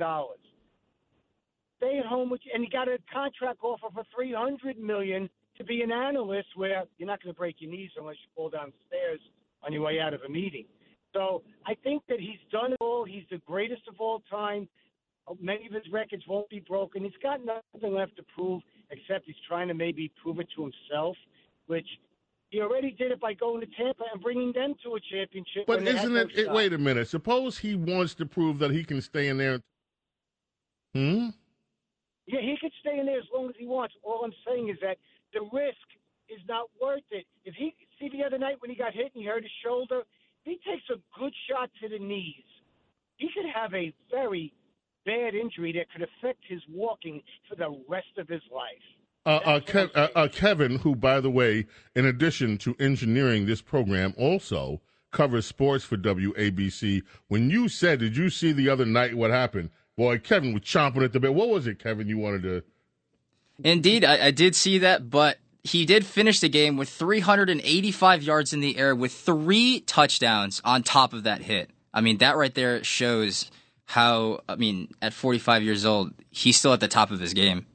Stay 1.78 2.00
at 2.00 2.06
home 2.06 2.30
with 2.30 2.42
and 2.54 2.64
he 2.64 2.70
got 2.70 2.88
a 2.88 2.98
contract 3.12 3.60
offer 3.64 3.88
for 3.94 4.04
$300 4.20 4.78
million 4.78 5.30
to 5.58 5.64
be 5.64 5.82
an 5.82 5.92
analyst 5.92 6.50
where 6.56 6.84
you're 6.98 7.08
not 7.08 7.22
going 7.22 7.34
to 7.34 7.38
break 7.38 7.58
your 7.60 7.72
knees 7.72 7.92
unless 7.98 8.16
you 8.16 8.30
fall 8.36 8.50
down 8.50 8.68
the 8.68 8.88
stairs 8.88 9.20
on 9.64 9.74
your 9.74 9.82
way 9.82 10.00
out 10.00 10.14
of 10.14 10.22
a 10.22 10.30
meeting. 10.30 10.66
So 11.14 11.42
I 11.66 11.76
think 11.84 12.04
that 12.10 12.20
he's 12.20 12.40
done 12.52 12.74
it 12.74 12.78
all. 12.80 13.06
He's 13.06 13.24
the 13.32 13.40
greatest 13.46 13.82
of 13.88 13.96
all 14.00 14.22
time. 14.30 14.68
Many 15.42 15.66
of 15.68 15.74
his 15.74 15.92
records 15.92 16.24
won't 16.28 16.50
be 16.50 16.60
broken. 16.60 17.04
He's 17.04 17.12
got 17.22 17.40
nothing 17.44 17.94
left 17.94 18.16
to 18.18 18.24
prove 18.36 18.62
except 18.92 19.26
he's 19.26 19.36
trying 19.48 19.68
to 19.68 19.74
maybe 19.74 20.12
prove 20.22 20.40
it 20.40 20.48
to 20.56 20.62
himself, 20.62 21.18
which 21.66 21.88
he 22.50 22.62
already 22.62 22.92
did 22.92 23.12
it 23.12 23.20
by 23.20 23.34
going 23.34 23.60
to 23.62 23.68
Tampa 23.68 24.04
and 24.14 24.22
bringing 24.22 24.54
them 24.54 24.76
to 24.84 24.96
a 24.96 25.00
championship. 25.12 25.66
But 25.68 25.78
when 25.78 25.86
they 25.86 25.96
had 25.96 26.06
isn't 26.06 26.16
it, 26.16 26.38
it? 26.38 26.52
Wait 26.52 26.72
a 26.72 26.78
minute. 26.78 27.10
Suppose 27.10 27.58
he 27.58 27.76
wants 27.76 28.14
to 28.16 28.26
prove 28.26 28.60
that 28.60 28.72
he 28.72 28.86
can 28.86 29.02
stay 29.02 29.28
in 29.28 29.38
there. 29.38 29.60
Hmm. 30.94 31.30
Yeah, 32.26 32.42
he 32.42 32.56
could 32.60 32.72
stay 32.80 33.00
in 33.00 33.06
there 33.06 33.20
as 33.20 33.26
long 33.34 33.50
as 33.50 33.56
he 33.58 33.66
wants. 33.66 33.96
All 34.04 34.24
I'm 34.24 34.34
saying 34.48 34.70
is 34.70 34.78
that 34.82 34.98
the 35.34 35.42
risk 35.54 35.88
is 36.30 36.40
not 36.48 36.70
worth 36.82 37.08
it. 37.12 37.26
If 37.46 37.56
he 37.56 37.74
see 38.00 38.10
the 38.10 38.24
other 38.24 38.38
night 38.38 38.56
when 38.60 38.70
he 38.70 38.76
got 38.76 38.94
hit 38.94 39.12
and 39.14 39.24
he 39.24 39.26
hurt 39.26 39.44
his 39.44 39.52
shoulder, 39.64 40.04
if 40.46 40.58
he 40.58 40.72
takes 40.72 40.84
a 40.90 41.20
good 41.20 41.34
shot 41.50 41.70
to 41.82 41.90
the 41.90 42.00
knees, 42.00 42.46
he 43.18 43.30
could 43.34 43.50
have 43.54 43.74
a 43.74 43.94
very 44.12 44.54
bad 45.06 45.34
injury 45.36 45.72
that 45.74 45.92
could 45.92 46.04
affect 46.04 46.40
his 46.48 46.62
walking 46.70 47.22
for 47.50 47.56
the 47.56 47.82
rest 47.88 48.18
of 48.18 48.28
his 48.28 48.42
life. 48.54 48.84
Uh, 49.26 49.40
uh, 49.44 49.60
Kev, 49.60 49.90
uh, 49.96 50.08
uh, 50.16 50.28
Kevin, 50.30 50.78
who, 50.78 50.96
by 50.96 51.20
the 51.20 51.30
way, 51.30 51.66
in 51.96 52.06
addition 52.06 52.58
to 52.60 52.76
engineering 52.80 53.46
this 53.46 53.62
program, 53.62 54.14
also 54.18 54.82
covers 55.12 55.46
sports 55.46 55.84
for 55.84 55.98
WABC. 55.98 57.02
When 57.28 57.50
you 57.50 57.68
said, 57.68 58.00
did 58.00 58.16
you 58.16 58.30
see 58.30 58.52
the 58.52 58.70
other 58.70 58.86
night 58.86 59.16
what 59.16 59.32
happened? 59.32 59.70
Boy, 59.98 60.20
Kevin 60.20 60.54
was 60.54 60.62
chomping 60.62 61.04
at 61.04 61.12
the 61.12 61.20
bit. 61.20 61.34
What 61.34 61.50
was 61.50 61.68
it, 61.68 61.80
Kevin? 61.80 62.08
You 62.08 62.18
wanted 62.20 62.44
to? 62.44 62.64
Indeed, 63.64 64.06
I, 64.06 64.28
I 64.28 64.32
did 64.32 64.56
see 64.56 64.78
that, 64.80 65.10
but 65.10 65.38
he 65.64 65.86
did 65.86 66.06
finish 66.06 66.40
the 66.40 66.50
game 66.50 66.78
with 66.78 66.90
385 66.90 68.24
yards 68.24 68.54
in 68.54 68.60
the 68.60 68.78
air 68.78 68.96
with 68.96 69.12
three 69.12 69.82
touchdowns 69.82 70.62
on 70.64 70.84
top 70.84 71.14
of 71.14 71.24
that 71.24 71.42
hit. 71.42 71.70
I 71.94 72.02
mean, 72.02 72.18
that 72.18 72.38
right 72.38 72.54
there 72.54 72.84
shows 72.84 73.50
how, 73.86 74.42
I 74.48 74.56
mean, 74.56 74.94
at 75.02 75.14
45 75.14 75.64
years 75.64 75.86
old, 75.86 76.14
he's 76.30 76.58
still 76.58 76.74
at 76.74 76.80
the 76.80 76.88
top 76.88 77.12
of 77.12 77.20
his 77.20 77.34
game. 77.34 77.66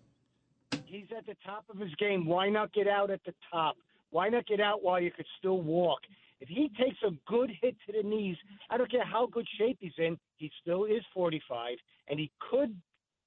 He's 0.86 1.06
at 1.16 1.26
the 1.26 1.36
top 1.44 1.64
of 1.70 1.78
his 1.78 1.94
game. 1.96 2.26
Why 2.26 2.48
not 2.48 2.72
get 2.72 2.86
out 2.86 3.10
at 3.10 3.24
the 3.24 3.34
top? 3.50 3.76
Why 4.10 4.28
not 4.28 4.46
get 4.46 4.60
out 4.60 4.82
while 4.82 5.00
you 5.00 5.10
could 5.10 5.26
still 5.38 5.60
walk? 5.60 6.00
If 6.40 6.48
he 6.48 6.70
takes 6.78 6.96
a 7.06 7.10
good 7.26 7.50
hit 7.60 7.76
to 7.86 7.92
the 7.92 8.06
knees, 8.06 8.36
I 8.68 8.76
don't 8.76 8.90
care 8.90 9.04
how 9.04 9.26
good 9.26 9.46
shape 9.58 9.78
he's 9.80 9.92
in, 9.96 10.18
he 10.36 10.50
still 10.60 10.84
is 10.84 11.02
45, 11.14 11.76
and 12.08 12.18
he 12.18 12.30
could 12.50 12.74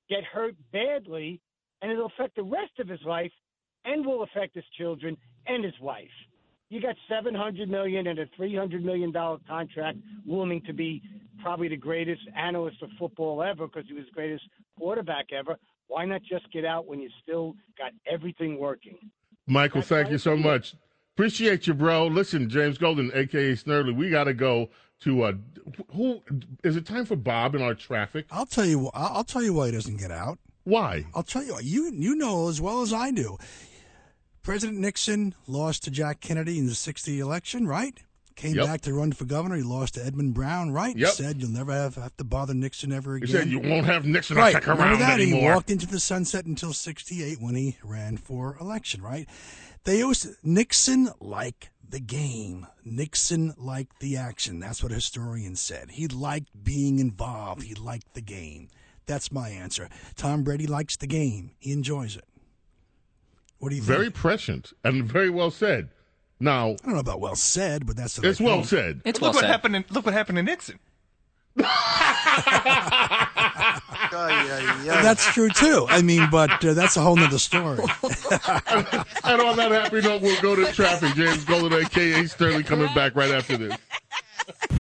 get 0.10 0.24
hurt 0.24 0.56
badly, 0.72 1.40
and 1.82 1.92
it'll 1.92 2.08
affect 2.08 2.36
the 2.36 2.44
rest 2.44 2.80
of 2.80 2.88
his 2.88 3.02
life 3.06 3.32
and 3.86 4.06
will 4.06 4.24
affect 4.24 4.56
his 4.56 4.66
children 4.78 5.18
and 5.48 5.64
his 5.64 5.80
wife. 5.80 6.08
You 6.70 6.82
got 6.82 6.96
seven 7.08 7.36
hundred 7.36 7.70
million 7.70 8.08
and 8.08 8.20
a 8.20 8.26
three 8.36 8.56
hundred 8.56 8.84
million 8.84 9.12
dollar 9.12 9.38
contract, 9.48 10.00
looming 10.26 10.62
to 10.66 10.74
be 10.74 11.02
probably 11.42 11.68
the 11.68 11.78
greatest 11.78 12.22
analyst 12.36 12.82
of 12.82 12.90
football 12.98 13.44
ever 13.44 13.68
because 13.68 13.88
he 13.88 13.94
was 13.94 14.06
the 14.06 14.12
greatest 14.12 14.44
quarterback 14.78 15.28
ever. 15.32 15.58
Why 15.88 16.06
not 16.06 16.22
just 16.24 16.52
get 16.52 16.66
out 16.66 16.88
when 16.88 17.00
you 17.00 17.10
still 17.22 17.56
got 17.78 17.92
everything 18.12 18.58
working? 18.60 18.98
Michael, 19.46 19.84
thank 19.84 20.10
you 20.10 20.18
so 20.18 20.36
much. 20.36 20.76
Appreciate 21.16 21.68
you, 21.68 21.76
bro. 21.76 22.08
Listen, 22.08 22.50
James 22.50 22.80
Golden, 22.80 23.12
aka 23.14 23.54
Snerdley, 23.54 23.96
we 23.96 24.10
got 24.10 24.24
to 24.24 24.34
go 24.34 24.70
to 25.02 25.24
uh, 25.24 25.34
who 25.94 26.22
is 26.64 26.76
it 26.76 26.86
time 26.86 27.06
for 27.06 27.16
Bob 27.16 27.54
in 27.54 27.62
our 27.62 27.76
traffic? 27.76 28.26
I'll 28.32 28.46
tell 28.46 28.66
you. 28.66 28.90
I'll 28.94 29.18
I'll 29.18 29.24
tell 29.24 29.44
you 29.44 29.54
why 29.54 29.68
he 29.68 29.72
doesn't 29.72 29.98
get 29.98 30.12
out. 30.12 30.40
Why? 30.66 31.06
I'll 31.16 31.24
tell 31.24 31.44
you. 31.44 31.58
You 31.64 31.92
you 31.94 32.16
know 32.16 32.50
as 32.50 32.60
well 32.60 32.82
as 32.82 32.92
I 32.92 33.12
do. 33.12 33.38
President 34.44 34.78
Nixon 34.80 35.34
lost 35.48 35.84
to 35.86 35.92
Jack 35.92 36.20
Kennedy 36.22 36.60
in 36.60 36.68
the 36.68 36.76
'60 36.76 37.20
election, 37.20 37.68
right? 37.68 37.98
Came 38.36 38.56
Yep. 38.56 38.66
back 38.66 38.82
to 38.82 38.94
run 38.94 39.14
for 39.14 39.24
governor. 39.24 39.56
He 39.56 39.64
lost 39.64 39.94
to 39.94 40.06
Edmund 40.06 40.34
Brown, 40.34 40.72
right? 40.72 40.96
Yep. 40.96 41.10
Said 41.14 41.42
you'll 41.42 41.52
never 41.52 41.72
have, 41.72 41.96
have 41.96 42.18
to 42.18 42.26
bother 42.26 42.54
Nixon 42.54 42.92
ever 42.92 43.16
again. 43.16 43.28
He 43.28 43.32
said 43.34 43.48
you 43.48 43.60
won't 43.60 43.86
have 43.86 44.06
Nixon 44.06 44.36
right. 44.36 44.52
to 44.52 44.58
stick 44.58 44.68
Remember 44.68 44.84
around 44.92 45.00
that? 45.00 45.20
anymore. 45.22 45.40
He 45.40 45.48
walked 45.48 45.70
into 45.72 45.88
the 45.88 46.02
sunset 46.02 46.46
until 46.46 46.74
'68 46.74 47.40
when 47.42 47.56
he 47.56 47.78
ran 47.84 48.18
for 48.18 48.58
election, 48.60 49.02
right? 49.02 49.28
They 49.86 50.00
used 50.00 50.28
Nixon 50.44 51.10
liked 51.22 51.70
the 51.88 52.00
game. 52.02 52.68
Nixon 52.84 53.54
liked 53.58 54.00
the 54.00 54.18
action. 54.18 54.60
That's 54.60 54.84
what 54.84 54.92
historians 54.92 55.62
said. 55.62 55.92
He 55.92 56.08
liked 56.08 56.50
being 56.64 57.00
involved. 57.00 57.64
He 57.64 57.74
liked 57.74 58.16
the 58.16 58.22
game. 58.22 58.68
That's 59.06 59.32
my 59.32 59.50
answer. 59.50 59.90
Tom 60.16 60.44
Brady 60.44 60.68
likes 60.68 60.98
the 60.98 61.08
game. 61.08 61.52
He 61.60 61.72
enjoys 61.72 62.16
it. 62.16 62.26
What 63.60 63.70
do 63.70 63.76
you 63.76 63.82
think? 63.82 63.98
Very 63.98 64.10
prescient 64.12 64.74
and 64.84 65.04
very 65.04 65.30
well 65.30 65.52
said. 65.52 65.90
Now, 66.40 66.72
I 66.72 66.76
don't 66.84 66.94
know 66.94 67.00
about 67.00 67.22
well 67.22 67.36
said, 67.36 67.86
but 67.86 67.96
that's 67.96 68.18
the 68.18 68.28
it's 68.28 68.42
well 68.42 68.64
thing. 68.64 69.02
said. 69.04 69.22
look 69.22 69.34
what 69.34 69.46
happened. 69.46 69.76
In, 69.78 69.86
look 69.90 70.06
what 70.06 70.14
happened 70.14 70.38
to 70.38 70.44
Nixon. 70.44 70.80
That's 74.86 75.26
true 75.34 75.50
too. 75.50 75.86
I 75.90 76.02
mean, 76.02 76.28
but 76.30 76.64
uh, 76.66 76.74
that's 76.74 76.98
a 76.98 77.02
whole 77.02 77.16
nother 77.16 77.40
story. 77.40 77.80
and 78.04 79.42
on 79.42 79.56
that 79.56 79.72
happy 79.72 80.02
note, 80.02 80.22
we'll 80.22 80.42
go 80.42 80.56
to 80.56 80.72
traffic. 80.74 81.16
James 81.16 81.46
Golden, 81.46 81.74
aka 81.74 82.24
Snerdley, 82.24 82.66
coming 82.66 82.94
back 82.94 83.16
right 83.16 83.32
after 83.32 83.58
this. 83.58 83.78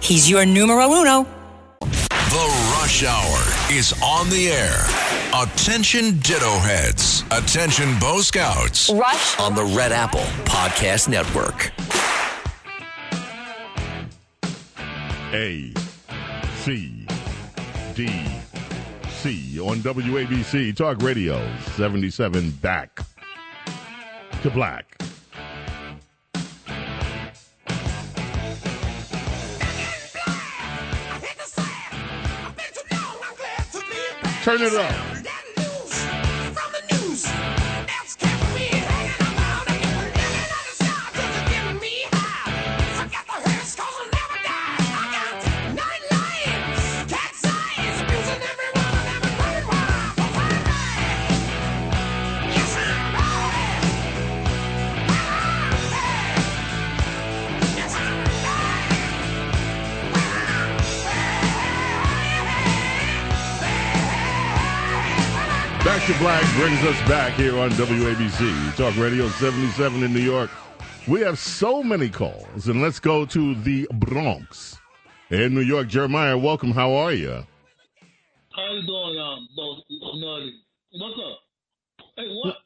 He's 0.00 0.30
your 0.30 0.46
numero 0.46 0.86
uno. 0.92 1.26
The 1.80 2.74
Rush 2.78 3.02
Hour 3.04 3.72
is 3.72 3.92
on 4.02 4.30
the 4.30 4.48
air. 4.48 4.84
Attention 5.34 6.18
Ditto 6.20 6.58
Heads. 6.58 7.24
Attention 7.30 7.98
Bo 7.98 8.20
Scouts. 8.20 8.90
Rush 8.90 9.38
on 9.40 9.54
the 9.54 9.64
Red 9.64 9.92
Apple 9.92 10.20
Podcast 10.44 11.08
Network. 11.08 11.72
A 15.32 15.72
C 16.62 17.06
D 17.94 18.08
C 19.08 19.60
on 19.60 19.78
WABC 19.78 20.76
Talk 20.76 21.02
Radio 21.02 21.44
77 21.76 22.50
back 22.62 23.00
to 24.42 24.50
black. 24.50 24.97
Turn 34.48 34.62
it 34.62 34.72
up. 34.72 35.17
Brings 66.58 66.82
us 66.90 66.98
back 67.08 67.34
here 67.34 67.56
on 67.56 67.70
WABC 67.78 68.74
Talk 68.74 68.90
Radio 68.98 69.28
77 69.38 70.02
in 70.02 70.12
New 70.12 70.18
York. 70.18 70.50
We 71.06 71.20
have 71.20 71.38
so 71.38 71.84
many 71.84 72.10
calls, 72.10 72.66
and 72.66 72.82
let's 72.82 72.98
go 72.98 73.24
to 73.26 73.54
the 73.62 73.86
Bronx 73.94 74.76
in 75.30 75.54
New 75.54 75.62
York. 75.62 75.86
Jeremiah, 75.86 76.36
welcome. 76.36 76.72
How 76.72 76.90
are 76.94 77.12
you? 77.12 77.46
How 78.50 78.74
you 78.74 78.82
doing, 78.82 79.16
um, 79.22 79.46
both? 79.54 79.86
What's 79.86 81.18
up? 81.22 81.38
Hey, 82.18 82.26
what? 82.26 82.56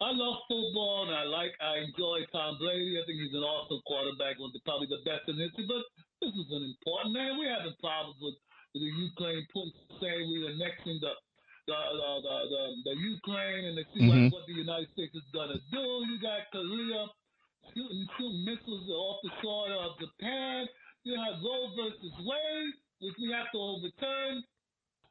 I 0.00 0.14
love 0.14 0.46
football 0.46 1.10
and 1.10 1.12
I 1.12 1.24
like, 1.24 1.50
I 1.58 1.82
enjoy 1.82 2.22
Tom 2.30 2.62
Brady. 2.62 2.94
I 2.94 3.02
think 3.10 3.18
he's 3.26 3.34
an 3.34 3.42
awesome 3.42 3.82
quarterback, 3.90 4.38
one 4.38 4.54
of 4.54 4.62
probably 4.62 4.86
the 4.86 5.02
best 5.02 5.26
in 5.26 5.34
history. 5.34 5.66
But 5.66 5.82
this 6.22 6.30
is 6.30 6.46
an 6.46 6.62
important 6.62 7.18
man. 7.18 7.42
We're 7.42 7.50
having 7.50 7.74
problems 7.82 8.22
with, 8.22 8.38
the 8.70 8.86
Ukraine 8.86 9.42
putting 9.52 9.74
saying 9.98 10.30
we 10.30 10.46
are 10.46 10.54
annexing 10.54 11.02
the 11.02 11.10
the 11.70 11.80
the 12.00 12.10
the, 12.26 12.36
the, 12.50 12.62
the 12.90 12.94
Ukraine 13.14 13.64
and 13.70 13.74
they 13.78 13.86
see 13.94 14.02
Mhm. 14.02 14.10
like 14.10 14.32
what 14.34 14.44
the 14.50 14.58
United 14.58 14.90
States 14.94 15.14
is 15.14 15.28
gonna 15.32 15.58
do. 15.70 15.84
You 16.10 16.16
got 16.18 16.50
Korea 16.50 17.06
shooting 17.70 18.02
shooting 18.18 18.42
missiles 18.44 18.86
off 18.90 19.18
the 19.22 19.30
shore 19.40 19.70
of 19.70 19.94
Japan. 20.02 20.66
You 21.06 21.14
have 21.22 21.38
Roe 21.46 21.70
versus 21.78 22.12
Wade, 22.26 22.74
which 23.00 23.16
we 23.22 23.30
have 23.32 23.48
to 23.54 23.58
overturn. 23.58 24.42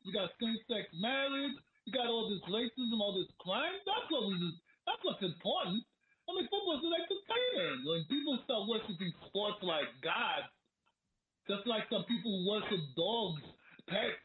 You 0.03 0.11
got 0.13 0.29
same-sex 0.39 0.83
marriage. 0.99 1.55
You 1.85 1.91
got 1.93 2.07
all 2.07 2.29
this 2.29 2.43
racism, 2.51 2.99
all 3.01 3.13
this 3.17 3.31
crime. 3.39 3.73
That's 3.87 4.07
what 4.11 4.27
we. 4.27 4.35
That's 4.85 5.01
what's 5.03 5.23
important. 5.23 5.81
I 6.27 6.33
mean, 6.37 6.45
football's 6.51 6.83
an 6.85 6.93
entertainment. 6.93 7.77
When 7.89 8.01
people 8.05 8.37
start 8.45 8.67
worshiping 8.69 9.13
sports 9.27 9.57
like 9.65 9.89
God, 10.05 10.45
just 11.49 11.65
like 11.65 11.89
some 11.89 12.05
people 12.05 12.45
worship 12.45 12.81
dogs, 12.95 13.41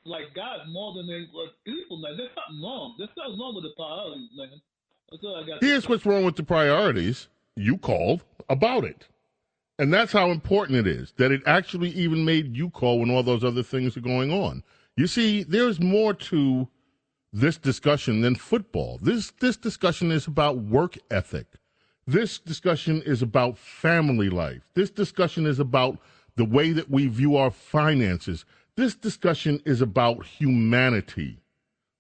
like 0.05 0.35
God 0.35 0.61
more 0.69 0.95
than 0.95 1.07
they 1.07 1.27
worship 1.35 1.57
people, 1.65 1.99
man. 1.99 2.17
There's 2.17 2.31
something 2.35 2.63
wrong. 2.63 2.95
There's 2.99 3.11
something 3.17 3.39
wrong 3.39 3.55
with 3.55 3.65
the 3.65 3.75
priorities, 3.77 4.31
man. 4.37 4.61
That's 5.11 5.25
all 5.25 5.37
I 5.37 5.47
got. 5.47 5.63
Here's 5.63 5.89
what's 5.89 6.07
wrong 6.07 6.25
with 6.25 6.37
the 6.37 6.43
priorities. 6.43 7.29
You 7.57 7.79
called 7.79 8.25
about 8.49 8.85
it. 8.85 9.07
And 9.79 9.93
that's 9.93 10.13
how 10.13 10.31
important 10.31 10.79
it 10.79 10.87
is 10.87 11.13
that 11.17 11.33
it 11.33 11.43
actually 11.47 11.91
even 11.91 12.25
made 12.25 12.57
you 12.57 12.71
call 12.71 13.01
when 13.01 13.11
all 13.11 13.23
those 13.23 13.45
other 13.45 13.63
things 13.63 13.97
are 13.97 14.01
going 14.01 14.33
on. 14.33 14.63
You 14.97 15.07
see, 15.07 15.43
there's 15.43 15.81
more 15.81 16.15
to 16.15 16.69
this 17.33 17.59
discussion 17.59 18.21
than 18.21 18.37
football. 18.37 18.99
This 19.03 19.33
this 19.41 19.57
discussion 19.57 20.13
is 20.13 20.29
about 20.29 20.59
work 20.59 20.97
ethic. 21.11 21.47
This 22.07 22.39
discussion 22.39 23.03
is 23.05 23.23
about 23.23 23.59
family 23.59 24.31
life. 24.31 24.63
This 24.75 24.91
discussion 24.91 25.47
is 25.47 25.59
about 25.59 25.99
the 26.37 26.45
way 26.45 26.71
that 26.73 26.91
we 26.91 27.09
view 27.09 27.37
our 27.37 27.51
finances. 27.51 28.45
This 28.77 28.95
discussion 28.95 29.61
is 29.65 29.81
about 29.81 30.27
humanity 30.27 31.39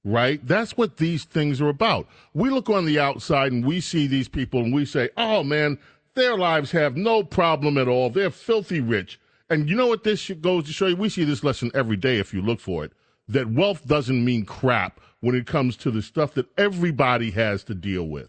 right? 0.05 0.47
That's 0.47 0.77
what 0.77 0.99
these 0.99 1.25
things 1.25 1.61
are 1.61 1.69
about. 1.69 2.07
We 2.35 2.51
look 2.51 2.69
on 2.69 2.85
the 2.85 3.01
outside 3.01 3.53
and 3.53 3.65
we 3.65 3.81
see 3.81 4.07
these 4.07 4.29
people 4.29 4.61
and 4.61 4.73
we 4.73 4.85
say, 4.85 5.09
oh 5.17 5.43
man, 5.43 5.79
their 6.15 6.37
lives 6.37 6.71
have 6.73 6.97
no 6.97 7.25
problem 7.25 7.79
at 7.79 7.89
all. 7.89 8.11
They're 8.11 8.31
filthy 8.31 8.81
rich. 8.81 9.19
And 9.51 9.69
you 9.69 9.77
know 9.77 9.87
what 9.87 10.05
this 10.05 10.31
goes 10.41 10.67
to 10.67 10.73
show 10.73 10.87
you? 10.87 10.97
We 10.97 11.09
see 11.09 11.25
this 11.25 11.45
lesson 11.45 11.71
every 11.75 11.97
day 11.97 12.19
if 12.19 12.33
you 12.33 12.43
look 12.43 12.61
for 12.61 12.85
it. 12.85 12.93
That 13.29 13.51
wealth 13.51 13.87
doesn't 13.87 14.25
mean 14.25 14.45
crap 14.45 15.01
when 15.21 15.35
it 15.35 15.47
comes 15.47 15.77
to 15.79 15.91
the 15.91 16.03
stuff 16.03 16.35
that 16.35 16.47
everybody 16.59 17.31
has 17.31 17.65
to 17.65 17.75
deal 17.75 18.05
with. 18.05 18.29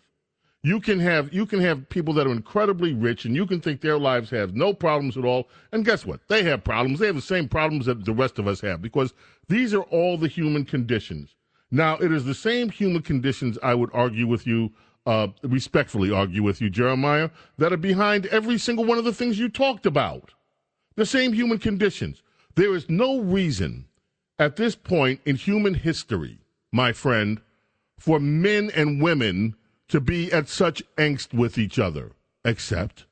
You 0.66 0.80
can 0.80 1.00
have 1.00 1.32
you 1.32 1.46
can 1.46 1.60
have 1.60 1.88
people 1.90 2.12
that 2.16 2.26
are 2.26 2.32
incredibly 2.32 2.92
rich 2.92 3.26
and 3.26 3.36
you 3.36 3.46
can 3.46 3.62
think 3.62 3.82
their 3.82 4.00
lives 4.00 4.32
have 4.32 4.56
no 4.56 4.74
problems 4.74 5.16
at 5.16 5.24
all. 5.24 5.48
And 5.72 5.86
guess 5.86 6.08
what? 6.08 6.22
They 6.28 6.42
have 6.42 6.64
problems. 6.64 6.98
They 6.98 7.06
have 7.06 7.16
the 7.16 7.22
same 7.22 7.48
problems 7.48 7.86
that 7.86 8.04
the 8.04 8.14
rest 8.14 8.40
of 8.40 8.48
us 8.48 8.62
have 8.62 8.82
because 8.82 9.14
these 9.48 9.76
are 9.76 9.84
all 9.84 10.18
the 10.18 10.28
human 10.28 10.66
conditions. 10.66 11.36
Now, 11.70 11.98
it 11.98 12.12
is 12.12 12.26
the 12.26 12.34
same 12.34 12.72
human 12.72 13.04
conditions, 13.04 13.60
I 13.62 13.76
would 13.76 13.92
argue 13.94 14.26
with 14.26 14.48
you, 14.48 14.72
uh, 15.06 15.28
respectfully 15.44 16.10
argue 16.10 16.42
with 16.42 16.62
you, 16.62 16.72
Jeremiah, 16.72 17.30
that 17.60 17.72
are 17.72 17.78
behind 17.78 18.26
every 18.26 18.58
single 18.58 18.86
one 18.86 18.98
of 18.98 19.06
the 19.06 19.14
things 19.14 19.38
you 19.38 19.50
talked 19.50 19.86
about. 19.86 20.34
The 20.96 21.06
same 21.06 21.34
human 21.34 21.60
conditions. 21.60 22.24
There 22.56 22.74
is 22.74 22.90
no 22.90 23.20
reason 23.20 23.86
at 24.40 24.56
this 24.56 24.74
point 24.74 25.22
in 25.26 25.36
human 25.36 25.76
history, 25.76 26.40
my 26.72 26.92
friend, 26.92 27.40
for 28.00 28.20
men 28.20 28.72
and 28.74 29.00
women 29.00 29.56
to 29.88 30.00
be 30.00 30.32
at 30.32 30.50
such 30.50 30.84
angst 30.98 31.34
with 31.34 31.58
each 31.58 31.78
other, 31.80 32.12
except 32.44 33.06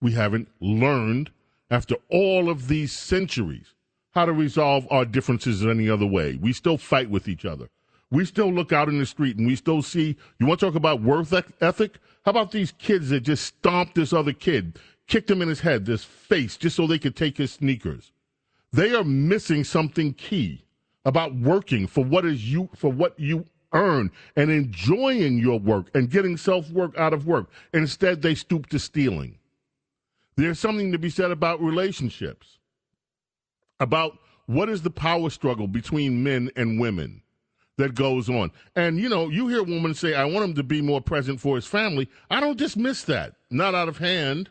we 0.00 0.12
haven't 0.12 0.48
learned 0.60 1.30
after 1.70 1.96
all 2.08 2.50
of 2.50 2.68
these 2.68 2.92
centuries 2.92 3.74
how 4.12 4.24
to 4.24 4.32
resolve 4.32 4.86
our 4.90 5.04
differences 5.04 5.64
any 5.64 5.88
other 5.88 6.06
way. 6.06 6.36
We 6.40 6.52
still 6.52 6.78
fight 6.78 7.10
with 7.10 7.28
each 7.28 7.44
other. 7.44 7.68
We 8.10 8.24
still 8.24 8.52
look 8.52 8.72
out 8.72 8.88
in 8.88 8.98
the 8.98 9.06
street 9.06 9.36
and 9.36 9.46
we 9.46 9.54
still 9.54 9.82
see. 9.82 10.16
You 10.38 10.46
want 10.46 10.58
to 10.60 10.66
talk 10.66 10.74
about 10.74 11.00
worth 11.00 11.32
ethic? 11.60 11.98
How 12.24 12.30
about 12.30 12.50
these 12.50 12.72
kids 12.72 13.10
that 13.10 13.20
just 13.20 13.44
stomped 13.44 13.94
this 13.94 14.12
other 14.12 14.32
kid, 14.32 14.80
kicked 15.06 15.30
him 15.30 15.42
in 15.42 15.48
his 15.48 15.60
head, 15.60 15.86
this 15.86 16.02
face, 16.02 16.56
just 16.56 16.74
so 16.74 16.86
they 16.86 16.98
could 16.98 17.14
take 17.14 17.36
his 17.36 17.52
sneakers? 17.52 18.10
They 18.72 18.94
are 18.94 19.04
missing 19.04 19.62
something 19.62 20.14
key 20.14 20.64
about 21.04 21.34
working 21.36 21.86
for 21.86 22.04
what 22.04 22.24
is 22.24 22.52
you 22.52 22.68
for 22.74 22.90
what 22.90 23.18
you 23.18 23.44
earn 23.72 24.10
and 24.36 24.50
enjoying 24.50 25.38
your 25.38 25.58
work 25.58 25.86
and 25.94 26.10
getting 26.10 26.36
self 26.36 26.70
work 26.70 26.96
out 26.98 27.12
of 27.12 27.26
work. 27.26 27.50
Instead, 27.72 28.22
they 28.22 28.34
stoop 28.34 28.68
to 28.68 28.78
stealing. 28.78 29.38
There's 30.36 30.58
something 30.58 30.92
to 30.92 30.98
be 30.98 31.10
said 31.10 31.30
about 31.30 31.62
relationships, 31.62 32.58
about 33.78 34.18
what 34.46 34.68
is 34.68 34.82
the 34.82 34.90
power 34.90 35.30
struggle 35.30 35.68
between 35.68 36.22
men 36.22 36.50
and 36.56 36.80
women 36.80 37.22
that 37.76 37.94
goes 37.94 38.28
on. 38.28 38.50
And, 38.76 38.98
you 38.98 39.08
know, 39.08 39.28
you 39.28 39.48
hear 39.48 39.60
a 39.60 39.64
woman 39.64 39.94
say, 39.94 40.14
I 40.14 40.24
want 40.24 40.44
him 40.44 40.54
to 40.54 40.62
be 40.62 40.80
more 40.80 41.00
present 41.00 41.40
for 41.40 41.56
his 41.56 41.66
family. 41.66 42.08
I 42.30 42.40
don't 42.40 42.58
dismiss 42.58 43.02
that, 43.04 43.34
not 43.50 43.74
out 43.74 43.88
of 43.88 43.98
hand. 43.98 44.50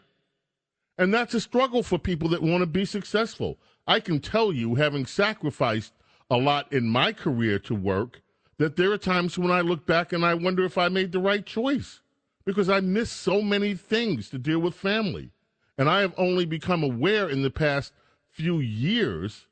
And 0.98 1.14
that's 1.14 1.34
a 1.34 1.42
struggle 1.42 1.82
for 1.82 1.98
people 1.98 2.30
that 2.30 2.42
want 2.42 2.62
to 2.62 2.68
be 2.68 2.86
successful. 2.86 3.58
I 3.88 4.00
can 4.00 4.20
tell 4.20 4.52
you, 4.52 4.76
having 4.76 5.06
sacrificed 5.06 5.94
a 6.30 6.38
lot 6.38 6.72
in 6.72 6.88
my 6.88 7.14
career 7.14 7.58
to 7.60 7.76
work, 7.76 8.22
that 8.60 8.76
there 8.76 8.92
are 8.92 8.98
times 8.98 9.40
when 9.40 9.52
I 9.52 9.62
look 9.62 9.86
back 9.86 10.14
and 10.14 10.24
I 10.24 10.34
wonder 10.36 10.66
if 10.66 10.78
I 10.78 10.90
made 10.90 11.12
the 11.12 11.20
right 11.20 11.46
choice 11.46 12.02
because 12.46 12.70
I 12.70 12.82
miss 12.82 13.10
so 13.10 13.42
many 13.42 13.74
things 13.74 14.30
to 14.30 14.38
deal 14.38 14.60
with 14.60 14.76
family. 14.76 15.32
And 15.78 15.90
I 15.90 16.02
have 16.02 16.14
only 16.18 16.46
become 16.46 16.84
aware 16.84 17.30
in 17.30 17.42
the 17.42 17.50
past 17.50 17.94
few 18.30 18.60
years 18.60 19.48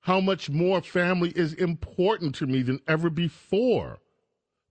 how 0.00 0.20
much 0.20 0.50
more 0.50 0.82
family 0.82 1.30
is 1.30 1.54
important 1.54 2.34
to 2.36 2.46
me 2.46 2.60
than 2.60 2.80
ever 2.86 3.08
before 3.08 3.98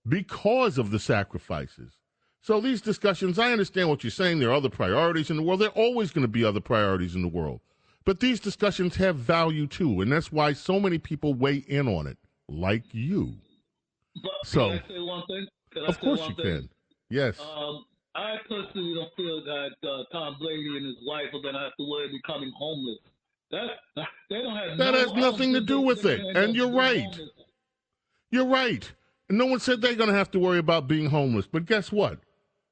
because 0.08 0.78
of 0.78 0.92
the 0.92 1.00
sacrifices. 1.00 1.94
So 2.42 2.62
these 2.62 2.82
discussions, 2.82 3.40
I 3.40 3.52
understand 3.52 3.90
what 3.90 4.04
you're 4.04 4.12
saying. 4.12 4.40
There 4.40 4.50
are 4.50 4.54
other 4.54 4.70
priorities 4.70 5.32
in 5.32 5.38
the 5.38 5.44
world. 5.44 5.62
There 5.62 5.70
are 5.70 5.72
always 5.72 6.12
going 6.12 6.24
to 6.24 6.28
be 6.28 6.46
other 6.46 6.62
priorities 6.62 7.16
in 7.16 7.24
the 7.24 7.28
world. 7.28 7.60
But 8.06 8.20
these 8.20 8.40
discussions 8.40 8.96
have 8.98 9.16
value 9.16 9.66
too, 9.66 10.02
and 10.02 10.12
that's 10.12 10.32
why 10.32 10.54
so 10.54 10.80
many 10.80 11.00
people 11.00 11.34
weigh 11.34 11.64
in 11.68 11.88
on 11.88 12.08
it, 12.08 12.18
like 12.48 12.84
you. 12.92 13.36
But 14.22 14.32
So- 14.46 14.70
can 14.70 14.80
I 14.80 14.88
say 14.88 15.00
one 15.00 15.24
thing? 15.28 15.48
Can 15.72 15.86
Of 15.86 16.00
course 16.00 16.20
you 16.22 16.36
thing? 16.36 16.46
can. 16.62 16.70
Yes. 17.10 17.40
Um, 17.40 17.86
I 18.16 18.38
personally 18.48 18.96
don't 18.96 19.14
feel 19.16 19.44
that 19.44 19.88
uh, 19.88 20.04
Tom 20.12 20.36
Brady 20.40 20.68
and 20.78 20.86
his 20.86 20.98
wife 21.06 21.28
are 21.34 21.42
going 21.42 21.54
to 21.54 21.60
have 21.60 21.76
to 21.80 21.86
worry 21.90 22.06
about 22.06 22.18
becoming 22.24 22.52
homeless. 22.58 23.00
That 23.52 23.68
they 24.30 24.42
don't 24.42 24.56
have. 24.56 24.78
That 24.78 24.92
no, 24.94 25.00
has 25.00 25.14
nothing 25.14 25.54
to 25.54 25.62
do 25.62 25.82
with 25.82 26.06
it. 26.06 26.20
And 26.36 26.56
you're 26.56 26.72
right. 26.72 27.02
homeless. 27.04 27.30
You're 28.32 28.48
right. 28.48 28.92
And 29.30 29.38
no 29.38 29.46
one 29.46 29.60
said 29.60 29.82
they're 29.82 29.96
going 29.96 30.10
to 30.10 30.16
have 30.16 30.32
to 30.32 30.40
worry 30.40 30.58
about 30.58 30.88
being 30.88 31.10
homeless. 31.10 31.48
But 31.48 31.66
guess 31.66 31.92
what? 31.92 32.20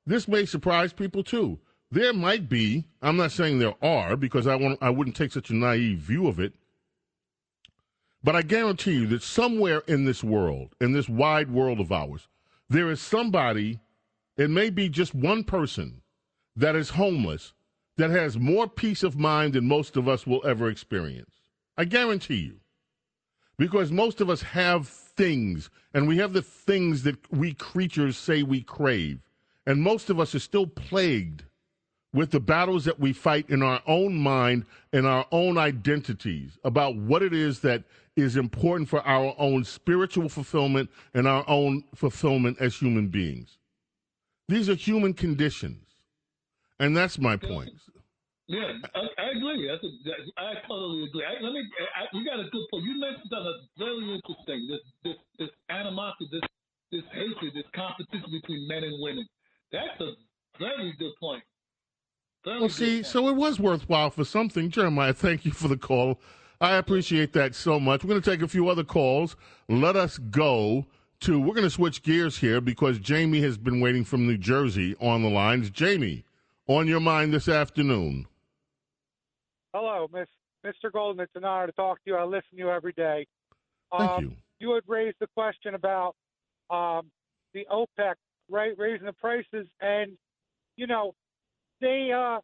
This 0.05 0.27
may 0.27 0.45
surprise 0.45 0.93
people 0.93 1.23
too. 1.23 1.59
There 1.91 2.13
might 2.13 2.49
be, 2.49 2.85
I'm 3.01 3.17
not 3.17 3.31
saying 3.31 3.59
there 3.59 3.75
are 3.81 4.15
because 4.17 4.47
I 4.47 4.55
want 4.55 4.79
I 4.81 4.89
wouldn't 4.89 5.15
take 5.15 5.31
such 5.31 5.49
a 5.49 5.55
naive 5.55 5.99
view 5.99 6.27
of 6.27 6.39
it. 6.39 6.53
But 8.23 8.35
I 8.35 8.41
guarantee 8.41 8.93
you 8.93 9.07
that 9.07 9.23
somewhere 9.23 9.83
in 9.87 10.05
this 10.05 10.23
world, 10.23 10.75
in 10.81 10.91
this 10.93 11.07
wide 11.07 11.51
world 11.51 11.79
of 11.79 11.91
ours, 11.91 12.27
there 12.69 12.89
is 12.89 13.01
somebody, 13.01 13.79
it 14.35 14.49
may 14.49 14.69
be 14.69 14.89
just 14.89 15.15
one 15.15 15.43
person 15.43 16.01
that 16.55 16.75
is 16.75 16.89
homeless 16.89 17.53
that 17.97 18.09
has 18.09 18.37
more 18.37 18.67
peace 18.67 19.03
of 19.03 19.17
mind 19.17 19.53
than 19.53 19.67
most 19.67 19.97
of 19.97 20.07
us 20.07 20.27
will 20.27 20.45
ever 20.45 20.69
experience. 20.69 21.41
I 21.77 21.85
guarantee 21.85 22.37
you 22.37 22.59
because 23.57 23.91
most 23.91 24.21
of 24.21 24.29
us 24.29 24.41
have 24.41 24.87
things 24.87 25.69
and 25.93 26.07
we 26.07 26.17
have 26.17 26.33
the 26.33 26.41
things 26.41 27.03
that 27.03 27.31
we 27.31 27.53
creatures 27.53 28.17
say 28.17 28.43
we 28.43 28.61
crave 28.61 29.19
and 29.65 29.81
most 29.81 30.09
of 30.09 30.19
us 30.19 30.33
are 30.35 30.39
still 30.39 30.67
plagued 30.67 31.43
with 32.13 32.31
the 32.31 32.39
battles 32.39 32.85
that 32.85 32.99
we 32.99 33.13
fight 33.13 33.49
in 33.49 33.61
our 33.61 33.81
own 33.87 34.15
mind 34.15 34.65
and 34.93 35.05
our 35.05 35.25
own 35.31 35.57
identities 35.57 36.57
about 36.63 36.95
what 36.95 37.21
it 37.21 37.33
is 37.33 37.59
that 37.61 37.83
is 38.15 38.35
important 38.35 38.89
for 38.89 39.01
our 39.01 39.35
own 39.37 39.63
spiritual 39.63 40.29
fulfillment 40.29 40.89
and 41.13 41.27
our 41.27 41.43
own 41.47 41.83
fulfillment 41.95 42.57
as 42.59 42.75
human 42.75 43.07
beings 43.07 43.57
these 44.47 44.69
are 44.69 44.75
human 44.75 45.13
conditions 45.13 45.85
and 46.79 46.95
that's 46.95 47.19
my 47.19 47.35
point 47.37 47.71
Yeah, 48.47 48.63
I, 48.95 48.99
I 49.19 49.27
agree. 49.35 49.67
That's 49.67 49.83
a, 49.83 49.91
I 50.39 50.53
totally 50.67 51.03
agree. 51.03 51.25
I, 51.27 51.35
let 51.43 51.51
me. 51.51 51.59
I, 51.99 52.07
you 52.15 52.23
got 52.23 52.39
a 52.39 52.47
good 52.47 52.63
point. 52.71 52.85
You 52.85 52.95
mentioned 52.95 53.27
something 53.27 53.59
very 53.75 54.07
interesting. 54.15 54.59
This 54.71 54.83
this 55.03 55.19
this 55.37 55.51
animosity, 55.67 56.31
this 56.31 56.47
this 56.91 57.03
hatred, 57.11 57.51
this 57.51 57.67
competition 57.75 58.31
between 58.31 58.63
men 58.71 58.87
and 58.87 58.95
women. 59.03 59.27
That's 59.75 59.99
a 59.99 60.15
very 60.63 60.95
good 60.95 61.11
point. 61.19 61.43
Very 62.47 62.61
Well, 62.61 62.69
see, 62.69 63.03
so 63.03 63.27
it 63.27 63.35
was 63.35 63.59
worthwhile 63.59 64.09
for 64.09 64.23
something. 64.23 64.69
Jeremiah, 64.69 65.11
thank 65.13 65.43
you 65.43 65.51
for 65.51 65.67
the 65.67 65.75
call. 65.75 66.17
I 66.61 66.77
appreciate 66.77 67.33
that 67.33 67.53
so 67.53 67.77
much. 67.77 68.03
We're 68.05 68.11
going 68.11 68.21
to 68.21 68.31
take 68.31 68.41
a 68.41 68.47
few 68.47 68.69
other 68.69 68.85
calls. 68.85 69.35
Let 69.67 69.97
us 69.97 70.17
go 70.17 70.85
to, 71.19 71.41
we're 71.41 71.53
going 71.53 71.63
to 71.63 71.69
switch 71.69 72.03
gears 72.03 72.37
here 72.37 72.61
because 72.61 72.99
Jamie 72.99 73.41
has 73.41 73.57
been 73.57 73.81
waiting 73.81 74.05
from 74.05 74.25
New 74.25 74.37
Jersey 74.37 74.95
on 75.01 75.23
the 75.23 75.29
lines. 75.29 75.69
Jamie, 75.69 76.23
on 76.67 76.87
your 76.87 77.01
mind 77.01 77.33
this 77.33 77.49
afternoon. 77.49 78.27
Hello, 79.73 80.07
Miss 80.13 80.29
Mr. 80.65 80.89
Golden. 80.89 81.19
It's 81.19 81.35
an 81.35 81.43
honor 81.43 81.67
to 81.67 81.73
talk 81.73 81.97
to 82.05 82.11
you. 82.11 82.15
I 82.15 82.23
listen 82.23 82.51
to 82.53 82.57
you 82.59 82.71
every 82.71 82.93
day. 82.93 83.27
Thank 83.91 84.09
um, 84.09 84.23
you. 84.23 84.31
You 84.59 84.73
had 84.73 84.83
raised 84.87 85.17
the 85.19 85.27
question 85.35 85.75
about 85.75 86.15
um, 86.69 87.11
the 87.53 87.67
OPEC 87.69 88.13
right, 88.49 88.71
raising 88.77 89.05
the 89.05 89.13
prices, 89.13 89.67
and 89.81 90.13
you 90.77 90.87
know, 90.87 91.13
they 91.81 92.11
uh, 92.15 92.39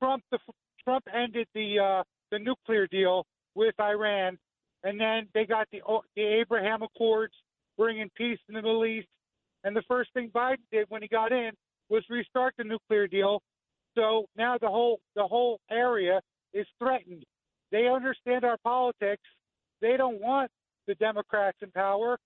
Trump 0.00 0.22
the 0.30 0.38
Trump 0.84 1.04
ended 1.14 1.46
the 1.54 1.78
uh, 1.78 2.02
the 2.30 2.38
nuclear 2.38 2.86
deal 2.86 3.24
with 3.54 3.74
Iran, 3.80 4.38
and 4.84 5.00
then 5.00 5.28
they 5.34 5.46
got 5.46 5.68
the 5.72 5.82
O- 5.88 6.04
the 6.14 6.22
Abraham 6.22 6.82
Accords, 6.82 7.34
bringing 7.76 8.10
peace 8.16 8.38
in 8.48 8.54
the 8.54 8.62
Middle 8.62 8.84
East. 8.84 9.08
And 9.64 9.74
the 9.74 9.82
first 9.88 10.12
thing 10.14 10.30
Biden 10.34 10.58
did 10.70 10.86
when 10.88 11.02
he 11.02 11.08
got 11.08 11.32
in 11.32 11.50
was 11.88 12.04
restart 12.08 12.54
the 12.58 12.64
nuclear 12.64 13.06
deal. 13.06 13.40
So 13.96 14.26
now 14.36 14.58
the 14.60 14.68
whole 14.68 15.00
the 15.14 15.26
whole 15.26 15.60
area 15.70 16.20
is 16.52 16.66
threatened. 16.78 17.24
They 17.72 17.88
understand 17.88 18.44
our 18.44 18.58
politics. 18.62 19.22
They 19.80 19.96
don't 19.96 20.20
want 20.20 20.50
the 20.86 20.94
Democrats 20.96 21.58
in 21.62 21.70
power. 21.72 22.18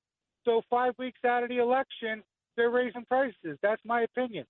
So 0.45 0.63
five 0.69 0.95
weeks 0.99 1.21
out 1.25 1.43
of 1.43 1.49
the 1.49 1.59
election, 1.59 2.23
they're 2.57 2.71
raising 2.71 3.05
prices. 3.05 3.59
That's 3.63 3.81
my 3.85 4.03
opinion. 4.03 4.45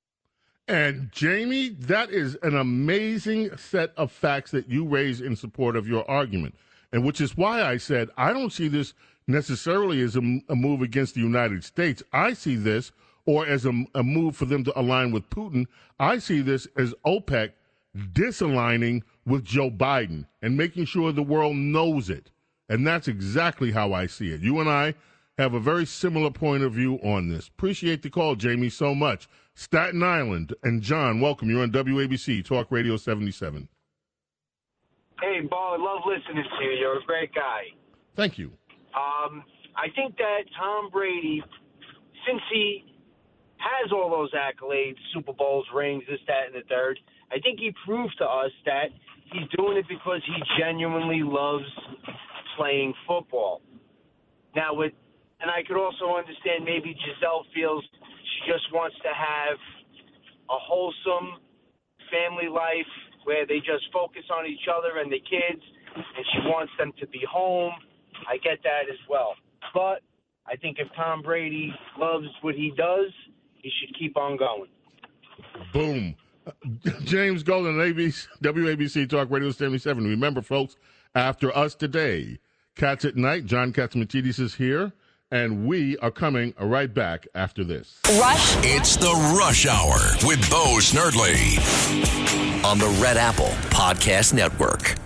And 0.71 1.11
Jamie, 1.11 1.71
that 1.71 2.11
is 2.11 2.39
an 2.45 2.57
amazing 2.57 3.57
set 3.57 3.93
of 3.97 4.13
facts 4.13 4.53
that 4.53 4.69
you 4.69 4.85
raise 4.85 5.21
in 5.21 5.35
support 5.35 5.75
of 5.75 5.89
your 5.89 6.09
argument. 6.09 6.55
And 6.93 7.05
which 7.05 7.21
is 7.21 7.37
why 7.37 7.65
I 7.65 7.77
said 7.77 8.09
I 8.17 8.33
don't 8.33 8.53
see 8.53 8.69
this 8.69 8.95
necessarily 9.27 10.01
as 10.01 10.15
a, 10.15 10.21
a 10.49 10.55
move 10.55 10.81
against 10.81 11.17
the 11.17 11.23
United 11.23 11.65
States. 11.65 12.05
I 12.13 12.35
see 12.35 12.55
this, 12.55 12.93
or 13.27 13.45
as 13.49 13.67
a, 13.67 13.85
a 13.97 14.05
move 14.05 14.37
for 14.37 14.45
them 14.45 14.63
to 14.63 14.79
align 14.79 15.11
with 15.11 15.29
Putin. 15.29 15.67
I 15.99 16.19
see 16.19 16.41
this 16.41 16.69
as 16.77 16.95
OPEC 17.05 17.51
disaligning 18.13 19.03
with 19.27 19.45
Joe 19.45 19.73
Biden 19.73 20.27
and 20.41 20.57
making 20.57 20.85
sure 20.85 21.11
the 21.11 21.21
world 21.21 21.57
knows 21.57 22.09
it. 22.09 22.31
And 22.69 22.87
that's 22.87 23.09
exactly 23.09 23.73
how 23.73 23.93
I 23.93 24.07
see 24.07 24.31
it. 24.31 24.41
You 24.41 24.61
and 24.61 24.71
I 24.71 24.95
have 25.37 25.55
a 25.55 25.61
very 25.61 25.87
similar 25.87 26.31
point 26.31 26.63
of 26.63 26.75
view 26.75 27.01
on 27.03 27.29
this. 27.29 27.49
Appreciate 27.49 28.03
the 28.03 28.11
call, 28.11 28.37
Jamie, 28.37 28.69
so 28.69 28.95
much. 28.95 29.29
Staten 29.61 30.03
Island 30.03 30.55
and 30.63 30.81
John, 30.81 31.21
welcome. 31.21 31.51
You're 31.51 31.63
on 31.63 31.71
WABC 31.71 32.43
Talk 32.47 32.69
Radio 32.71 32.97
77. 32.97 33.69
Hey, 35.21 35.41
Bo, 35.43 35.57
I 35.57 35.77
love 35.79 36.01
listening 36.07 36.45
to 36.45 36.65
you. 36.65 36.71
You're 36.81 36.99
a 36.99 37.05
great 37.05 37.35
guy. 37.35 37.65
Thank 38.17 38.39
you. 38.39 38.53
Um, 38.97 39.45
I 39.77 39.89
think 39.95 40.17
that 40.17 40.45
Tom 40.59 40.89
Brady, 40.91 41.43
since 42.27 42.41
he 42.51 42.87
has 43.59 43.93
all 43.93 44.09
those 44.09 44.33
accolades, 44.33 44.97
Super 45.13 45.35
Bowls, 45.35 45.67
rings, 45.75 46.05
this, 46.09 46.21
that, 46.27 46.47
and 46.47 46.55
the 46.55 46.67
third, 46.67 46.99
I 47.31 47.39
think 47.41 47.61
he 47.61 47.71
proved 47.85 48.17
to 48.17 48.25
us 48.25 48.53
that 48.65 48.87
he's 49.31 49.47
doing 49.59 49.77
it 49.77 49.85
because 49.91 50.23
he 50.25 50.43
genuinely 50.59 51.21
loves 51.23 51.69
playing 52.57 52.95
football. 53.07 53.61
Now, 54.57 54.73
with 54.73 54.95
and 55.41 55.51
I 55.51 55.63
could 55.67 55.77
also 55.77 56.17
understand 56.17 56.65
maybe 56.65 56.93
Gisele 56.93 57.45
feels 57.55 57.85
She 58.31 58.53
just 58.53 58.73
wants 58.73 58.97
to 59.03 59.09
have 59.09 59.59
a 60.51 60.59
wholesome 60.59 61.41
family 62.11 62.49
life 62.49 62.91
where 63.25 63.47
they 63.47 63.59
just 63.59 63.85
focus 63.93 64.25
on 64.31 64.47
each 64.47 64.67
other 64.69 64.99
and 64.99 65.13
the 65.13 65.21
kids, 65.21 65.63
and 65.95 66.25
she 66.33 66.41
wants 66.49 66.73
them 66.79 66.93
to 67.01 67.07
be 67.09 67.21
home. 67.31 67.73
I 68.29 68.37
get 68.39 68.63
that 68.65 68.91
as 68.91 68.99
well. 69.09 69.35
But 69.75 70.03
I 70.47 70.57
think 70.57 70.79
if 70.79 70.89
Tom 70.97 71.23
Brady 71.23 71.73
loves 71.99 72.27
what 72.43 72.55
he 72.55 72.73
does, 72.77 73.13
he 73.57 73.71
should 73.81 73.97
keep 73.99 74.17
on 74.17 74.37
going. 74.37 74.71
Boom. 75.73 76.17
James 77.05 77.43
Golden, 77.43 77.77
ABC, 77.77 78.27
WABC 78.43 79.09
Talk 79.09 79.31
Radio 79.31 79.51
77. 79.51 80.05
Remember, 80.05 80.43
folks, 80.43 80.77
after 81.15 81.57
us 81.57 81.75
today, 81.75 82.39
Cats 82.77 83.05
at 83.05 83.17
Night, 83.17 83.47
John 83.47 83.73
Catsimatidis 83.73 84.41
is 84.41 84.55
here, 84.55 84.93
and 85.31 85.67
we 85.67 85.97
are 85.99 86.11
coming 86.11 86.53
right 86.59 86.93
back 86.93 87.27
after 87.35 87.63
this. 87.63 88.01
Rush. 88.19 88.57
It's 88.65 88.97
the 88.97 89.13
Rush 89.39 89.67
Hour 89.67 89.99
with 90.27 90.41
Bo 90.51 90.79
Snerdley 90.81 91.59
on 92.65 92.79
the 92.79 92.89
Red 93.01 93.17
Apple 93.17 93.51
Podcast 93.71 94.33
Network. 94.35 94.97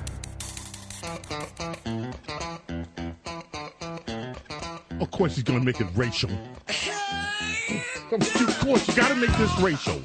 Of 5.00 5.10
course, 5.10 5.34
he's 5.34 5.44
going 5.44 5.58
to 5.58 5.64
make 5.64 5.80
it 5.80 5.88
racial. 5.94 6.30
Of 8.10 8.58
course, 8.60 8.88
you 8.88 8.94
got 8.94 9.08
to 9.08 9.16
make 9.16 9.32
this 9.36 9.58
racial. 9.58 10.00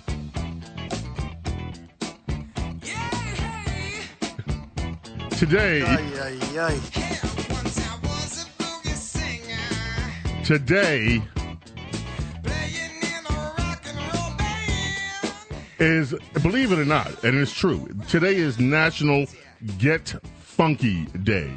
Today, 5.37 5.81
today 10.49 11.21
is, 15.77 16.15
believe 16.41 16.71
it 16.71 16.79
or 16.79 16.85
not, 16.85 17.23
and 17.23 17.37
it's 17.37 17.53
true, 17.53 17.87
today 18.07 18.35
is 18.35 18.57
National 18.57 19.27
Get 19.77 20.15
Funky 20.39 21.05
Day. 21.21 21.51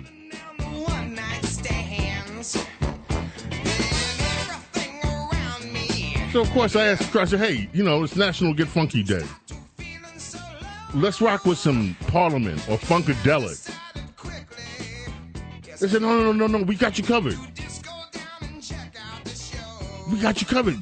So, 6.30 6.42
of 6.42 6.50
course, 6.50 6.76
I 6.76 6.88
asked 6.88 7.10
Crusher, 7.10 7.38
hey, 7.38 7.70
you 7.72 7.82
know, 7.82 8.04
it's 8.04 8.14
National 8.14 8.52
Get 8.52 8.68
Funky 8.68 9.02
Day. 9.02 9.24
Let's 10.92 11.22
rock 11.22 11.46
with 11.46 11.56
some 11.56 11.96
Parliament 12.08 12.58
or 12.68 12.76
Funkadelic. 12.76 13.74
They 15.80 15.88
said, 15.88 16.02
no, 16.02 16.08
no, 16.08 16.32
no, 16.32 16.46
no, 16.46 16.58
no, 16.58 16.64
we 16.64 16.74
got 16.74 16.98
you 16.98 17.04
covered. 17.04 17.38
We 20.12 20.18
got 20.18 20.38
you 20.42 20.46
covered. 20.46 20.76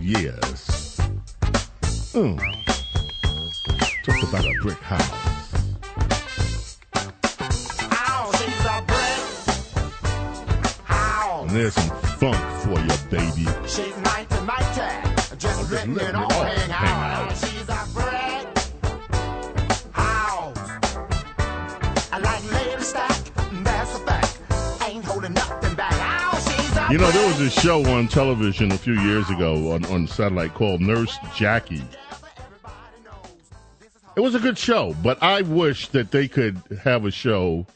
Yes. 0.00 0.96
Mm. 2.14 2.38
Talk 4.02 4.22
about 4.22 4.46
a 4.46 4.54
brick 4.62 4.78
house. 4.78 5.15
Holding 25.26 25.34
nothing 25.34 25.74
back. 25.74 25.92
Ow, 25.92 26.88
You 26.90 26.98
know, 26.98 27.10
there 27.10 27.26
was 27.26 27.40
a 27.40 27.50
show 27.50 27.84
on 27.86 28.08
television 28.08 28.72
a 28.72 28.78
few 28.78 28.94
years 29.00 29.28
ago 29.30 29.72
on, 29.72 29.84
on 29.86 30.06
satellite 30.06 30.54
called 30.54 30.80
Nurse 30.80 31.18
Jackie. 31.34 31.84
It 34.16 34.20
was 34.20 34.34
a 34.34 34.38
good 34.40 34.56
show, 34.56 34.94
but 35.02 35.22
I 35.22 35.42
wish 35.42 35.88
that 35.88 36.10
they 36.10 36.26
could 36.26 36.62
have 36.82 37.04
a 37.04 37.10
show 37.10 37.66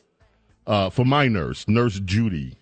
uh, 0.67 0.89
for 0.89 1.05
my 1.05 1.29
nurse, 1.29 1.69
Nurse 1.69 2.01
Judy. 2.01 2.57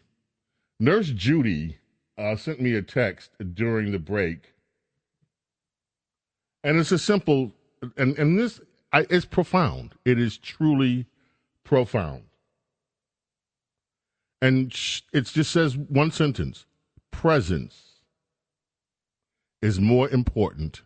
Nurse 0.80 1.10
Judy 1.10 1.78
uh, 2.16 2.34
sent 2.34 2.60
me 2.60 2.74
a 2.74 2.82
text 2.82 3.30
during 3.54 3.92
the 3.92 3.98
break, 3.98 4.52
and 6.64 6.76
it's 6.78 6.90
a 6.90 6.98
simple, 6.98 7.52
and 7.96 8.18
and 8.18 8.36
this 8.36 8.60
I, 8.92 9.06
it's 9.10 9.24
profound. 9.24 9.94
It 10.04 10.18
is 10.18 10.38
truly 10.38 11.06
profound, 11.62 12.24
and 14.40 14.66
it 15.12 15.24
just 15.26 15.50
says 15.50 15.76
one 15.76 16.10
sentence: 16.10 16.66
presence 17.10 18.00
is 19.62 19.80
more 19.80 20.08
important 20.08 20.82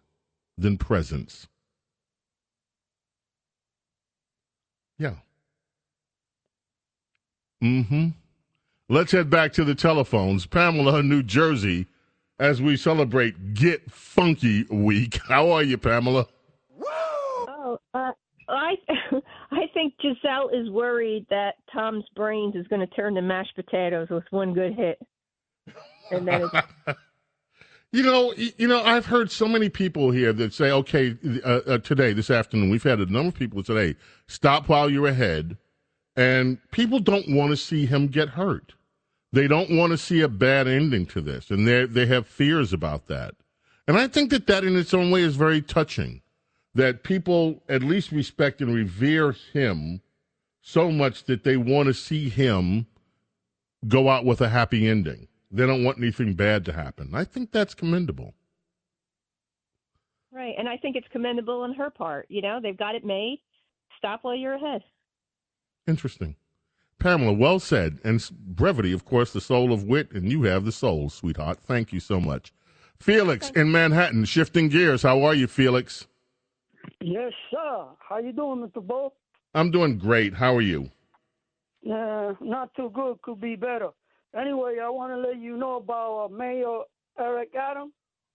than 0.56 0.78
presents. 0.78 1.48
Yeah. 4.98 5.14
Mm-hmm. 7.62 8.08
Let's 8.88 9.12
head 9.12 9.30
back 9.30 9.52
to 9.54 9.64
the 9.64 9.74
telephones. 9.74 10.46
Pamela 10.46 11.02
New 11.02 11.22
Jersey 11.22 11.86
as 12.38 12.60
we 12.60 12.76
celebrate 12.76 13.54
Get 13.54 13.90
Funky 13.90 14.64
Week. 14.64 15.20
How 15.28 15.50
are 15.50 15.62
you, 15.62 15.78
Pamela? 15.78 16.26
Oh, 16.84 17.78
uh, 17.94 18.12
I 18.48 18.74
I 19.50 19.66
think 19.74 19.94
Gisele 19.98 20.50
is 20.52 20.70
worried 20.70 21.26
that 21.30 21.56
Tom's 21.72 22.04
brains 22.16 22.54
is 22.54 22.66
going 22.68 22.80
to 22.80 22.86
turn 22.88 23.14
to 23.14 23.22
mashed 23.22 23.54
potatoes 23.54 24.08
with 24.10 24.24
one 24.30 24.54
good 24.54 24.74
hit, 24.74 25.00
and 26.10 26.26
then 26.26 26.48
You 27.92 28.02
know, 28.02 28.32
you 28.56 28.66
know, 28.66 28.82
I've 28.82 29.04
heard 29.04 29.30
so 29.30 29.46
many 29.46 29.68
people 29.68 30.10
here 30.12 30.32
that 30.32 30.54
say, 30.54 30.70
okay, 30.70 31.14
uh, 31.44 31.60
uh, 31.66 31.78
today, 31.78 32.14
this 32.14 32.30
afternoon, 32.30 32.70
we've 32.70 32.82
had 32.82 33.00
a 33.00 33.06
number 33.06 33.28
of 33.28 33.34
people 33.34 33.62
today, 33.62 33.96
stop 34.26 34.66
while 34.66 34.88
you're 34.88 35.08
ahead. 35.08 35.58
And 36.16 36.58
people 36.70 37.00
don't 37.00 37.34
want 37.34 37.50
to 37.50 37.56
see 37.56 37.84
him 37.84 38.06
get 38.06 38.30
hurt. 38.30 38.74
They 39.30 39.46
don't 39.46 39.76
want 39.76 39.90
to 39.92 39.98
see 39.98 40.22
a 40.22 40.28
bad 40.28 40.66
ending 40.66 41.04
to 41.06 41.20
this. 41.20 41.50
And 41.50 41.66
they 41.68 41.84
they 41.84 42.06
have 42.06 42.26
fears 42.26 42.72
about 42.72 43.08
that. 43.08 43.34
And 43.86 43.98
I 43.98 44.08
think 44.08 44.30
that 44.30 44.46
that 44.46 44.64
in 44.64 44.76
its 44.76 44.94
own 44.94 45.10
way 45.10 45.22
is 45.22 45.36
very 45.36 45.60
touching. 45.60 46.21
That 46.74 47.02
people 47.02 47.62
at 47.68 47.82
least 47.82 48.12
respect 48.12 48.60
and 48.62 48.74
revere 48.74 49.32
him 49.32 50.00
so 50.62 50.90
much 50.90 51.24
that 51.24 51.44
they 51.44 51.56
want 51.56 51.88
to 51.88 51.94
see 51.94 52.28
him 52.28 52.86
go 53.88 54.08
out 54.08 54.24
with 54.24 54.40
a 54.40 54.48
happy 54.48 54.88
ending. 54.88 55.28
They 55.50 55.66
don't 55.66 55.84
want 55.84 55.98
anything 55.98 56.34
bad 56.34 56.64
to 56.66 56.72
happen. 56.72 57.10
I 57.14 57.24
think 57.24 57.52
that's 57.52 57.74
commendable. 57.74 58.34
right. 60.32 60.54
And 60.56 60.68
I 60.68 60.76
think 60.78 60.96
it's 60.96 61.08
commendable 61.12 61.60
on 61.60 61.74
her 61.74 61.90
part. 61.90 62.26
You 62.30 62.40
know, 62.42 62.58
they've 62.62 62.76
got 62.76 62.94
it 62.94 63.04
made. 63.04 63.40
Stop 63.98 64.20
while 64.22 64.34
you're 64.34 64.54
ahead. 64.54 64.82
Interesting. 65.86 66.36
Pamela, 66.98 67.32
well 67.32 67.58
said. 67.58 67.98
And 68.04 68.26
brevity, 68.30 68.92
of 68.92 69.04
course, 69.04 69.32
the 69.32 69.40
soul 69.40 69.72
of 69.72 69.84
wit, 69.84 70.12
and 70.12 70.30
you 70.30 70.44
have 70.44 70.64
the 70.64 70.72
soul, 70.72 71.10
sweetheart. 71.10 71.58
Thank 71.60 71.92
you 71.92 72.00
so 72.00 72.20
much. 72.20 72.52
Felix 72.98 73.50
in 73.50 73.72
Manhattan, 73.72 74.24
shifting 74.24 74.68
gears. 74.68 75.02
How 75.02 75.22
are 75.22 75.34
you, 75.34 75.48
Felix? 75.48 76.06
Yes, 77.00 77.32
sir. 77.50 77.86
How 78.08 78.18
you 78.18 78.32
doing, 78.32 78.66
Mr. 78.66 78.84
Bo? 78.86 79.12
I'm 79.54 79.70
doing 79.70 79.98
great. 79.98 80.34
How 80.34 80.54
are 80.56 80.60
you? 80.62 80.88
Uh, 81.90 82.34
not 82.40 82.72
too 82.74 82.90
good. 82.94 83.20
Could 83.22 83.40
be 83.40 83.56
better. 83.56 83.88
Anyway, 84.38 84.76
I 84.82 84.88
want 84.88 85.12
to 85.12 85.18
let 85.18 85.38
you 85.38 85.56
know 85.56 85.76
about 85.76 86.24
uh, 86.24 86.28
Mayor 86.28 86.80
Eric 87.18 87.54
Adams 87.54 87.92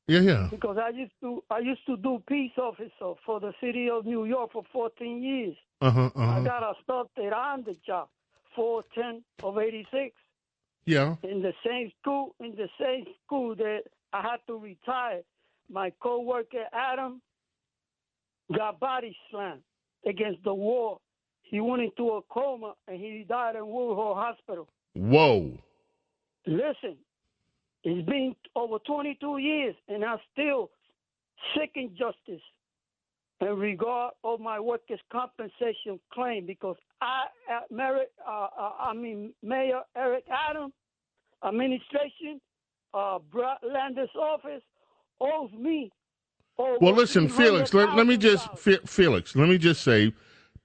Yeah, 0.08 0.20
yeah. 0.20 0.48
because 0.52 0.78
I 0.78 0.90
used 0.90 1.14
to 1.22 1.44
I 1.50 1.60
used 1.60 1.86
to 1.88 1.98
do 1.98 2.22
peace 2.28 2.52
officer 2.58 3.14
for 3.26 3.40
the 3.40 3.54
city 3.60 3.90
of 3.90 4.06
New 4.06 4.26
York 4.26 4.52
for 4.52 4.64
14 4.72 5.24
years. 5.24 5.56
Uh 5.82 5.92
huh. 5.92 6.10
Uh 6.16 6.20
I 6.22 6.44
got 6.44 6.76
started 6.84 7.34
on 7.34 7.64
the 7.64 7.76
job 7.86 8.10
410 8.56 9.24
of 9.44 9.58
86 9.58 10.14
Yeah. 10.86 11.16
in 11.24 11.42
the 11.42 11.54
same 11.66 11.92
school 12.00 12.36
in 12.40 12.52
the 12.56 12.70
same 12.80 13.06
school 13.26 13.56
that 13.56 13.82
I 14.14 14.22
had 14.22 14.40
to 14.48 14.58
retire. 14.60 15.22
My 15.72 15.92
coworker 16.00 16.66
Adam 16.74 17.22
got 18.56 18.80
body 18.80 19.16
slammed 19.32 19.62
against 20.06 20.44
the 20.44 20.54
wall. 20.54 21.02
He 21.44 21.60
went 21.60 21.82
into 21.82 22.12
a 22.12 22.22
coma 22.30 22.74
and 22.88 22.98
he 22.98 23.26
died 23.28 23.56
in 23.56 23.68
Woodhull 23.68 24.16
Hospital. 24.16 24.68
Whoa. 24.96 25.58
Listen, 26.46 26.98
it's 27.84 28.08
been 28.08 28.36
over 28.56 28.80
22 28.80 29.38
years 29.38 29.76
and 29.88 30.04
I'm 30.04 30.20
still 30.34 30.70
seeking 31.56 31.92
justice 31.98 32.42
in 33.40 33.58
regard 33.58 34.14
of 34.24 34.40
my 34.40 34.60
workers' 34.60 35.00
compensation 35.12 36.00
claim 36.12 36.46
because 36.46 36.76
I, 37.02 37.26
uh, 37.52 37.60
Mayor, 37.70 38.06
uh, 38.28 38.48
uh, 38.58 38.72
I 38.80 38.94
mean 38.94 39.34
Mayor 39.44 39.82
Eric 39.96 40.26
Adams, 40.50 40.74
administration, 41.48 42.42
uh, 42.94 43.20
Brad 43.32 43.58
Lander's 43.62 44.10
office 44.20 44.64
owes 45.20 45.52
me 45.52 45.92
over 46.58 46.78
Well, 46.80 46.94
listen, 46.94 47.30
Felix. 47.30 47.74
Let, 47.74 47.96
let 47.96 48.08
me 48.08 48.18
just 48.18 48.58
Fe- 48.58 48.80
Felix. 48.86 49.36
Let 49.36 49.50
me 49.50 49.58
just 49.58 49.84
say, 49.84 50.14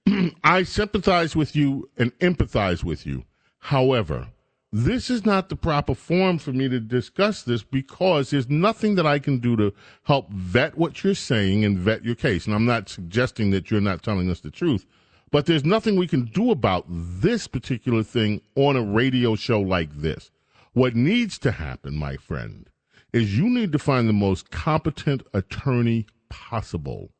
I 0.43 0.63
sympathize 0.63 1.35
with 1.35 1.55
you 1.55 1.89
and 1.97 2.17
empathize 2.19 2.83
with 2.83 3.05
you. 3.05 3.23
However, 3.59 4.27
this 4.75 5.11
is 5.11 5.23
not 5.23 5.49
the 5.49 5.55
proper 5.55 5.93
forum 5.93 6.39
for 6.39 6.51
me 6.51 6.67
to 6.67 6.79
discuss 6.79 7.43
this 7.43 7.61
because 7.61 8.31
there's 8.31 8.49
nothing 8.49 8.95
that 8.95 9.05
I 9.05 9.19
can 9.19 9.37
do 9.37 9.55
to 9.55 9.71
help 10.03 10.31
vet 10.31 10.77
what 10.77 11.03
you're 11.03 11.13
saying 11.13 11.63
and 11.63 11.77
vet 11.77 12.03
your 12.03 12.15
case. 12.15 12.47
And 12.47 12.55
I'm 12.55 12.65
not 12.65 12.89
suggesting 12.89 13.51
that 13.51 13.69
you're 13.69 13.81
not 13.81 14.01
telling 14.01 14.31
us 14.31 14.39
the 14.39 14.49
truth, 14.49 14.87
but 15.29 15.45
there's 15.45 15.63
nothing 15.63 15.95
we 15.95 16.07
can 16.07 16.25
do 16.25 16.49
about 16.49 16.85
this 16.89 17.47
particular 17.47 18.01
thing 18.01 18.41
on 18.55 18.75
a 18.75 18.81
radio 18.81 19.35
show 19.35 19.61
like 19.61 19.93
this. 19.93 20.31
What 20.73 20.95
needs 20.95 21.37
to 21.39 21.51
happen, 21.51 21.95
my 21.95 22.17
friend, 22.17 22.67
is 23.13 23.37
you 23.37 23.47
need 23.47 23.71
to 23.71 23.79
find 23.79 24.09
the 24.09 24.13
most 24.13 24.51
competent 24.51 25.21
attorney 25.33 26.05
possible 26.29 27.11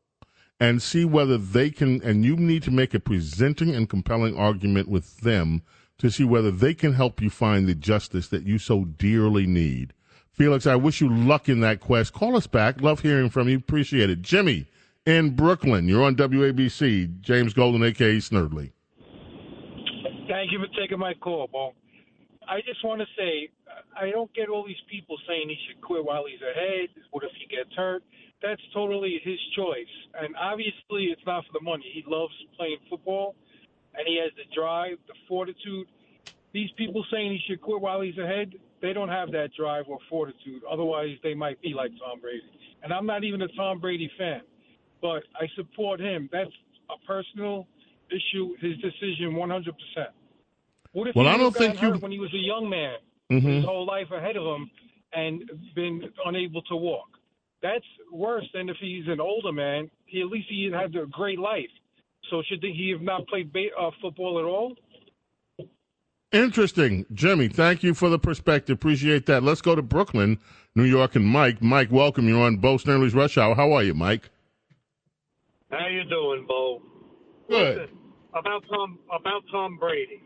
and 0.59 0.81
see 0.81 1.05
whether 1.05 1.37
they 1.37 1.69
can, 1.69 2.01
and 2.03 2.25
you 2.25 2.35
need 2.35 2.63
to 2.63 2.71
make 2.71 2.93
a 2.93 2.99
presenting 2.99 3.75
and 3.75 3.89
compelling 3.89 4.37
argument 4.37 4.89
with 4.89 5.21
them 5.21 5.61
to 5.99 6.09
see 6.09 6.23
whether 6.23 6.51
they 6.51 6.73
can 6.73 6.93
help 6.93 7.21
you 7.21 7.29
find 7.29 7.67
the 7.67 7.75
justice 7.75 8.27
that 8.29 8.43
you 8.43 8.57
so 8.57 8.85
dearly 8.85 9.45
need. 9.45 9.93
Felix, 10.31 10.65
I 10.65 10.75
wish 10.75 10.99
you 10.99 11.13
luck 11.13 11.47
in 11.47 11.59
that 11.59 11.79
quest. 11.79 12.13
Call 12.13 12.35
us 12.35 12.47
back. 12.47 12.81
Love 12.81 13.01
hearing 13.01 13.29
from 13.29 13.47
you. 13.47 13.57
Appreciate 13.57 14.09
it. 14.09 14.21
Jimmy 14.21 14.65
in 15.05 15.35
Brooklyn, 15.35 15.87
you're 15.87 16.03
on 16.03 16.15
WABC. 16.15 17.21
James 17.21 17.53
Golden, 17.53 17.83
aka 17.83 18.17
Snerdley. 18.17 18.71
Thank 20.27 20.51
you 20.51 20.59
for 20.59 20.67
taking 20.79 20.97
my 20.97 21.13
call, 21.13 21.47
Bo. 21.51 21.73
I 22.47 22.61
just 22.61 22.83
want 22.83 23.01
to 23.01 23.07
say, 23.17 23.49
I 23.95 24.09
don't 24.11 24.33
get 24.33 24.49
all 24.49 24.65
these 24.65 24.81
people 24.89 25.17
saying 25.27 25.49
he 25.49 25.57
should 25.67 25.81
quit 25.81 26.03
while 26.03 26.25
he's 26.25 26.41
ahead. 26.41 26.89
What 27.11 27.23
if 27.23 27.31
he 27.39 27.45
gets 27.47 27.73
hurt? 27.75 28.03
That's 28.41 28.61
totally 28.73 29.21
his 29.23 29.39
choice. 29.55 29.91
And 30.19 30.35
obviously, 30.35 31.05
it's 31.11 31.21
not 31.25 31.45
for 31.45 31.53
the 31.53 31.63
money. 31.63 31.85
He 31.93 32.03
loves 32.07 32.33
playing 32.57 32.77
football, 32.89 33.35
and 33.95 34.07
he 34.07 34.19
has 34.21 34.31
the 34.35 34.43
drive, 34.53 34.97
the 35.07 35.13
fortitude. 35.27 35.87
These 36.51 36.71
people 36.77 37.05
saying 37.11 37.31
he 37.31 37.39
should 37.47 37.61
quit 37.61 37.81
while 37.81 38.01
he's 38.01 38.17
ahead, 38.17 38.53
they 38.81 38.93
don't 38.93 39.09
have 39.09 39.31
that 39.31 39.51
drive 39.57 39.85
or 39.87 39.97
fortitude. 40.09 40.61
Otherwise, 40.69 41.17
they 41.23 41.33
might 41.33 41.61
be 41.61 41.73
like 41.73 41.91
Tom 41.97 42.19
Brady. 42.19 42.43
And 42.83 42.91
I'm 42.91 43.05
not 43.05 43.23
even 43.23 43.41
a 43.41 43.47
Tom 43.55 43.79
Brady 43.79 44.11
fan, 44.17 44.41
but 45.01 45.23
I 45.39 45.47
support 45.55 46.01
him. 46.01 46.29
That's 46.31 46.51
a 46.89 47.05
personal 47.07 47.67
issue, 48.11 48.55
his 48.59 48.75
decision 48.77 49.33
100%. 49.35 49.71
What 50.93 51.07
if 51.07 51.15
Well, 51.15 51.25
he 51.25 51.31
I 51.31 51.37
don't 51.37 51.55
think 51.55 51.81
you- 51.81 51.93
when 51.95 52.11
he 52.11 52.19
was 52.19 52.33
a 52.33 52.37
young 52.37 52.69
man, 52.69 52.97
Mhm. 53.31 53.41
his 53.41 53.65
whole 53.65 53.85
life 53.85 54.09
ahead 54.11 54.37
of 54.37 54.45
him, 54.45 54.69
and 55.11 55.43
been 55.75 56.11
unable 56.25 56.61
to 56.63 56.75
walk? 56.75 57.09
That's 57.61 57.85
worse 58.11 58.45
than 58.53 58.69
if 58.69 58.77
he's 58.77 59.07
an 59.07 59.19
older 59.19 59.51
man. 59.51 59.89
He 60.05 60.21
at 60.21 60.27
least 60.27 60.47
he 60.49 60.65
had 60.71 60.95
a 60.95 61.05
great 61.07 61.39
life. 61.39 61.69
So 62.29 62.41
should 62.43 62.63
he 62.63 62.89
have 62.91 63.01
not 63.01 63.27
played 63.27 63.51
ba- 63.51 63.75
uh, 63.77 63.91
football 64.01 64.39
at 64.39 64.45
all? 64.45 64.77
Interesting. 66.31 67.05
Jimmy, 67.13 67.47
thank 67.47 67.83
you 67.83 67.93
for 67.93 68.09
the 68.09 68.17
perspective. 68.19 68.75
Appreciate 68.75 69.25
that. 69.27 69.43
Let's 69.43 69.61
go 69.61 69.75
to 69.75 69.81
Brooklyn, 69.83 70.39
New 70.75 70.83
York, 70.83 71.15
and 71.15 71.25
Mike. 71.25 71.61
Mike, 71.61 71.91
welcome. 71.91 72.27
You're 72.27 72.41
on 72.41 72.57
Bo 72.57 72.77
Snerdley's 72.77 73.13
Rush 73.13 73.37
Hour. 73.37 73.55
How 73.55 73.71
are 73.73 73.83
you, 73.83 73.93
Mike? 73.93 74.29
How 75.69 75.87
you 75.87 76.03
doing, 76.05 76.45
Bo? 76.47 76.81
Good. 77.49 77.77
Listen, 77.77 77.97
about 78.33 78.63
Tom 78.69 78.99
about 79.11 79.43
Tom 79.51 79.77
Brady. 79.77 80.21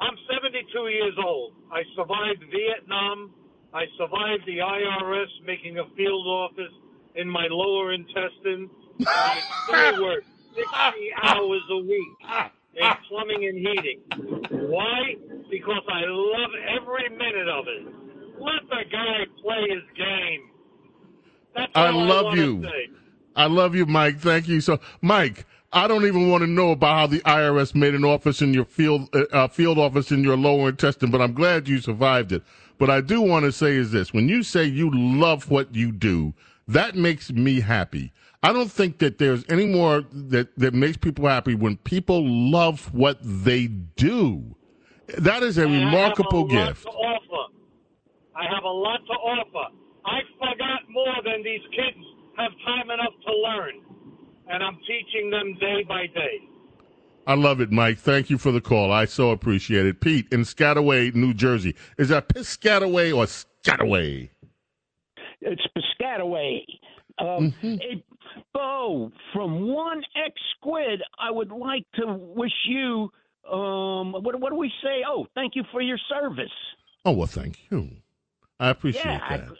I'm 0.00 0.16
72 0.30 0.88
years 0.88 1.14
old. 1.24 1.54
I 1.72 1.82
survived 1.96 2.44
Vietnam. 2.50 3.32
I 3.72 3.84
survived 3.98 4.44
the 4.46 4.58
IRS 4.58 5.26
making 5.46 5.78
a 5.78 5.84
field 5.96 6.26
office 6.26 6.72
in 7.14 7.28
my 7.28 7.46
lower 7.50 7.92
intestine. 7.92 8.70
I 9.06 9.40
still 9.64 10.02
work 10.04 10.24
60 10.54 10.70
hours 11.22 11.62
a 11.70 11.76
week 11.78 12.52
in 12.76 12.90
plumbing 13.08 13.44
and 13.44 13.58
heating. 13.58 14.00
Why? 14.70 15.14
Because 15.50 15.82
I 15.88 16.02
love 16.06 16.50
every 16.80 17.08
minute 17.10 17.48
of 17.48 17.64
it. 17.68 17.86
Let 18.38 18.68
the 18.68 18.84
guy 18.90 19.24
play 19.42 19.62
his 19.70 19.82
game. 19.96 20.50
That's 21.54 21.72
I 21.74 21.90
love 21.90 22.26
wanna 22.26 22.40
you. 22.42 22.62
say. 22.62 22.88
I 23.34 23.46
love 23.46 23.74
you, 23.74 23.86
Mike. 23.86 24.18
Thank 24.18 24.48
you. 24.48 24.60
So, 24.60 24.78
Mike, 25.00 25.46
I 25.76 25.86
don't 25.88 26.06
even 26.06 26.30
want 26.30 26.40
to 26.42 26.46
know 26.46 26.70
about 26.70 26.96
how 26.96 27.06
the 27.06 27.20
IRS 27.20 27.74
made 27.74 27.94
an 27.94 28.02
office 28.04 28.40
in 28.40 28.54
your 28.54 28.64
field 28.64 29.10
uh, 29.14 29.24
uh, 29.30 29.48
field 29.48 29.78
office 29.78 30.10
in 30.10 30.24
your 30.24 30.36
lower 30.36 30.70
intestine, 30.70 31.10
but 31.10 31.20
I'm 31.20 31.34
glad 31.34 31.68
you 31.68 31.80
survived 31.80 32.32
it. 32.32 32.42
But 32.78 32.88
I 32.88 33.02
do 33.02 33.20
want 33.20 33.44
to 33.44 33.52
say 33.52 33.76
is 33.76 33.92
this: 33.92 34.14
when 34.14 34.26
you 34.26 34.42
say 34.42 34.64
you 34.64 34.90
love 34.94 35.50
what 35.50 35.74
you 35.74 35.92
do, 35.92 36.32
that 36.66 36.96
makes 36.96 37.30
me 37.30 37.60
happy. 37.60 38.14
I 38.42 38.54
don't 38.54 38.72
think 38.72 38.98
that 39.00 39.18
there's 39.18 39.44
any 39.50 39.66
more 39.66 40.02
that 40.12 40.48
that 40.58 40.72
makes 40.72 40.96
people 40.96 41.28
happy 41.28 41.54
when 41.54 41.76
people 41.78 42.26
love 42.26 42.92
what 42.94 43.18
they 43.22 43.66
do. 43.66 44.56
That 45.18 45.42
is 45.42 45.58
a 45.58 45.64
remarkable 45.66 46.48
I 46.50 46.54
have 46.54 46.66
a 46.68 46.68
gift. 46.72 46.86
Lot 46.86 46.92
to 46.92 46.98
offer. 46.98 47.52
I 48.34 48.44
have 48.54 48.64
a 48.64 48.68
lot 48.68 49.00
to 49.06 49.12
offer. 49.12 49.74
I 50.06 50.20
forgot 50.38 50.88
more 50.90 51.16
than 51.24 51.42
these 51.44 51.60
kids 51.72 52.02
have 52.38 52.52
time 52.64 52.90
enough 52.90 53.14
to 53.26 53.32
learn, 53.34 53.74
and 54.48 54.62
I'm 54.62 54.78
teaching 54.86 55.30
them 55.30 55.54
day 55.60 55.84
by 55.86 56.06
day. 56.06 56.40
I 57.26 57.34
love 57.34 57.60
it, 57.60 57.72
Mike. 57.72 57.98
Thank 57.98 58.30
you 58.30 58.38
for 58.38 58.52
the 58.52 58.60
call. 58.60 58.92
I 58.92 59.04
so 59.04 59.30
appreciate 59.30 59.84
it. 59.84 60.00
Pete 60.00 60.28
in 60.30 60.42
Scataway, 60.42 61.12
New 61.14 61.34
Jersey. 61.34 61.74
Is 61.98 62.08
that 62.10 62.28
Piscataway 62.28 63.16
or 63.16 63.24
Scataway? 63.26 64.30
It's 65.40 65.62
Piscataway. 65.76 66.60
Um, 67.18 67.52
hey, 67.60 68.04
Bo, 68.52 69.10
from 69.32 69.66
one 69.68 70.02
X 70.24 70.34
Squid, 70.56 71.02
I 71.18 71.30
would 71.30 71.50
like 71.50 71.84
to 71.96 72.14
wish 72.14 72.52
you. 72.68 73.10
Um, 73.50 74.12
what, 74.12 74.38
what 74.40 74.50
do 74.50 74.56
we 74.56 74.70
say? 74.82 75.02
Oh, 75.06 75.26
thank 75.34 75.56
you 75.56 75.64
for 75.72 75.80
your 75.80 75.98
service. 76.08 76.50
Oh, 77.04 77.12
well, 77.12 77.26
thank 77.26 77.58
you. 77.70 77.90
I 78.60 78.70
appreciate 78.70 79.04
yeah, 79.04 79.20
I- 79.28 79.36
that. 79.38 79.50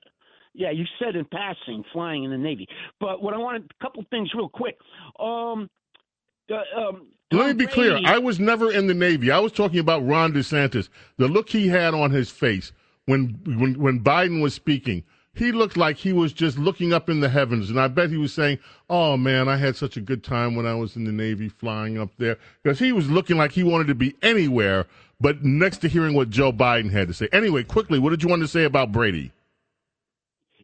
Yeah, 0.57 0.71
you 0.71 0.85
said 0.99 1.17
in 1.17 1.25
passing, 1.27 1.85
flying 1.93 2.25
in 2.25 2.31
the 2.31 2.39
Navy. 2.39 2.67
But 2.99 3.23
what 3.23 3.35
I 3.35 3.39
wanted, 3.39 3.71
a 3.79 3.85
couple 3.85 4.05
things 4.11 4.31
real 4.35 4.49
quick. 4.49 4.77
Um, 5.21 5.69
the, 6.49 6.61
um, 6.77 7.09
Let 7.31 7.49
me 7.49 7.53
be 7.53 7.67
clear. 7.67 8.01
I 8.05 8.19
was 8.19 8.41
never 8.41 8.73
in 8.73 8.87
the 8.87 8.95
Navy. 8.95 9.31
I 9.31 9.39
was 9.39 9.53
talking 9.53 9.79
about 9.79 10.07
Ron 10.07 10.33
DeSantis. 10.33 10.89
The 11.19 11.29
look 11.29 11.49
he 11.49 11.69
had 11.69 11.95
on 11.95 12.11
his 12.11 12.31
face 12.31 12.73
when 13.05 13.39
when 13.45 13.79
when 13.79 14.01
Biden 14.01 14.43
was 14.43 14.55
speaking, 14.55 15.05
he 15.35 15.53
looked 15.53 15.77
like 15.77 15.97
he 15.97 16.13
was 16.13 16.33
just 16.33 16.59
looking 16.59 16.93
up 16.93 17.11
in 17.11 17.21
the 17.21 17.29
heavens, 17.29 17.69
and 17.69 17.81
I 17.81 17.89
bet 17.89 18.11
he 18.11 18.17
was 18.17 18.33
saying, 18.33 18.59
"Oh 18.89 19.17
man, 19.17 19.49
I 19.49 19.57
had 19.57 19.77
such 19.77 19.97
a 19.97 20.01
good 20.01 20.25
time 20.25 20.55
when 20.55 20.67
I 20.67 20.75
was 20.75 20.97
in 20.97 21.05
the 21.05 21.13
Navy 21.13 21.49
flying 21.49 21.99
up 21.99 22.11
there," 22.19 22.39
because 22.63 22.79
he 22.79 22.93
was 22.93 23.11
looking 23.11 23.37
like 23.37 23.53
he 23.53 23.63
wanted 23.63 23.89
to 23.89 23.95
be 23.95 24.15
anywhere 24.23 24.87
but 25.21 25.43
next 25.43 25.79
to 25.79 25.89
hearing 25.89 26.15
what 26.15 26.31
Joe 26.31 26.53
Biden 26.53 26.91
had 26.91 27.09
to 27.09 27.15
say. 27.15 27.29
Anyway, 27.33 27.65
quickly, 27.65 27.99
what 27.99 28.11
did 28.11 28.23
you 28.23 28.29
want 28.29 28.43
to 28.43 28.49
say 28.49 28.65
about 28.65 28.93
Brady? 28.93 29.33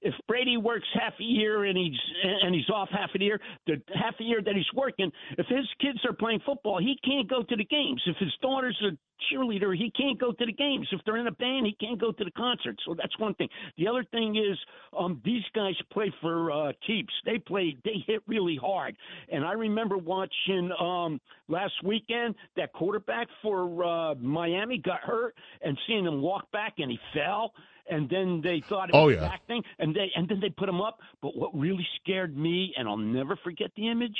If 0.02 0.14
Brady 0.26 0.56
works 0.56 0.86
half 0.94 1.14
a 1.20 1.22
year 1.22 1.64
and 1.64 1.78
he's 1.78 1.98
and 2.42 2.54
he's 2.54 2.68
off 2.70 2.88
half 2.90 3.10
a 3.14 3.22
year, 3.22 3.40
the 3.66 3.80
half 3.94 4.14
a 4.20 4.24
year 4.24 4.42
that 4.44 4.54
he's 4.54 4.72
working, 4.74 5.10
if 5.38 5.46
his 5.46 5.66
kids 5.80 5.98
are 6.04 6.12
playing 6.12 6.40
football, 6.44 6.78
he 6.78 6.98
can't 7.04 7.28
go 7.28 7.42
to 7.42 7.56
the 7.56 7.64
games. 7.64 8.02
If 8.06 8.16
his 8.18 8.32
daughter's 8.42 8.80
a 8.82 8.96
cheerleader, 9.32 9.76
he 9.76 9.90
can't 9.92 10.18
go 10.18 10.32
to 10.32 10.46
the 10.46 10.52
games. 10.52 10.88
If 10.90 11.00
they're 11.04 11.16
in 11.16 11.26
a 11.26 11.32
band, 11.32 11.66
he 11.66 11.76
can't 11.84 12.00
go 12.00 12.12
to 12.12 12.24
the 12.24 12.30
concert. 12.32 12.76
So 12.84 12.94
that's 12.94 13.16
one 13.18 13.34
thing. 13.34 13.48
The 13.78 13.86
other 13.86 14.04
thing 14.10 14.36
is 14.36 14.58
um, 14.98 15.20
these 15.24 15.42
guys 15.54 15.74
play 15.92 16.12
for 16.20 16.50
uh, 16.50 16.72
keeps. 16.86 17.12
They 17.24 17.38
play, 17.38 17.76
they 17.84 18.04
hit 18.06 18.22
really 18.26 18.58
hard. 18.60 18.96
And 19.30 19.44
I 19.44 19.52
remember 19.52 19.96
watching 19.96 20.70
um, 20.80 21.20
last 21.48 21.74
weekend 21.84 22.34
that 22.56 22.72
quarterback 22.72 23.28
for 23.42 23.84
uh, 23.84 24.14
Miami 24.16 24.78
got 24.78 25.00
hurt 25.00 25.34
and 25.62 25.78
seeing 25.86 26.06
him 26.06 26.20
walk 26.20 26.50
back 26.50 26.74
and 26.78 26.90
he 26.90 26.98
fell 27.14 27.52
and 27.90 28.08
then 28.08 28.40
they 28.42 28.62
thought 28.68 28.88
it 28.88 28.94
Oh, 28.94 29.06
was 29.06 29.16
yeah. 29.16 29.24
acting, 29.32 29.62
and 29.78 29.94
they 29.94 30.10
and 30.16 30.28
then 30.28 30.40
they 30.40 30.50
put 30.50 30.68
him 30.68 30.80
up. 30.80 30.98
But 31.20 31.36
what 31.36 31.50
really 31.58 31.86
scared 32.02 32.36
me, 32.36 32.72
and 32.76 32.88
I'll 32.88 32.96
never 32.96 33.36
forget 33.36 33.70
the 33.76 33.88
image, 33.90 34.16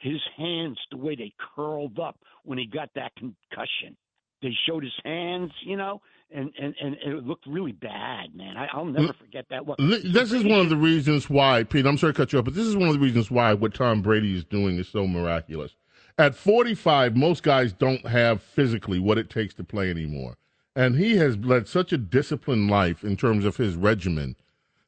his 0.00 0.20
hands, 0.36 0.78
the 0.90 0.96
way 0.96 1.14
they 1.16 1.32
curled 1.54 1.98
up 1.98 2.18
when 2.44 2.58
he 2.58 2.66
got 2.66 2.90
that 2.94 3.12
concussion. 3.16 3.96
They 4.42 4.50
showed 4.66 4.82
his 4.82 4.92
hands, 5.04 5.52
you 5.64 5.76
know, 5.76 6.00
and 6.34 6.50
and 6.60 6.74
and 6.80 6.96
it 7.04 7.24
looked 7.24 7.46
really 7.46 7.70
bad, 7.72 8.34
man. 8.34 8.56
I, 8.56 8.66
I'll 8.72 8.84
never 8.84 9.12
forget 9.12 9.44
that 9.50 9.68
look. 9.68 9.76
Li- 9.78 10.02
This 10.12 10.32
is 10.32 10.42
one 10.42 10.58
of 10.60 10.68
the 10.68 10.76
reasons 10.76 11.30
why, 11.30 11.62
Pete. 11.62 11.86
I'm 11.86 11.96
sorry 11.96 12.12
to 12.12 12.16
cut 12.16 12.32
you 12.32 12.40
off, 12.40 12.44
but 12.46 12.54
this 12.54 12.66
is 12.66 12.76
one 12.76 12.88
of 12.88 12.94
the 12.94 13.00
reasons 13.00 13.30
why 13.30 13.54
what 13.54 13.72
Tom 13.74 14.02
Brady 14.02 14.34
is 14.36 14.44
doing 14.44 14.78
is 14.78 14.88
so 14.88 15.06
miraculous. 15.06 15.76
At 16.18 16.34
45, 16.34 17.16
most 17.16 17.42
guys 17.42 17.72
don't 17.72 18.04
have 18.06 18.42
physically 18.42 18.98
what 18.98 19.16
it 19.16 19.30
takes 19.30 19.54
to 19.54 19.64
play 19.64 19.88
anymore, 19.90 20.36
and 20.74 20.96
he 20.96 21.16
has 21.16 21.36
led 21.38 21.68
such 21.68 21.92
a 21.92 21.98
disciplined 21.98 22.70
life 22.70 23.04
in 23.04 23.16
terms 23.16 23.44
of 23.44 23.56
his 23.56 23.76
regimen 23.76 24.36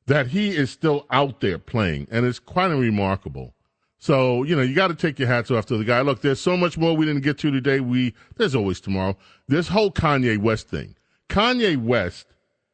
that 0.07 0.29
he 0.29 0.55
is 0.55 0.71
still 0.71 1.07
out 1.11 1.41
there 1.41 1.59
playing, 1.59 2.07
and 2.11 2.27
it's 2.27 2.39
quite 2.39 2.67
remarkable. 2.67 3.55
So 3.99 4.43
you 4.43 4.55
know 4.55 4.63
you 4.63 4.75
got 4.75 4.89
to 4.89 4.95
take 4.95 5.19
your 5.19 5.29
hats 5.29 5.51
off 5.51 5.67
to 5.67 5.79
the 5.79 5.85
guy. 5.85 6.01
Look, 6.03 6.21
there's 6.21 6.41
so 6.41 6.57
much 6.57 6.77
more 6.77 6.97
we 6.97 7.07
didn't 7.07 7.23
get 7.23 7.39
to 7.39 7.51
today. 7.51 7.81
We 7.81 8.15
there's 8.37 8.55
always 8.55 8.81
tomorrow. 8.81 9.17
This 9.49 9.69
whole 9.69 9.91
Kanye 9.91 10.39
West 10.39 10.69
thing. 10.69 10.97
Kanye 11.29 11.77
West 11.77 12.27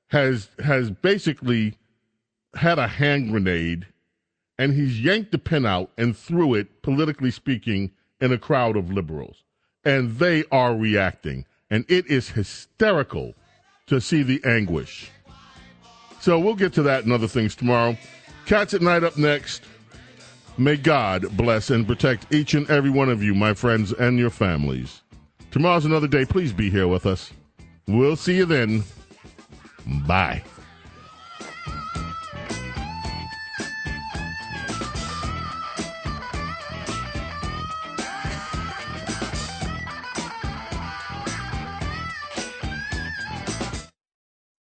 has 0.09 0.49
has 0.59 0.91
basically 0.91 1.77
had 2.55 2.79
a 2.79 2.89
hand 2.89 3.31
grenade 3.31 3.87
and 4.61 4.75
he's 4.75 5.01
yanked 5.01 5.33
the 5.33 5.39
pin 5.39 5.65
out 5.65 5.91
and 5.97 6.15
threw 6.15 6.53
it, 6.53 6.83
politically 6.83 7.31
speaking, 7.31 7.91
in 8.21 8.31
a 8.31 8.37
crowd 8.37 8.77
of 8.77 8.93
liberals. 8.93 9.43
And 9.87 10.19
they 10.19 10.45
are 10.53 10.77
reacting. 10.77 11.47
And 11.71 11.85
it 11.89 12.07
is 12.07 12.31
hysterical 12.31 13.35
to 13.87 14.01
see 14.01 14.23
the 14.23 14.41
anguish. 14.45 15.11
So 16.21 16.39
we'll 16.39 16.55
get 16.55 16.73
to 16.75 16.83
that 16.83 17.05
and 17.05 17.13
other 17.13 17.29
things 17.29 17.55
tomorrow. 17.55 17.97
Cats 18.47 18.75
at 18.75 18.83
Night 18.83 19.05
up 19.05 19.17
next. 19.17 19.63
May 20.59 20.77
God 20.77 21.37
bless 21.37 21.71
and 21.71 21.87
protect 21.87 22.35
each 22.35 22.55
and 22.55 22.69
every 22.69 22.91
one 22.91 23.09
of 23.09 23.23
you, 23.23 23.35
my 23.35 23.55
friends, 23.55 23.93
and 23.93 24.19
your 24.19 24.31
families. 24.31 25.03
Tomorrow's 25.51 25.85
another 25.85 26.09
day. 26.09 26.25
Please 26.25 26.53
be 26.53 26.71
here 26.71 26.89
with 26.89 27.07
us. 27.07 27.33
We'll 27.87 28.17
see 28.17 28.37
you 28.37 28.45
then. 28.45 28.85
Bye. 30.07 30.43